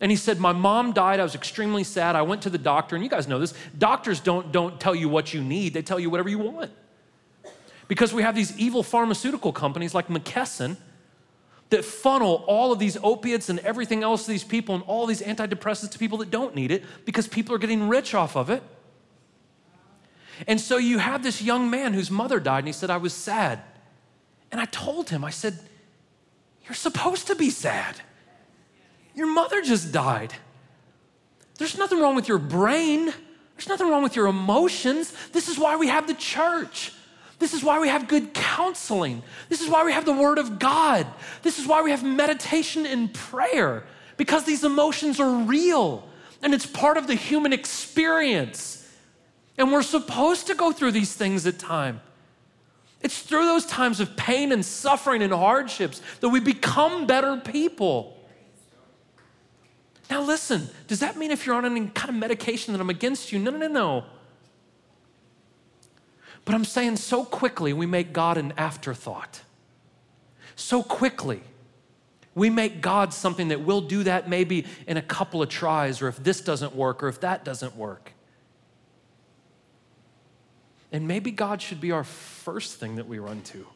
And 0.00 0.10
he 0.10 0.16
said, 0.16 0.40
My 0.40 0.52
mom 0.52 0.92
died. 0.92 1.20
I 1.20 1.22
was 1.22 1.36
extremely 1.36 1.84
sad. 1.84 2.16
I 2.16 2.22
went 2.22 2.42
to 2.42 2.50
the 2.50 2.58
doctor, 2.58 2.96
and 2.96 3.04
you 3.04 3.10
guys 3.10 3.28
know 3.28 3.38
this. 3.38 3.54
Doctors 3.78 4.18
don't, 4.18 4.50
don't 4.50 4.80
tell 4.80 4.96
you 4.96 5.08
what 5.08 5.32
you 5.32 5.40
need, 5.42 5.74
they 5.74 5.82
tell 5.82 6.00
you 6.00 6.10
whatever 6.10 6.28
you 6.28 6.38
want. 6.38 6.72
Because 7.86 8.12
we 8.12 8.22
have 8.22 8.34
these 8.34 8.56
evil 8.58 8.82
pharmaceutical 8.82 9.52
companies 9.52 9.94
like 9.94 10.08
McKesson 10.08 10.76
that 11.72 11.84
funnel 11.84 12.44
all 12.46 12.70
of 12.70 12.78
these 12.78 12.96
opiates 13.02 13.48
and 13.48 13.58
everything 13.60 14.02
else 14.02 14.24
to 14.24 14.30
these 14.30 14.44
people 14.44 14.74
and 14.74 14.84
all 14.84 15.06
these 15.06 15.20
antidepressants 15.20 15.90
to 15.90 15.98
people 15.98 16.18
that 16.18 16.30
don't 16.30 16.54
need 16.54 16.70
it 16.70 16.84
because 17.04 17.26
people 17.26 17.54
are 17.54 17.58
getting 17.58 17.88
rich 17.88 18.14
off 18.14 18.36
of 18.36 18.48
it. 18.48 18.62
And 20.46 20.60
so 20.60 20.76
you 20.76 20.98
have 20.98 21.22
this 21.22 21.42
young 21.42 21.70
man 21.70 21.94
whose 21.94 22.10
mother 22.10 22.40
died, 22.40 22.60
and 22.60 22.66
he 22.66 22.72
said, 22.72 22.90
I 22.90 22.96
was 22.96 23.12
sad. 23.12 23.60
And 24.50 24.60
I 24.60 24.66
told 24.66 25.10
him, 25.10 25.24
I 25.24 25.30
said, 25.30 25.58
You're 26.66 26.74
supposed 26.74 27.26
to 27.28 27.34
be 27.34 27.50
sad. 27.50 27.96
Your 29.14 29.26
mother 29.26 29.62
just 29.62 29.92
died. 29.92 30.32
There's 31.58 31.76
nothing 31.78 32.00
wrong 32.00 32.16
with 32.16 32.28
your 32.28 32.38
brain, 32.38 33.12
there's 33.56 33.68
nothing 33.68 33.88
wrong 33.88 34.02
with 34.02 34.16
your 34.16 34.26
emotions. 34.26 35.12
This 35.32 35.48
is 35.48 35.58
why 35.58 35.76
we 35.76 35.88
have 35.88 36.06
the 36.06 36.14
church. 36.14 36.92
This 37.42 37.54
is 37.54 37.64
why 37.64 37.80
we 37.80 37.88
have 37.88 38.06
good 38.06 38.34
counseling. 38.34 39.20
This 39.48 39.60
is 39.60 39.68
why 39.68 39.84
we 39.84 39.90
have 39.90 40.04
the 40.04 40.12
Word 40.12 40.38
of 40.38 40.60
God. 40.60 41.08
This 41.42 41.58
is 41.58 41.66
why 41.66 41.82
we 41.82 41.90
have 41.90 42.04
meditation 42.04 42.86
and 42.86 43.12
prayer, 43.12 43.82
because 44.16 44.44
these 44.44 44.62
emotions 44.62 45.18
are 45.18 45.28
real 45.28 46.08
and 46.40 46.54
it's 46.54 46.66
part 46.66 46.96
of 46.96 47.08
the 47.08 47.16
human 47.16 47.52
experience. 47.52 48.88
And 49.58 49.72
we're 49.72 49.82
supposed 49.82 50.46
to 50.46 50.54
go 50.54 50.70
through 50.70 50.92
these 50.92 51.14
things 51.14 51.44
at 51.44 51.58
time. 51.58 52.00
It's 53.00 53.20
through 53.20 53.46
those 53.46 53.66
times 53.66 53.98
of 53.98 54.16
pain 54.16 54.52
and 54.52 54.64
suffering 54.64 55.20
and 55.20 55.32
hardships 55.32 56.00
that 56.20 56.28
we 56.28 56.38
become 56.38 57.08
better 57.08 57.38
people. 57.38 58.16
Now, 60.08 60.22
listen, 60.22 60.68
does 60.86 61.00
that 61.00 61.16
mean 61.16 61.32
if 61.32 61.44
you're 61.44 61.56
on 61.56 61.64
any 61.64 61.88
kind 61.88 62.10
of 62.10 62.14
medication 62.14 62.72
that 62.72 62.80
I'm 62.80 62.88
against 62.88 63.32
you? 63.32 63.40
No, 63.40 63.50
no, 63.50 63.58
no, 63.58 63.66
no. 63.66 64.04
But 66.44 66.54
I'm 66.54 66.64
saying 66.64 66.96
so 66.96 67.24
quickly 67.24 67.72
we 67.72 67.86
make 67.86 68.12
God 68.12 68.36
an 68.36 68.52
afterthought. 68.56 69.42
So 70.56 70.82
quickly 70.82 71.42
we 72.34 72.50
make 72.50 72.80
God 72.80 73.12
something 73.12 73.48
that 73.48 73.60
we'll 73.60 73.82
do 73.82 74.04
that 74.04 74.28
maybe 74.28 74.66
in 74.86 74.96
a 74.96 75.02
couple 75.02 75.42
of 75.42 75.48
tries, 75.48 76.00
or 76.00 76.08
if 76.08 76.16
this 76.16 76.40
doesn't 76.40 76.74
work, 76.74 77.02
or 77.02 77.08
if 77.08 77.20
that 77.20 77.44
doesn't 77.44 77.76
work. 77.76 78.12
And 80.90 81.06
maybe 81.06 81.30
God 81.30 81.60
should 81.62 81.80
be 81.80 81.90
our 81.90 82.04
first 82.04 82.78
thing 82.78 82.96
that 82.96 83.06
we 83.06 83.18
run 83.18 83.42
to. 83.42 83.66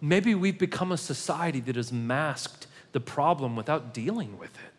Maybe 0.00 0.34
we've 0.34 0.58
become 0.58 0.92
a 0.92 0.96
society 0.96 1.60
that 1.60 1.76
has 1.76 1.92
masked 1.92 2.66
the 2.92 3.00
problem 3.00 3.56
without 3.56 3.94
dealing 3.94 4.38
with 4.38 4.54
it. 4.54 4.72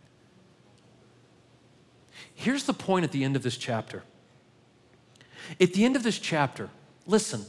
Here's 2.33 2.65
the 2.65 2.73
point 2.73 3.03
at 3.03 3.11
the 3.11 3.23
end 3.23 3.35
of 3.35 3.43
this 3.43 3.57
chapter 3.57 4.03
at 5.59 5.73
the 5.73 5.85
end 5.85 5.95
of 5.95 6.03
this 6.03 6.19
chapter, 6.19 6.69
listen, 7.05 7.45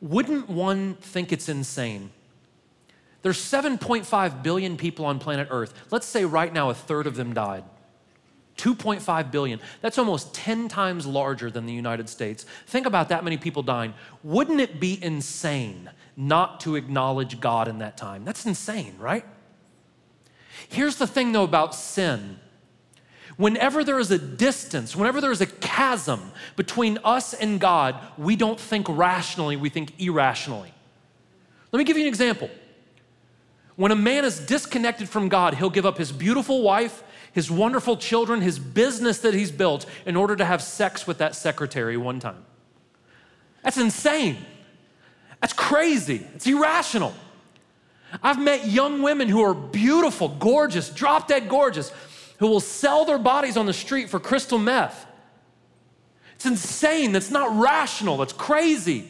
wouldn't 0.00 0.48
one 0.48 0.94
think 0.96 1.32
it's 1.32 1.48
insane? 1.48 2.10
There's 3.22 3.38
7.5 3.38 4.42
billion 4.42 4.76
people 4.76 5.04
on 5.04 5.18
planet 5.18 5.48
Earth. 5.50 5.74
Let's 5.90 6.06
say 6.06 6.24
right 6.24 6.52
now 6.52 6.70
a 6.70 6.74
third 6.74 7.06
of 7.06 7.14
them 7.14 7.32
died. 7.32 7.64
2.5 8.56 9.30
billion. 9.30 9.60
That's 9.80 9.98
almost 9.98 10.34
10 10.34 10.68
times 10.68 11.06
larger 11.06 11.50
than 11.50 11.66
the 11.66 11.72
United 11.72 12.08
States. 12.08 12.44
Think 12.66 12.86
about 12.86 13.08
that 13.08 13.24
many 13.24 13.36
people 13.36 13.62
dying. 13.62 13.94
Wouldn't 14.22 14.60
it 14.60 14.78
be 14.78 15.02
insane 15.02 15.90
not 16.16 16.60
to 16.60 16.76
acknowledge 16.76 17.40
God 17.40 17.68
in 17.68 17.78
that 17.78 17.96
time? 17.96 18.24
That's 18.24 18.44
insane, 18.44 18.94
right? 18.98 19.24
Here's 20.68 20.96
the 20.96 21.06
thing 21.06 21.32
though 21.32 21.44
about 21.44 21.74
sin 21.74 22.38
Whenever 23.36 23.82
there 23.82 23.98
is 23.98 24.10
a 24.10 24.18
distance, 24.18 24.94
whenever 24.94 25.20
there 25.20 25.32
is 25.32 25.40
a 25.40 25.46
chasm 25.46 26.32
between 26.56 26.98
us 27.04 27.34
and 27.34 27.58
God, 27.58 27.96
we 28.18 28.36
don't 28.36 28.60
think 28.60 28.86
rationally, 28.88 29.56
we 29.56 29.68
think 29.68 29.92
irrationally. 29.98 30.72
Let 31.70 31.78
me 31.78 31.84
give 31.84 31.96
you 31.96 32.02
an 32.02 32.08
example. 32.08 32.50
When 33.76 33.90
a 33.90 33.96
man 33.96 34.24
is 34.24 34.38
disconnected 34.38 35.08
from 35.08 35.28
God, 35.28 35.54
he'll 35.54 35.70
give 35.70 35.86
up 35.86 35.96
his 35.96 36.12
beautiful 36.12 36.62
wife, 36.62 37.02
his 37.32 37.50
wonderful 37.50 37.96
children, 37.96 38.42
his 38.42 38.58
business 38.58 39.18
that 39.20 39.32
he's 39.32 39.50
built 39.50 39.86
in 40.04 40.14
order 40.14 40.36
to 40.36 40.44
have 40.44 40.62
sex 40.62 41.06
with 41.06 41.18
that 41.18 41.34
secretary 41.34 41.96
one 41.96 42.20
time. 42.20 42.44
That's 43.62 43.78
insane. 43.78 44.36
That's 45.40 45.54
crazy. 45.54 46.26
It's 46.34 46.46
irrational. 46.46 47.14
I've 48.22 48.38
met 48.38 48.66
young 48.66 49.00
women 49.02 49.28
who 49.28 49.42
are 49.42 49.54
beautiful, 49.54 50.28
gorgeous, 50.28 50.90
drop 50.90 51.28
dead 51.28 51.48
gorgeous 51.48 51.90
who 52.42 52.48
will 52.48 52.60
sell 52.60 53.04
their 53.04 53.18
bodies 53.18 53.56
on 53.56 53.66
the 53.66 53.72
street 53.72 54.10
for 54.10 54.18
crystal 54.18 54.58
meth. 54.58 55.06
It's 56.34 56.44
insane. 56.44 57.12
That's 57.12 57.30
not 57.30 57.56
rational. 57.56 58.16
That's 58.16 58.32
crazy. 58.32 59.08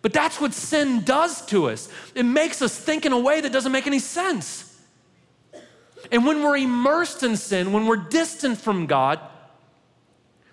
But 0.00 0.14
that's 0.14 0.40
what 0.40 0.54
sin 0.54 1.02
does 1.04 1.44
to 1.46 1.68
us. 1.68 1.90
It 2.14 2.22
makes 2.22 2.62
us 2.62 2.74
think 2.74 3.04
in 3.04 3.12
a 3.12 3.18
way 3.18 3.42
that 3.42 3.52
doesn't 3.52 3.70
make 3.70 3.86
any 3.86 3.98
sense. 3.98 4.80
And 6.10 6.24
when 6.24 6.42
we're 6.42 6.56
immersed 6.56 7.22
in 7.22 7.36
sin, 7.36 7.70
when 7.70 7.86
we're 7.86 7.96
distant 7.96 8.56
from 8.56 8.86
God, 8.86 9.20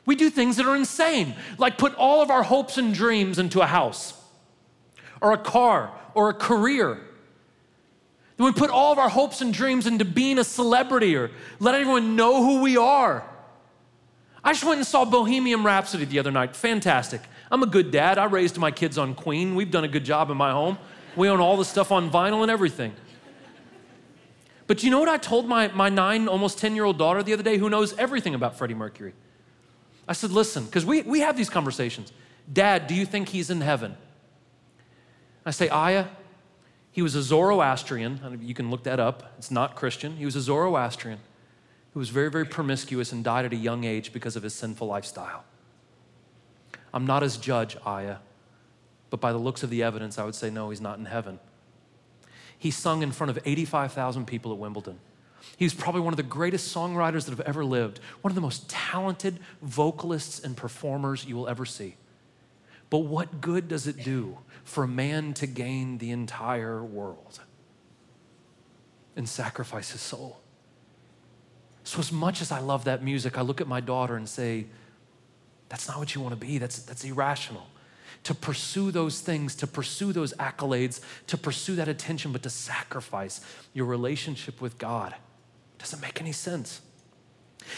we 0.05 0.17
do 0.17 0.29
things 0.29 0.57
that 0.57 0.65
are 0.65 0.75
insane, 0.75 1.35
like 1.57 1.77
put 1.77 1.95
all 1.95 2.21
of 2.21 2.29
our 2.29 2.43
hopes 2.43 2.77
and 2.77 2.93
dreams 2.93 3.39
into 3.39 3.61
a 3.61 3.67
house, 3.67 4.13
or 5.21 5.31
a 5.31 5.37
car, 5.37 5.97
or 6.13 6.27
a 6.27 6.33
career, 6.33 6.99
we 8.43 8.51
put 8.51 8.69
all 8.69 8.91
of 8.91 8.99
our 8.99 9.09
hopes 9.09 9.41
and 9.41 9.53
dreams 9.53 9.87
into 9.87 10.05
being 10.05 10.39
a 10.39 10.43
celebrity 10.43 11.15
or 11.15 11.31
let 11.59 11.75
everyone 11.75 12.15
know 12.15 12.43
who 12.43 12.61
we 12.61 12.77
are. 12.77 13.23
I 14.43 14.53
just 14.53 14.63
went 14.63 14.77
and 14.77 14.87
saw 14.87 15.05
Bohemian 15.05 15.63
Rhapsody 15.63 16.05
the 16.05 16.19
other 16.19 16.31
night. 16.31 16.55
Fantastic. 16.55 17.21
I'm 17.51 17.61
a 17.61 17.67
good 17.67 17.91
dad. 17.91 18.17
I 18.17 18.25
raised 18.25 18.57
my 18.57 18.71
kids 18.71 18.97
on 18.97 19.13
Queen. 19.13 19.55
We've 19.55 19.69
done 19.69 19.83
a 19.83 19.87
good 19.87 20.05
job 20.05 20.31
in 20.31 20.37
my 20.37 20.51
home. 20.51 20.77
We 21.15 21.29
own 21.29 21.39
all 21.39 21.57
the 21.57 21.65
stuff 21.65 21.91
on 21.91 22.09
vinyl 22.09 22.41
and 22.41 22.49
everything. 22.49 22.93
But 24.67 24.83
you 24.83 24.89
know 24.89 24.99
what 24.99 25.09
I 25.09 25.17
told 25.17 25.47
my, 25.47 25.67
my 25.67 25.89
nine, 25.89 26.27
almost 26.27 26.57
10 26.57 26.75
year 26.75 26.85
old 26.85 26.97
daughter 26.97 27.21
the 27.21 27.33
other 27.33 27.43
day 27.43 27.57
who 27.57 27.69
knows 27.69 27.93
everything 27.97 28.33
about 28.33 28.57
Freddie 28.57 28.73
Mercury? 28.73 29.13
I 30.07 30.13
said, 30.13 30.31
listen, 30.31 30.65
because 30.65 30.85
we, 30.85 31.01
we 31.01 31.19
have 31.19 31.37
these 31.37 31.49
conversations. 31.49 32.11
Dad, 32.51 32.87
do 32.87 32.95
you 32.95 33.05
think 33.05 33.29
he's 33.29 33.49
in 33.49 33.61
heaven? 33.61 33.97
I 35.45 35.51
say, 35.51 35.69
Aya, 35.69 36.05
he 36.91 37.01
was 37.01 37.15
a 37.15 37.23
Zoroastrian. 37.23 38.39
You 38.41 38.53
can 38.53 38.69
look 38.69 38.83
that 38.83 38.99
up. 38.99 39.33
It's 39.37 39.51
not 39.51 39.75
Christian. 39.75 40.17
He 40.17 40.25
was 40.25 40.35
a 40.35 40.41
Zoroastrian 40.41 41.19
who 41.93 41.99
was 41.99 42.09
very, 42.09 42.29
very 42.29 42.45
promiscuous 42.45 43.11
and 43.11 43.23
died 43.23 43.45
at 43.45 43.53
a 43.53 43.57
young 43.57 43.83
age 43.83 44.13
because 44.13 44.35
of 44.35 44.43
his 44.43 44.53
sinful 44.53 44.87
lifestyle. 44.87 45.43
I'm 46.93 47.05
not 47.05 47.21
his 47.21 47.37
judge, 47.37 47.77
Aya, 47.85 48.17
but 49.09 49.21
by 49.21 49.31
the 49.31 49.37
looks 49.37 49.63
of 49.63 49.69
the 49.69 49.83
evidence, 49.83 50.17
I 50.17 50.25
would 50.25 50.35
say 50.35 50.49
no, 50.49 50.69
he's 50.69 50.81
not 50.81 50.97
in 50.99 51.05
heaven. 51.05 51.39
He 52.57 52.71
sung 52.71 53.01
in 53.01 53.11
front 53.11 53.29
of 53.29 53.39
85,000 53.45 54.25
people 54.25 54.51
at 54.51 54.57
Wimbledon. 54.57 54.99
He's 55.57 55.73
probably 55.73 56.01
one 56.01 56.13
of 56.13 56.17
the 56.17 56.23
greatest 56.23 56.73
songwriters 56.73 57.25
that 57.25 57.31
have 57.31 57.41
ever 57.41 57.65
lived, 57.65 57.99
one 58.21 58.31
of 58.31 58.35
the 58.35 58.41
most 58.41 58.69
talented 58.69 59.39
vocalists 59.61 60.39
and 60.39 60.55
performers 60.55 61.25
you 61.25 61.35
will 61.35 61.47
ever 61.47 61.65
see. 61.65 61.95
But 62.91 62.99
what 62.99 63.39
good 63.39 63.69
does 63.69 63.87
it 63.87 64.03
do 64.03 64.37
for 64.65 64.85
man 64.85 65.33
to 65.35 65.47
gain 65.47 65.97
the 65.97 66.11
entire 66.11 66.83
world 66.83 67.39
and 69.15 69.27
sacrifice 69.27 69.91
his 69.91 70.01
soul? 70.01 70.41
So, 71.85 71.99
as 71.99 72.11
much 72.11 72.41
as 72.41 72.51
I 72.51 72.59
love 72.59 72.83
that 72.83 73.01
music, 73.01 73.37
I 73.37 73.41
look 73.41 73.61
at 73.61 73.67
my 73.67 73.79
daughter 73.79 74.17
and 74.17 74.27
say, 74.29 74.67
That's 75.69 75.87
not 75.87 75.99
what 75.99 76.13
you 76.13 76.21
want 76.21 76.39
to 76.39 76.45
be. 76.45 76.57
That's, 76.57 76.79
that's 76.79 77.03
irrational. 77.03 77.65
to 78.23 78.35
pursue 78.35 78.91
those 78.91 79.21
things, 79.21 79.55
to 79.55 79.67
pursue 79.67 80.11
those 80.11 80.33
accolades, 80.33 80.99
to 81.27 81.37
pursue 81.37 81.75
that 81.77 81.87
attention, 81.87 82.33
but 82.33 82.43
to 82.43 82.49
sacrifice 82.49 83.39
your 83.73 83.85
relationship 83.85 84.61
with 84.61 84.77
God. 84.77 85.15
Doesn't 85.79 86.01
make 86.01 86.19
any 86.21 86.33
sense. 86.33 86.81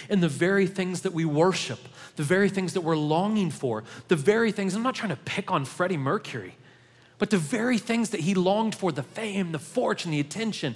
And 0.10 0.22
the 0.22 0.30
very 0.30 0.68
things 0.68 1.02
that 1.02 1.14
we 1.14 1.26
worship, 1.26 1.80
the 2.16 2.24
very 2.24 2.50
things 2.50 2.74
that 2.74 2.82
we're 2.82 2.98
longing 2.98 3.52
for, 3.52 3.84
the 4.08 4.16
very 4.16 4.52
things, 4.52 4.76
I'm 4.76 4.84
not 4.84 4.96
trying 4.96 5.10
to 5.10 5.16
pick 5.16 5.52
on 5.52 5.66
Freddie 5.66 5.98
Mercury, 5.98 6.56
but 7.18 7.30
the 7.30 7.38
very 7.38 7.78
things 7.78 8.10
that 8.10 8.22
he 8.22 8.34
longed 8.34 8.76
for 8.76 8.92
the 8.92 9.04
fame, 9.04 9.52
the 9.52 9.60
fortune, 9.60 10.12
the 10.12 10.20
attention 10.20 10.76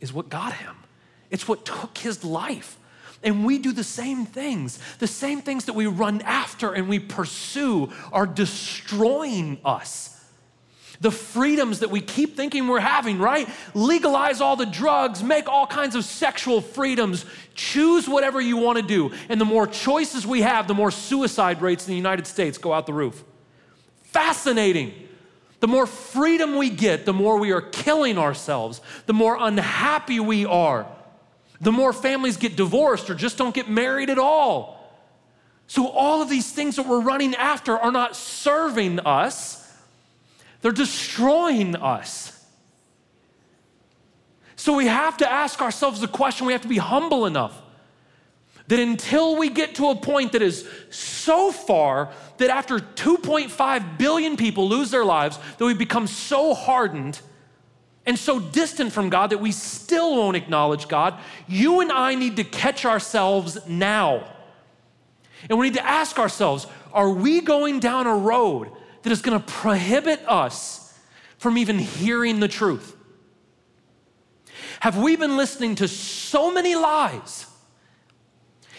is 0.00 0.12
what 0.12 0.28
got 0.28 0.54
him. 0.54 0.76
It's 1.30 1.48
what 1.48 1.64
took 1.64 1.98
his 1.98 2.24
life. 2.24 2.78
And 3.22 3.44
we 3.44 3.58
do 3.58 3.72
the 3.72 3.84
same 3.84 4.24
things. 4.26 4.78
The 4.98 5.06
same 5.06 5.40
things 5.42 5.64
that 5.64 5.72
we 5.72 5.86
run 5.86 6.22
after 6.22 6.72
and 6.72 6.88
we 6.88 6.98
pursue 6.98 7.90
are 8.12 8.26
destroying 8.26 9.58
us. 9.64 10.17
The 11.00 11.10
freedoms 11.12 11.80
that 11.80 11.90
we 11.90 12.00
keep 12.00 12.36
thinking 12.36 12.66
we're 12.66 12.80
having, 12.80 13.18
right? 13.18 13.48
Legalize 13.74 14.40
all 14.40 14.56
the 14.56 14.66
drugs, 14.66 15.22
make 15.22 15.48
all 15.48 15.66
kinds 15.66 15.94
of 15.94 16.04
sexual 16.04 16.60
freedoms, 16.60 17.24
choose 17.54 18.08
whatever 18.08 18.40
you 18.40 18.56
want 18.56 18.78
to 18.78 18.82
do. 18.82 19.12
And 19.28 19.40
the 19.40 19.44
more 19.44 19.66
choices 19.66 20.26
we 20.26 20.42
have, 20.42 20.66
the 20.66 20.74
more 20.74 20.90
suicide 20.90 21.62
rates 21.62 21.86
in 21.86 21.92
the 21.92 21.96
United 21.96 22.26
States 22.26 22.58
go 22.58 22.72
out 22.72 22.86
the 22.86 22.92
roof. 22.92 23.22
Fascinating. 24.02 24.92
The 25.60 25.68
more 25.68 25.86
freedom 25.86 26.56
we 26.56 26.70
get, 26.70 27.04
the 27.04 27.12
more 27.12 27.38
we 27.38 27.52
are 27.52 27.60
killing 27.60 28.18
ourselves, 28.18 28.80
the 29.06 29.12
more 29.12 29.36
unhappy 29.38 30.18
we 30.18 30.46
are 30.46 30.86
the 31.60 31.72
more 31.72 31.92
families 31.92 32.36
get 32.36 32.56
divorced 32.56 33.10
or 33.10 33.14
just 33.14 33.36
don't 33.36 33.54
get 33.54 33.68
married 33.68 34.10
at 34.10 34.18
all. 34.18 34.76
So, 35.66 35.88
all 35.88 36.22
of 36.22 36.30
these 36.30 36.50
things 36.50 36.76
that 36.76 36.86
we're 36.86 37.00
running 37.00 37.34
after 37.34 37.76
are 37.76 37.92
not 37.92 38.16
serving 38.16 39.00
us, 39.00 39.57
they're 40.60 40.72
destroying 40.72 41.76
us. 41.76 42.34
So, 44.56 44.74
we 44.74 44.86
have 44.86 45.16
to 45.18 45.30
ask 45.30 45.62
ourselves 45.62 46.00
the 46.00 46.08
question 46.08 46.46
we 46.46 46.52
have 46.52 46.62
to 46.62 46.68
be 46.68 46.78
humble 46.78 47.26
enough 47.26 47.62
that 48.68 48.78
until 48.78 49.38
we 49.38 49.48
get 49.48 49.74
to 49.76 49.88
a 49.88 49.96
point 49.96 50.32
that 50.32 50.42
is 50.42 50.68
so 50.90 51.50
far 51.50 52.12
that 52.36 52.50
after 52.50 52.78
2.5 52.78 53.98
billion 53.98 54.36
people 54.36 54.68
lose 54.68 54.90
their 54.90 55.04
lives, 55.04 55.38
that 55.56 55.64
we 55.64 55.74
become 55.74 56.06
so 56.06 56.52
hardened 56.54 57.20
and 58.04 58.18
so 58.18 58.38
distant 58.38 58.92
from 58.92 59.08
God 59.08 59.30
that 59.30 59.38
we 59.38 59.52
still 59.52 60.16
won't 60.16 60.36
acknowledge 60.36 60.86
God, 60.86 61.14
you 61.46 61.80
and 61.80 61.90
I 61.90 62.14
need 62.14 62.36
to 62.36 62.44
catch 62.44 62.84
ourselves 62.84 63.58
now. 63.66 64.26
And 65.48 65.58
we 65.58 65.68
need 65.68 65.76
to 65.76 65.86
ask 65.86 66.18
ourselves 66.18 66.66
are 66.92 67.10
we 67.10 67.40
going 67.40 67.80
down 67.80 68.06
a 68.06 68.14
road 68.14 68.70
that 69.08 69.12
is 69.12 69.22
going 69.22 69.40
to 69.40 69.46
prohibit 69.46 70.20
us 70.28 70.92
from 71.38 71.56
even 71.56 71.78
hearing 71.78 72.40
the 72.40 72.48
truth? 72.48 72.94
Have 74.80 74.98
we 74.98 75.16
been 75.16 75.38
listening 75.38 75.76
to 75.76 75.88
so 75.88 76.52
many 76.52 76.74
lies? 76.74 77.46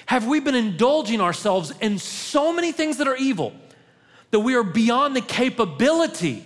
Have 0.06 0.28
we 0.28 0.40
been 0.40 0.54
indulging 0.54 1.20
ourselves 1.20 1.74
in 1.82 1.98
so 1.98 2.54
many 2.54 2.72
things 2.72 2.98
that 2.98 3.08
are 3.08 3.16
evil 3.16 3.54
that 4.30 4.42
we 4.42 4.54
are 4.54 4.62
beyond 4.62 5.16
the 5.16 5.22
capability 5.22 6.46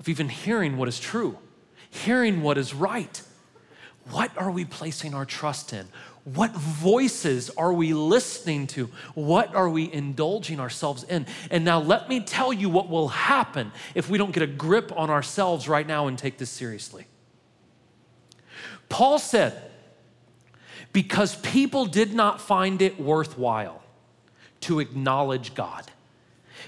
of 0.00 0.08
even 0.08 0.28
hearing 0.28 0.76
what 0.76 0.88
is 0.88 0.98
true, 0.98 1.38
hearing 1.90 2.42
what 2.42 2.58
is 2.58 2.74
right. 2.74 3.22
What 4.10 4.36
are 4.38 4.50
we 4.50 4.64
placing 4.64 5.14
our 5.14 5.24
trust 5.24 5.72
in? 5.72 5.86
What 6.24 6.52
voices 6.52 7.50
are 7.50 7.72
we 7.72 7.92
listening 7.92 8.66
to? 8.68 8.90
What 9.14 9.54
are 9.54 9.68
we 9.68 9.92
indulging 9.92 10.60
ourselves 10.60 11.04
in? 11.04 11.26
And 11.50 11.64
now, 11.64 11.80
let 11.80 12.08
me 12.08 12.20
tell 12.20 12.52
you 12.52 12.68
what 12.68 12.88
will 12.88 13.08
happen 13.08 13.72
if 13.94 14.08
we 14.08 14.18
don't 14.18 14.32
get 14.32 14.42
a 14.42 14.48
grip 14.48 14.92
on 14.96 15.10
ourselves 15.10 15.68
right 15.68 15.86
now 15.86 16.06
and 16.08 16.18
take 16.18 16.38
this 16.38 16.50
seriously. 16.50 17.06
Paul 18.88 19.18
said, 19.18 19.70
because 20.92 21.36
people 21.36 21.86
did 21.86 22.14
not 22.14 22.40
find 22.40 22.82
it 22.82 23.00
worthwhile 23.00 23.82
to 24.62 24.80
acknowledge 24.80 25.54
God 25.54 25.90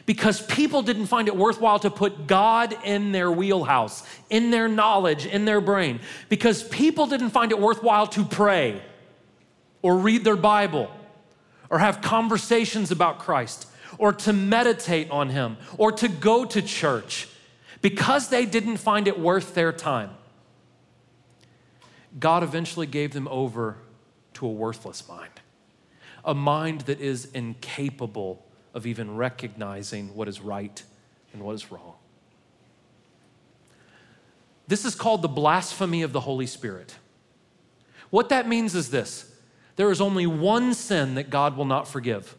because 0.06 0.40
people 0.42 0.82
didn't 0.82 1.06
find 1.06 1.28
it 1.28 1.36
worthwhile 1.36 1.78
to 1.80 1.90
put 1.90 2.26
God 2.26 2.76
in 2.84 3.12
their 3.12 3.30
wheelhouse, 3.30 4.04
in 4.30 4.50
their 4.50 4.68
knowledge, 4.68 5.26
in 5.26 5.44
their 5.44 5.60
brain, 5.60 6.00
because 6.28 6.62
people 6.62 7.06
didn't 7.06 7.30
find 7.30 7.52
it 7.52 7.58
worthwhile 7.58 8.06
to 8.08 8.24
pray 8.24 8.82
or 9.82 9.96
read 9.96 10.24
their 10.24 10.36
Bible 10.36 10.90
or 11.70 11.78
have 11.78 12.00
conversations 12.00 12.90
about 12.90 13.18
Christ 13.18 13.68
or 13.98 14.12
to 14.12 14.32
meditate 14.32 15.10
on 15.10 15.30
Him 15.30 15.56
or 15.76 15.92
to 15.92 16.08
go 16.08 16.44
to 16.44 16.62
church 16.62 17.28
because 17.80 18.28
they 18.28 18.44
didn't 18.46 18.78
find 18.78 19.08
it 19.08 19.18
worth 19.18 19.54
their 19.54 19.72
time. 19.72 20.10
God 22.18 22.42
eventually 22.42 22.86
gave 22.86 23.12
them 23.12 23.28
over 23.28 23.76
to 24.34 24.46
a 24.46 24.50
worthless 24.50 25.06
mind, 25.08 25.32
a 26.24 26.34
mind 26.34 26.82
that 26.82 27.00
is 27.00 27.26
incapable 27.26 28.44
of 28.74 28.86
even 28.86 29.16
recognizing 29.16 30.14
what 30.14 30.28
is 30.28 30.40
right 30.40 30.82
and 31.32 31.42
what 31.42 31.54
is 31.54 31.70
wrong. 31.70 31.94
This 34.66 34.84
is 34.84 34.94
called 34.94 35.22
the 35.22 35.28
blasphemy 35.28 36.02
of 36.02 36.12
the 36.12 36.20
Holy 36.20 36.46
Spirit. 36.46 36.96
What 38.10 38.28
that 38.28 38.46
means 38.46 38.74
is 38.74 38.90
this 38.90 39.32
there 39.76 39.90
is 39.90 40.00
only 40.00 40.26
one 40.26 40.74
sin 40.74 41.14
that 41.14 41.30
God 41.30 41.56
will 41.56 41.64
not 41.64 41.88
forgive. 41.88 42.36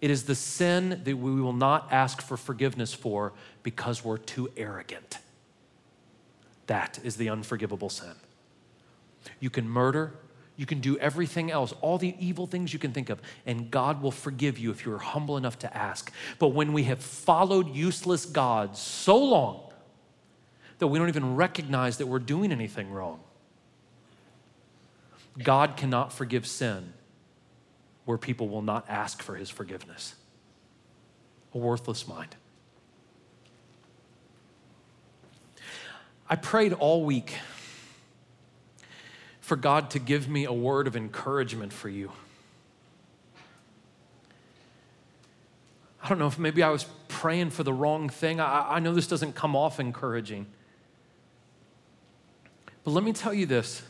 It 0.00 0.10
is 0.10 0.24
the 0.24 0.34
sin 0.34 1.00
that 1.04 1.16
we 1.16 1.40
will 1.40 1.52
not 1.52 1.88
ask 1.92 2.20
for 2.20 2.36
forgiveness 2.36 2.92
for 2.92 3.32
because 3.62 4.04
we're 4.04 4.18
too 4.18 4.50
arrogant. 4.56 5.18
That 6.66 6.98
is 7.04 7.16
the 7.16 7.28
unforgivable 7.28 7.88
sin. 7.88 8.14
You 9.38 9.50
can 9.50 9.68
murder, 9.68 10.14
you 10.62 10.66
can 10.66 10.78
do 10.78 10.96
everything 10.98 11.50
else, 11.50 11.74
all 11.80 11.98
the 11.98 12.14
evil 12.20 12.46
things 12.46 12.72
you 12.72 12.78
can 12.78 12.92
think 12.92 13.10
of, 13.10 13.20
and 13.46 13.68
God 13.68 14.00
will 14.00 14.12
forgive 14.12 14.60
you 14.60 14.70
if 14.70 14.86
you're 14.86 14.96
humble 14.96 15.36
enough 15.36 15.58
to 15.58 15.76
ask. 15.76 16.12
But 16.38 16.50
when 16.50 16.72
we 16.72 16.84
have 16.84 17.00
followed 17.00 17.74
useless 17.74 18.24
gods 18.24 18.78
so 18.78 19.18
long 19.18 19.72
that 20.78 20.86
we 20.86 21.00
don't 21.00 21.08
even 21.08 21.34
recognize 21.34 21.98
that 21.98 22.06
we're 22.06 22.20
doing 22.20 22.52
anything 22.52 22.92
wrong, 22.92 23.18
God 25.42 25.76
cannot 25.76 26.12
forgive 26.12 26.46
sin 26.46 26.92
where 28.04 28.16
people 28.16 28.48
will 28.48 28.62
not 28.62 28.88
ask 28.88 29.20
for 29.20 29.34
his 29.34 29.50
forgiveness. 29.50 30.14
A 31.54 31.58
worthless 31.58 32.06
mind. 32.06 32.36
I 36.30 36.36
prayed 36.36 36.72
all 36.72 37.04
week 37.04 37.34
for 39.52 39.56
God 39.56 39.90
to 39.90 39.98
give 39.98 40.30
me 40.30 40.46
a 40.46 40.52
word 40.52 40.86
of 40.86 40.96
encouragement 40.96 41.74
for 41.74 41.90
you. 41.90 42.10
I 46.02 46.08
don't 46.08 46.18
know 46.18 46.26
if 46.26 46.38
maybe 46.38 46.62
I 46.62 46.70
was 46.70 46.86
praying 47.08 47.50
for 47.50 47.62
the 47.62 47.72
wrong 47.74 48.08
thing. 48.08 48.40
I, 48.40 48.76
I 48.76 48.78
know 48.78 48.94
this 48.94 49.06
doesn't 49.06 49.34
come 49.34 49.54
off 49.54 49.78
encouraging. 49.78 50.46
But 52.82 52.92
let 52.92 53.04
me 53.04 53.12
tell 53.12 53.34
you 53.34 53.44
this 53.44 53.82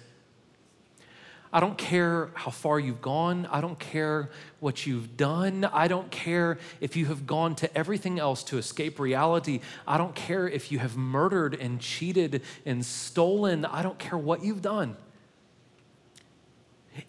I 1.52 1.60
don't 1.60 1.78
care 1.78 2.30
how 2.34 2.50
far 2.50 2.80
you've 2.80 3.00
gone. 3.00 3.46
I 3.48 3.60
don't 3.60 3.78
care 3.78 4.30
what 4.58 4.84
you've 4.84 5.16
done. 5.16 5.64
I 5.66 5.86
don't 5.86 6.10
care 6.10 6.58
if 6.80 6.96
you 6.96 7.06
have 7.06 7.24
gone 7.24 7.54
to 7.54 7.72
everything 7.78 8.18
else 8.18 8.42
to 8.44 8.58
escape 8.58 8.98
reality. 8.98 9.60
I 9.86 9.96
don't 9.96 10.16
care 10.16 10.48
if 10.48 10.72
you 10.72 10.80
have 10.80 10.96
murdered 10.96 11.54
and 11.54 11.80
cheated 11.80 12.42
and 12.66 12.84
stolen. 12.84 13.64
I 13.64 13.82
don't 13.82 14.00
care 14.00 14.18
what 14.18 14.42
you've 14.42 14.62
done. 14.62 14.96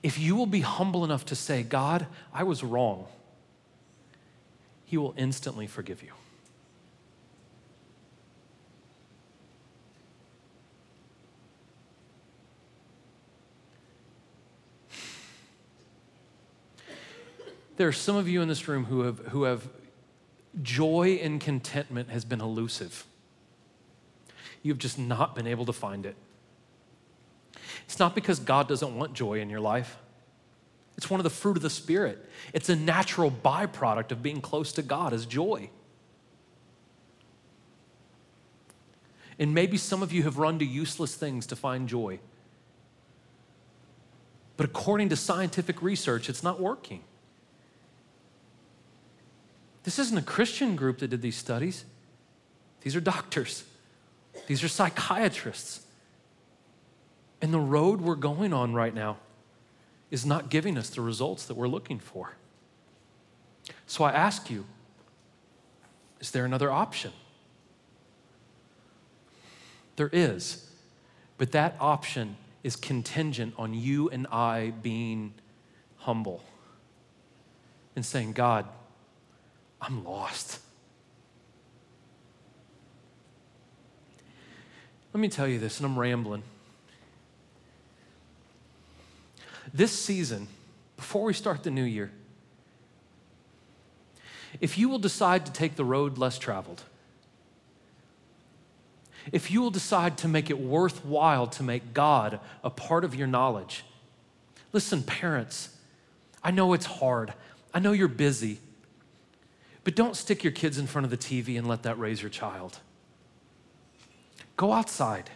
If 0.01 0.17
you 0.17 0.35
will 0.35 0.45
be 0.45 0.61
humble 0.61 1.03
enough 1.03 1.25
to 1.25 1.35
say, 1.35 1.63
God, 1.63 2.07
I 2.33 2.43
was 2.43 2.63
wrong, 2.63 3.07
He 4.85 4.97
will 4.97 5.13
instantly 5.17 5.67
forgive 5.67 6.01
you. 6.01 6.11
There 17.75 17.87
are 17.87 17.91
some 17.91 18.15
of 18.15 18.27
you 18.27 18.41
in 18.41 18.47
this 18.47 18.67
room 18.67 18.85
who 18.85 19.01
have, 19.01 19.19
who 19.19 19.43
have 19.43 19.67
joy 20.61 21.19
and 21.21 21.41
contentment 21.41 22.09
has 22.09 22.23
been 22.23 22.39
elusive. 22.39 23.05
You've 24.61 24.77
just 24.77 24.99
not 24.99 25.35
been 25.35 25.47
able 25.47 25.65
to 25.65 25.73
find 25.73 26.05
it. 26.05 26.15
It's 27.85 27.99
not 27.99 28.15
because 28.15 28.39
God 28.39 28.67
doesn't 28.67 28.95
want 28.95 29.13
joy 29.13 29.39
in 29.39 29.49
your 29.49 29.59
life. 29.59 29.97
It's 30.97 31.09
one 31.09 31.19
of 31.19 31.23
the 31.23 31.29
fruit 31.29 31.57
of 31.57 31.63
the 31.63 31.69
Spirit. 31.69 32.29
It's 32.53 32.69
a 32.69 32.75
natural 32.75 33.31
byproduct 33.31 34.11
of 34.11 34.21
being 34.21 34.41
close 34.41 34.71
to 34.73 34.81
God 34.81 35.13
is 35.13 35.25
joy. 35.25 35.69
And 39.39 39.53
maybe 39.53 39.77
some 39.77 40.03
of 40.03 40.13
you 40.13 40.23
have 40.23 40.37
run 40.37 40.59
to 40.59 40.65
useless 40.65 41.15
things 41.15 41.47
to 41.47 41.55
find 41.55 41.89
joy. 41.89 42.19
But 44.55 44.67
according 44.67 45.09
to 45.09 45.15
scientific 45.15 45.81
research, 45.81 46.29
it's 46.29 46.43
not 46.43 46.59
working. 46.59 47.03
This 49.83 49.99
isn't 49.99 50.17
a 50.17 50.21
Christian 50.21 50.75
group 50.75 50.99
that 50.99 51.09
did 51.09 51.21
these 51.21 51.35
studies. 51.35 51.85
These 52.81 52.95
are 52.95 53.01
doctors, 53.01 53.63
these 54.47 54.63
are 54.63 54.67
psychiatrists. 54.67 55.81
And 57.43 57.53
the 57.53 57.59
road 57.59 57.99
we're 57.99 58.15
going 58.15 58.53
on 58.53 58.73
right 58.73 58.95
now 58.95 59.17
is 60.09 60.25
not 60.25 60.49
giving 60.49 60.77
us 60.77 60.89
the 60.89 61.01
results 61.01 61.45
that 61.47 61.57
we're 61.57 61.67
looking 61.67 61.99
for. 61.99 62.37
So 63.85 64.05
I 64.05 64.13
ask 64.13 64.49
you 64.49 64.65
is 66.21 66.31
there 66.31 66.45
another 66.45 66.71
option? 66.71 67.11
There 69.97 70.09
is, 70.13 70.71
but 71.37 71.51
that 71.51 71.75
option 71.81 72.37
is 72.63 72.77
contingent 72.77 73.55
on 73.57 73.73
you 73.73 74.09
and 74.09 74.25
I 74.27 74.71
being 74.81 75.33
humble 75.97 76.41
and 77.93 78.05
saying, 78.05 78.31
God, 78.31 78.65
I'm 79.81 80.05
lost. 80.05 80.61
Let 85.13 85.19
me 85.19 85.27
tell 85.27 85.47
you 85.47 85.59
this, 85.59 85.81
and 85.81 85.85
I'm 85.85 85.99
rambling. 85.99 86.43
This 89.73 89.91
season, 89.91 90.47
before 90.97 91.23
we 91.23 91.33
start 91.33 91.63
the 91.63 91.71
new 91.71 91.83
year, 91.83 92.11
if 94.61 94.77
you 94.77 94.87
will 94.87 94.99
decide 94.99 95.45
to 95.47 95.51
take 95.51 95.75
the 95.75 95.83
road 95.83 96.17
less 96.17 96.37
traveled, 96.37 96.83
if 99.31 99.49
you 99.49 99.61
will 99.61 99.71
decide 99.71 100.17
to 100.19 100.27
make 100.27 100.49
it 100.49 100.59
worthwhile 100.59 101.47
to 101.47 101.63
make 101.63 101.93
God 101.93 102.39
a 102.63 102.69
part 102.69 103.03
of 103.03 103.15
your 103.15 103.27
knowledge, 103.27 103.83
listen, 104.73 105.01
parents, 105.01 105.69
I 106.43 106.51
know 106.51 106.73
it's 106.73 106.85
hard. 106.85 107.33
I 107.73 107.79
know 107.79 107.93
you're 107.93 108.07
busy. 108.07 108.59
But 109.83 109.95
don't 109.95 110.15
stick 110.15 110.43
your 110.43 110.51
kids 110.51 110.77
in 110.77 110.87
front 110.87 111.05
of 111.05 111.11
the 111.11 111.17
TV 111.17 111.57
and 111.57 111.67
let 111.67 111.83
that 111.83 111.97
raise 111.97 112.21
your 112.21 112.29
child. 112.29 112.79
Go 114.55 114.71
outside, 114.71 115.31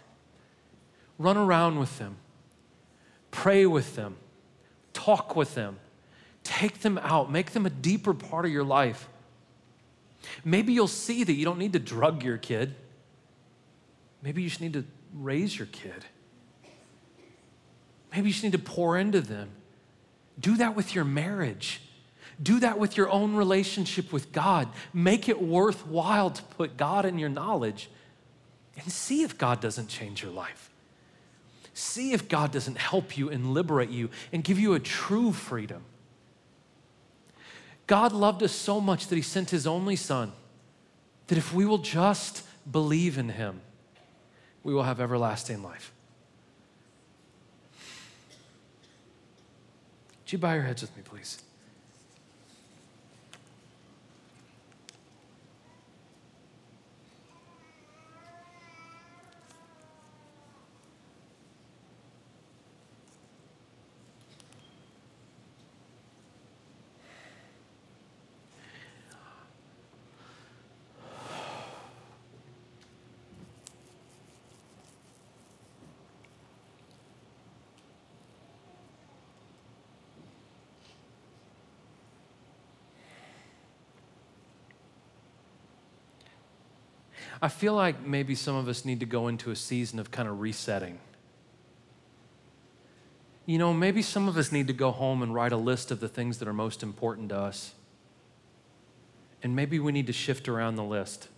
run 1.17 1.37
around 1.37 1.79
with 1.79 1.97
them, 1.97 2.17
pray 3.31 3.65
with 3.65 3.95
them, 3.95 4.15
talk 4.97 5.35
with 5.35 5.53
them, 5.53 5.77
take 6.43 6.81
them 6.81 6.97
out, 6.97 7.31
make 7.31 7.51
them 7.51 7.65
a 7.65 7.69
deeper 7.69 8.13
part 8.13 8.45
of 8.45 8.51
your 8.51 8.63
life. 8.63 9.07
Maybe 10.43 10.73
you'll 10.73 10.87
see 10.87 11.23
that 11.23 11.33
you 11.33 11.45
don't 11.45 11.59
need 11.59 11.73
to 11.73 11.79
drug 11.79 12.23
your 12.23 12.37
kid. 12.37 12.75
Maybe 14.23 14.41
you 14.41 14.49
just 14.49 14.61
need 14.61 14.73
to 14.73 14.83
raise 15.13 15.57
your 15.57 15.67
kid. 15.67 16.05
Maybe 18.11 18.29
you 18.29 18.33
just 18.33 18.43
need 18.43 18.53
to 18.53 18.59
pour 18.59 18.97
into 18.97 19.21
them. 19.21 19.51
Do 20.39 20.57
that 20.57 20.75
with 20.75 20.95
your 20.95 21.05
marriage. 21.05 21.81
Do 22.41 22.59
that 22.59 22.79
with 22.79 22.97
your 22.97 23.09
own 23.09 23.35
relationship 23.35 24.11
with 24.11 24.31
God. 24.31 24.67
Make 24.93 25.29
it 25.29 25.41
worthwhile 25.41 26.31
to 26.31 26.43
put 26.43 26.77
God 26.77 27.05
in 27.05 27.19
your 27.19 27.29
knowledge 27.29 27.89
and 28.75 28.91
see 28.91 29.23
if 29.23 29.37
God 29.37 29.59
doesn't 29.59 29.87
change 29.87 30.23
your 30.23 30.31
life. 30.31 30.71
See 31.77 32.11
if 32.11 32.27
God 32.27 32.51
doesn't 32.51 32.79
help 32.79 33.19
you 33.19 33.29
and 33.29 33.53
liberate 33.53 33.91
you 33.91 34.09
and 34.33 34.43
give 34.43 34.57
you 34.57 34.73
a 34.73 34.79
true 34.79 35.31
freedom. 35.31 35.83
God 37.85 38.13
loved 38.13 38.41
us 38.41 38.51
so 38.51 38.81
much 38.81 39.05
that 39.05 39.15
He 39.15 39.21
sent 39.21 39.51
His 39.51 39.67
only 39.67 39.95
Son, 39.95 40.31
that 41.27 41.37
if 41.37 41.53
we 41.53 41.65
will 41.65 41.77
just 41.77 42.41
believe 42.71 43.19
in 43.19 43.29
Him, 43.29 43.61
we 44.63 44.73
will 44.73 44.81
have 44.81 44.99
everlasting 44.99 45.61
life. 45.61 45.93
Would 50.23 50.31
you 50.31 50.39
bow 50.39 50.55
your 50.55 50.63
heads 50.63 50.81
with 50.81 50.97
me, 50.97 51.03
please? 51.05 51.43
I 87.41 87.49
feel 87.49 87.73
like 87.73 88.05
maybe 88.05 88.35
some 88.35 88.55
of 88.55 88.67
us 88.67 88.83
need 88.85 88.99
to 89.01 89.05
go 89.05 89.27
into 89.27 89.51
a 89.51 89.55
season 89.55 89.99
of 89.99 90.11
kind 90.11 90.27
of 90.27 90.39
resetting. 90.39 90.99
You 93.45 93.57
know, 93.57 93.73
maybe 93.73 94.01
some 94.01 94.27
of 94.27 94.37
us 94.37 94.51
need 94.51 94.67
to 94.67 94.73
go 94.73 94.91
home 94.91 95.21
and 95.21 95.33
write 95.33 95.51
a 95.51 95.57
list 95.57 95.91
of 95.91 95.99
the 95.99 96.09
things 96.09 96.39
that 96.39 96.47
are 96.47 96.53
most 96.53 96.83
important 96.83 97.29
to 97.29 97.37
us. 97.37 97.73
And 99.43 99.55
maybe 99.55 99.79
we 99.79 99.91
need 99.91 100.07
to 100.07 100.13
shift 100.13 100.49
around 100.49 100.75
the 100.75 100.83
list. 100.83 101.29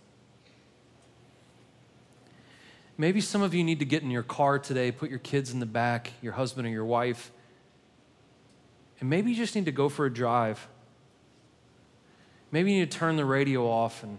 Maybe 2.96 3.20
some 3.20 3.42
of 3.42 3.54
you 3.54 3.62
need 3.62 3.78
to 3.78 3.84
get 3.84 4.02
in 4.02 4.10
your 4.10 4.22
car 4.22 4.58
today, 4.58 4.90
put 4.90 5.08
your 5.08 5.18
kids 5.18 5.52
in 5.52 5.60
the 5.60 5.66
back, 5.66 6.12
your 6.20 6.32
husband 6.32 6.66
or 6.66 6.70
your 6.70 6.84
wife, 6.84 7.30
and 9.00 9.08
maybe 9.08 9.30
you 9.30 9.36
just 9.36 9.54
need 9.54 9.64
to 9.64 9.72
go 9.72 9.88
for 9.88 10.04
a 10.04 10.12
drive. 10.12 10.68
Maybe 12.52 12.72
you 12.72 12.80
need 12.80 12.90
to 12.90 12.98
turn 12.98 13.16
the 13.16 13.24
radio 13.24 13.66
off 13.66 14.02
and 14.02 14.18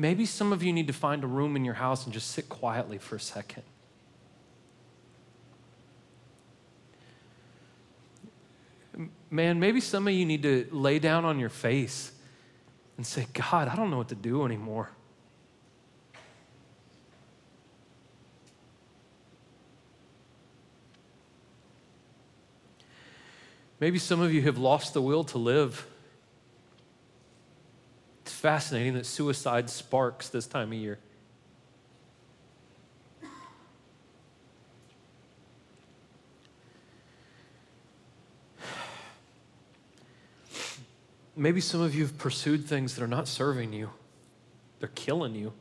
Maybe 0.00 0.24
some 0.24 0.50
of 0.50 0.62
you 0.62 0.72
need 0.72 0.86
to 0.86 0.94
find 0.94 1.22
a 1.22 1.26
room 1.26 1.56
in 1.56 1.64
your 1.66 1.74
house 1.74 2.06
and 2.06 2.14
just 2.14 2.30
sit 2.30 2.48
quietly 2.48 2.96
for 2.96 3.16
a 3.16 3.20
second. 3.20 3.64
Man, 9.30 9.60
maybe 9.60 9.78
some 9.78 10.08
of 10.08 10.14
you 10.14 10.24
need 10.24 10.42
to 10.44 10.66
lay 10.70 11.00
down 11.00 11.26
on 11.26 11.38
your 11.38 11.50
face 11.50 12.12
and 12.96 13.04
say, 13.04 13.26
God, 13.34 13.68
I 13.68 13.76
don't 13.76 13.90
know 13.90 13.98
what 13.98 14.08
to 14.08 14.14
do 14.14 14.46
anymore. 14.46 14.90
Maybe 23.80 23.98
some 23.98 24.22
of 24.22 24.32
you 24.32 24.40
have 24.40 24.56
lost 24.56 24.94
the 24.94 25.02
will 25.02 25.24
to 25.24 25.36
live 25.36 25.86
fascinating 28.40 28.94
that 28.94 29.04
suicide 29.04 29.68
sparks 29.68 30.28
this 30.30 30.46
time 30.46 30.72
of 30.72 30.78
year. 30.78 30.98
Maybe 41.36 41.60
some 41.60 41.80
of 41.80 41.94
you 41.94 42.02
have 42.02 42.18
pursued 42.18 42.66
things 42.66 42.94
that 42.94 43.04
are 43.04 43.06
not 43.06 43.28
serving 43.28 43.72
you, 43.72 43.90
they're 44.78 44.88
killing 44.88 45.34
you. 45.34 45.52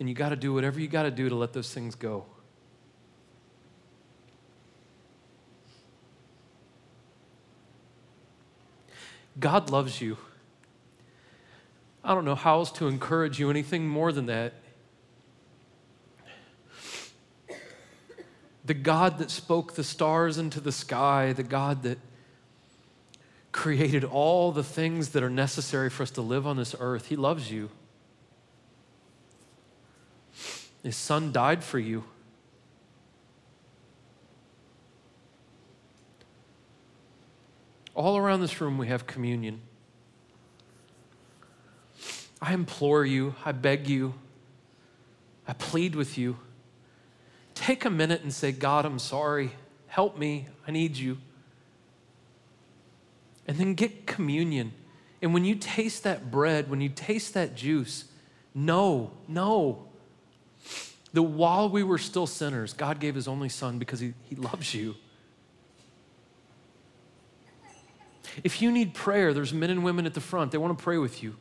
And 0.00 0.08
you 0.08 0.14
got 0.14 0.28
to 0.28 0.36
do 0.36 0.54
whatever 0.54 0.78
you 0.78 0.86
got 0.86 1.04
to 1.04 1.10
do 1.10 1.28
to 1.28 1.34
let 1.34 1.52
those 1.52 1.72
things 1.72 1.94
go. 1.94 2.24
God 9.40 9.70
loves 9.70 10.00
you. 10.00 10.16
I 12.08 12.14
don't 12.14 12.24
know 12.24 12.34
how 12.34 12.54
else 12.54 12.72
to 12.72 12.88
encourage 12.88 13.38
you, 13.38 13.50
anything 13.50 13.86
more 13.86 14.12
than 14.12 14.24
that. 14.26 14.54
The 18.64 18.72
God 18.72 19.18
that 19.18 19.30
spoke 19.30 19.74
the 19.74 19.84
stars 19.84 20.38
into 20.38 20.58
the 20.58 20.72
sky, 20.72 21.34
the 21.34 21.42
God 21.42 21.82
that 21.82 21.98
created 23.52 24.04
all 24.04 24.52
the 24.52 24.64
things 24.64 25.10
that 25.10 25.22
are 25.22 25.28
necessary 25.28 25.90
for 25.90 26.02
us 26.02 26.10
to 26.12 26.22
live 26.22 26.46
on 26.46 26.56
this 26.56 26.74
earth, 26.80 27.08
He 27.08 27.16
loves 27.16 27.50
you. 27.50 27.68
His 30.82 30.96
Son 30.96 31.30
died 31.30 31.62
for 31.62 31.78
you. 31.78 32.04
All 37.94 38.16
around 38.16 38.40
this 38.40 38.62
room, 38.62 38.78
we 38.78 38.86
have 38.86 39.06
communion. 39.06 39.60
I 42.40 42.54
implore 42.54 43.04
you, 43.04 43.34
I 43.44 43.52
beg 43.52 43.88
you, 43.88 44.14
I 45.46 45.54
plead 45.54 45.94
with 45.94 46.18
you. 46.18 46.36
Take 47.54 47.84
a 47.84 47.90
minute 47.90 48.22
and 48.22 48.32
say, 48.32 48.52
God, 48.52 48.84
I'm 48.84 49.00
sorry. 49.00 49.50
Help 49.88 50.16
me. 50.16 50.46
I 50.66 50.70
need 50.70 50.96
you. 50.96 51.18
And 53.48 53.56
then 53.56 53.74
get 53.74 54.06
communion. 54.06 54.72
And 55.22 55.34
when 55.34 55.44
you 55.44 55.56
taste 55.56 56.04
that 56.04 56.30
bread, 56.30 56.70
when 56.70 56.80
you 56.80 56.90
taste 56.90 57.34
that 57.34 57.56
juice, 57.56 58.04
know, 58.54 59.10
know 59.26 59.88
that 61.12 61.22
while 61.22 61.68
we 61.68 61.82
were 61.82 61.98
still 61.98 62.26
sinners, 62.26 62.74
God 62.74 63.00
gave 63.00 63.14
his 63.14 63.26
only 63.26 63.48
son 63.48 63.78
because 63.78 63.98
he, 63.98 64.14
he 64.24 64.36
loves 64.36 64.74
you. 64.74 64.94
If 68.44 68.62
you 68.62 68.70
need 68.70 68.94
prayer, 68.94 69.32
there's 69.34 69.52
men 69.52 69.70
and 69.70 69.82
women 69.82 70.06
at 70.06 70.14
the 70.14 70.20
front. 70.20 70.52
They 70.52 70.58
want 70.58 70.78
to 70.78 70.82
pray 70.82 70.98
with 70.98 71.22
you. 71.22 71.36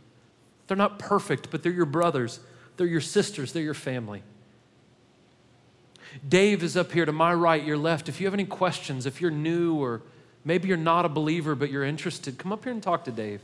They're 0.68 0.78
not 0.78 1.00
perfect, 1.00 1.50
but 1.50 1.64
they're 1.64 1.72
your 1.72 1.86
brothers, 1.86 2.40
they're 2.76 2.88
your 2.88 3.02
sisters, 3.02 3.54
they're 3.54 3.64
your 3.64 3.74
family. 3.74 4.24
Dave 6.28 6.64
is 6.64 6.76
up 6.78 6.92
here 6.92 7.06
to 7.06 7.12
my 7.12 7.34
right, 7.34 7.64
your 7.64 7.78
left. 7.78 8.10
If 8.10 8.20
you 8.20 8.28
have 8.28 8.34
any 8.34 8.46
questions, 8.46 9.06
if 9.06 9.22
you're 9.22 9.32
new 9.32 9.76
or 9.76 10.02
maybe 10.44 10.68
you're 10.68 10.78
not 10.78 11.06
a 11.06 11.10
believer 11.10 11.56
but 11.56 11.70
you're 11.70 11.84
interested, 11.84 12.38
come 12.38 12.52
up 12.52 12.64
here 12.64 12.74
and 12.74 12.82
talk 12.82 13.04
to 13.06 13.12
Dave. 13.12 13.42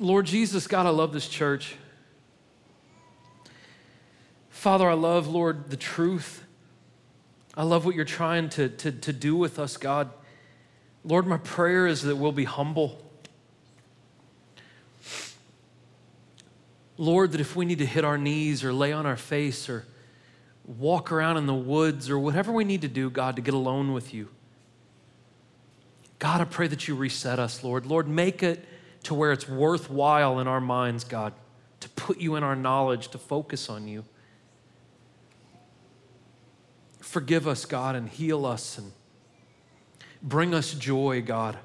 Lord 0.00 0.26
Jesus, 0.26 0.66
God, 0.66 0.86
I 0.86 0.90
love 0.90 1.12
this 1.12 1.28
church. 1.28 1.74
Father, 4.48 4.88
I 4.88 4.94
love, 4.94 5.26
Lord, 5.26 5.70
the 5.70 5.76
truth. 5.76 6.44
I 7.56 7.64
love 7.64 7.84
what 7.84 7.96
you're 7.96 8.04
trying 8.04 8.48
to, 8.50 8.68
to, 8.68 8.92
to 8.92 9.12
do 9.12 9.34
with 9.34 9.58
us, 9.58 9.76
God. 9.76 10.10
Lord, 11.04 11.26
my 11.26 11.38
prayer 11.38 11.86
is 11.86 12.02
that 12.02 12.16
we'll 12.16 12.32
be 12.32 12.44
humble. 12.44 13.00
Lord, 16.96 17.32
that 17.32 17.40
if 17.40 17.54
we 17.54 17.64
need 17.64 17.78
to 17.78 17.86
hit 17.86 18.04
our 18.04 18.18
knees 18.18 18.64
or 18.64 18.72
lay 18.72 18.92
on 18.92 19.06
our 19.06 19.16
face 19.16 19.68
or 19.68 19.86
walk 20.66 21.12
around 21.12 21.36
in 21.36 21.46
the 21.46 21.54
woods 21.54 22.10
or 22.10 22.18
whatever 22.18 22.52
we 22.52 22.64
need 22.64 22.82
to 22.82 22.88
do, 22.88 23.08
God, 23.08 23.36
to 23.36 23.42
get 23.42 23.54
alone 23.54 23.92
with 23.92 24.12
you. 24.12 24.28
God, 26.18 26.40
I 26.40 26.44
pray 26.44 26.66
that 26.66 26.88
you 26.88 26.96
reset 26.96 27.38
us, 27.38 27.62
Lord. 27.62 27.86
Lord, 27.86 28.08
make 28.08 28.42
it 28.42 28.64
to 29.04 29.14
where 29.14 29.32
it's 29.32 29.48
worthwhile 29.48 30.40
in 30.40 30.48
our 30.48 30.60
minds, 30.60 31.04
God, 31.04 31.32
to 31.80 31.88
put 31.90 32.18
you 32.18 32.34
in 32.34 32.42
our 32.42 32.56
knowledge, 32.56 33.08
to 33.08 33.18
focus 33.18 33.70
on 33.70 33.86
you. 33.86 34.04
Forgive 36.98 37.46
us, 37.46 37.64
God, 37.64 37.94
and 37.94 38.08
heal 38.08 38.44
us 38.44 38.76
and 38.76 38.92
bring 40.22 40.54
us 40.54 40.74
joy, 40.74 41.22
God. 41.22 41.58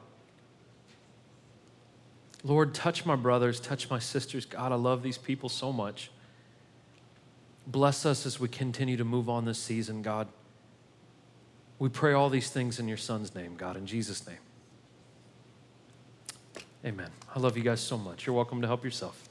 Lord, 2.43 2.73
touch 2.73 3.05
my 3.05 3.15
brothers, 3.15 3.59
touch 3.59 3.89
my 3.89 3.99
sisters. 3.99 4.45
God, 4.45 4.71
I 4.71 4.75
love 4.75 5.01
these 5.01 5.17
people 5.17 5.49
so 5.49 5.71
much. 5.71 6.11
Bless 7.65 8.05
us 8.05 8.25
as 8.25 8.39
we 8.39 8.49
continue 8.49 8.97
to 8.97 9.05
move 9.05 9.29
on 9.29 9.45
this 9.45 9.57
season, 9.57 10.01
God. 10.01 10.27
We 11.79 11.89
pray 11.89 12.13
all 12.13 12.29
these 12.29 12.49
things 12.49 12.79
in 12.79 12.87
your 12.87 12.97
Son's 12.97 13.33
name, 13.33 13.55
God, 13.55 13.77
in 13.77 13.85
Jesus' 13.85 14.27
name. 14.27 14.37
Amen. 16.85 17.09
I 17.33 17.39
love 17.39 17.55
you 17.55 17.63
guys 17.63 17.79
so 17.79 17.97
much. 17.97 18.25
You're 18.25 18.35
welcome 18.35 18.61
to 18.61 18.67
help 18.67 18.83
yourself. 18.83 19.29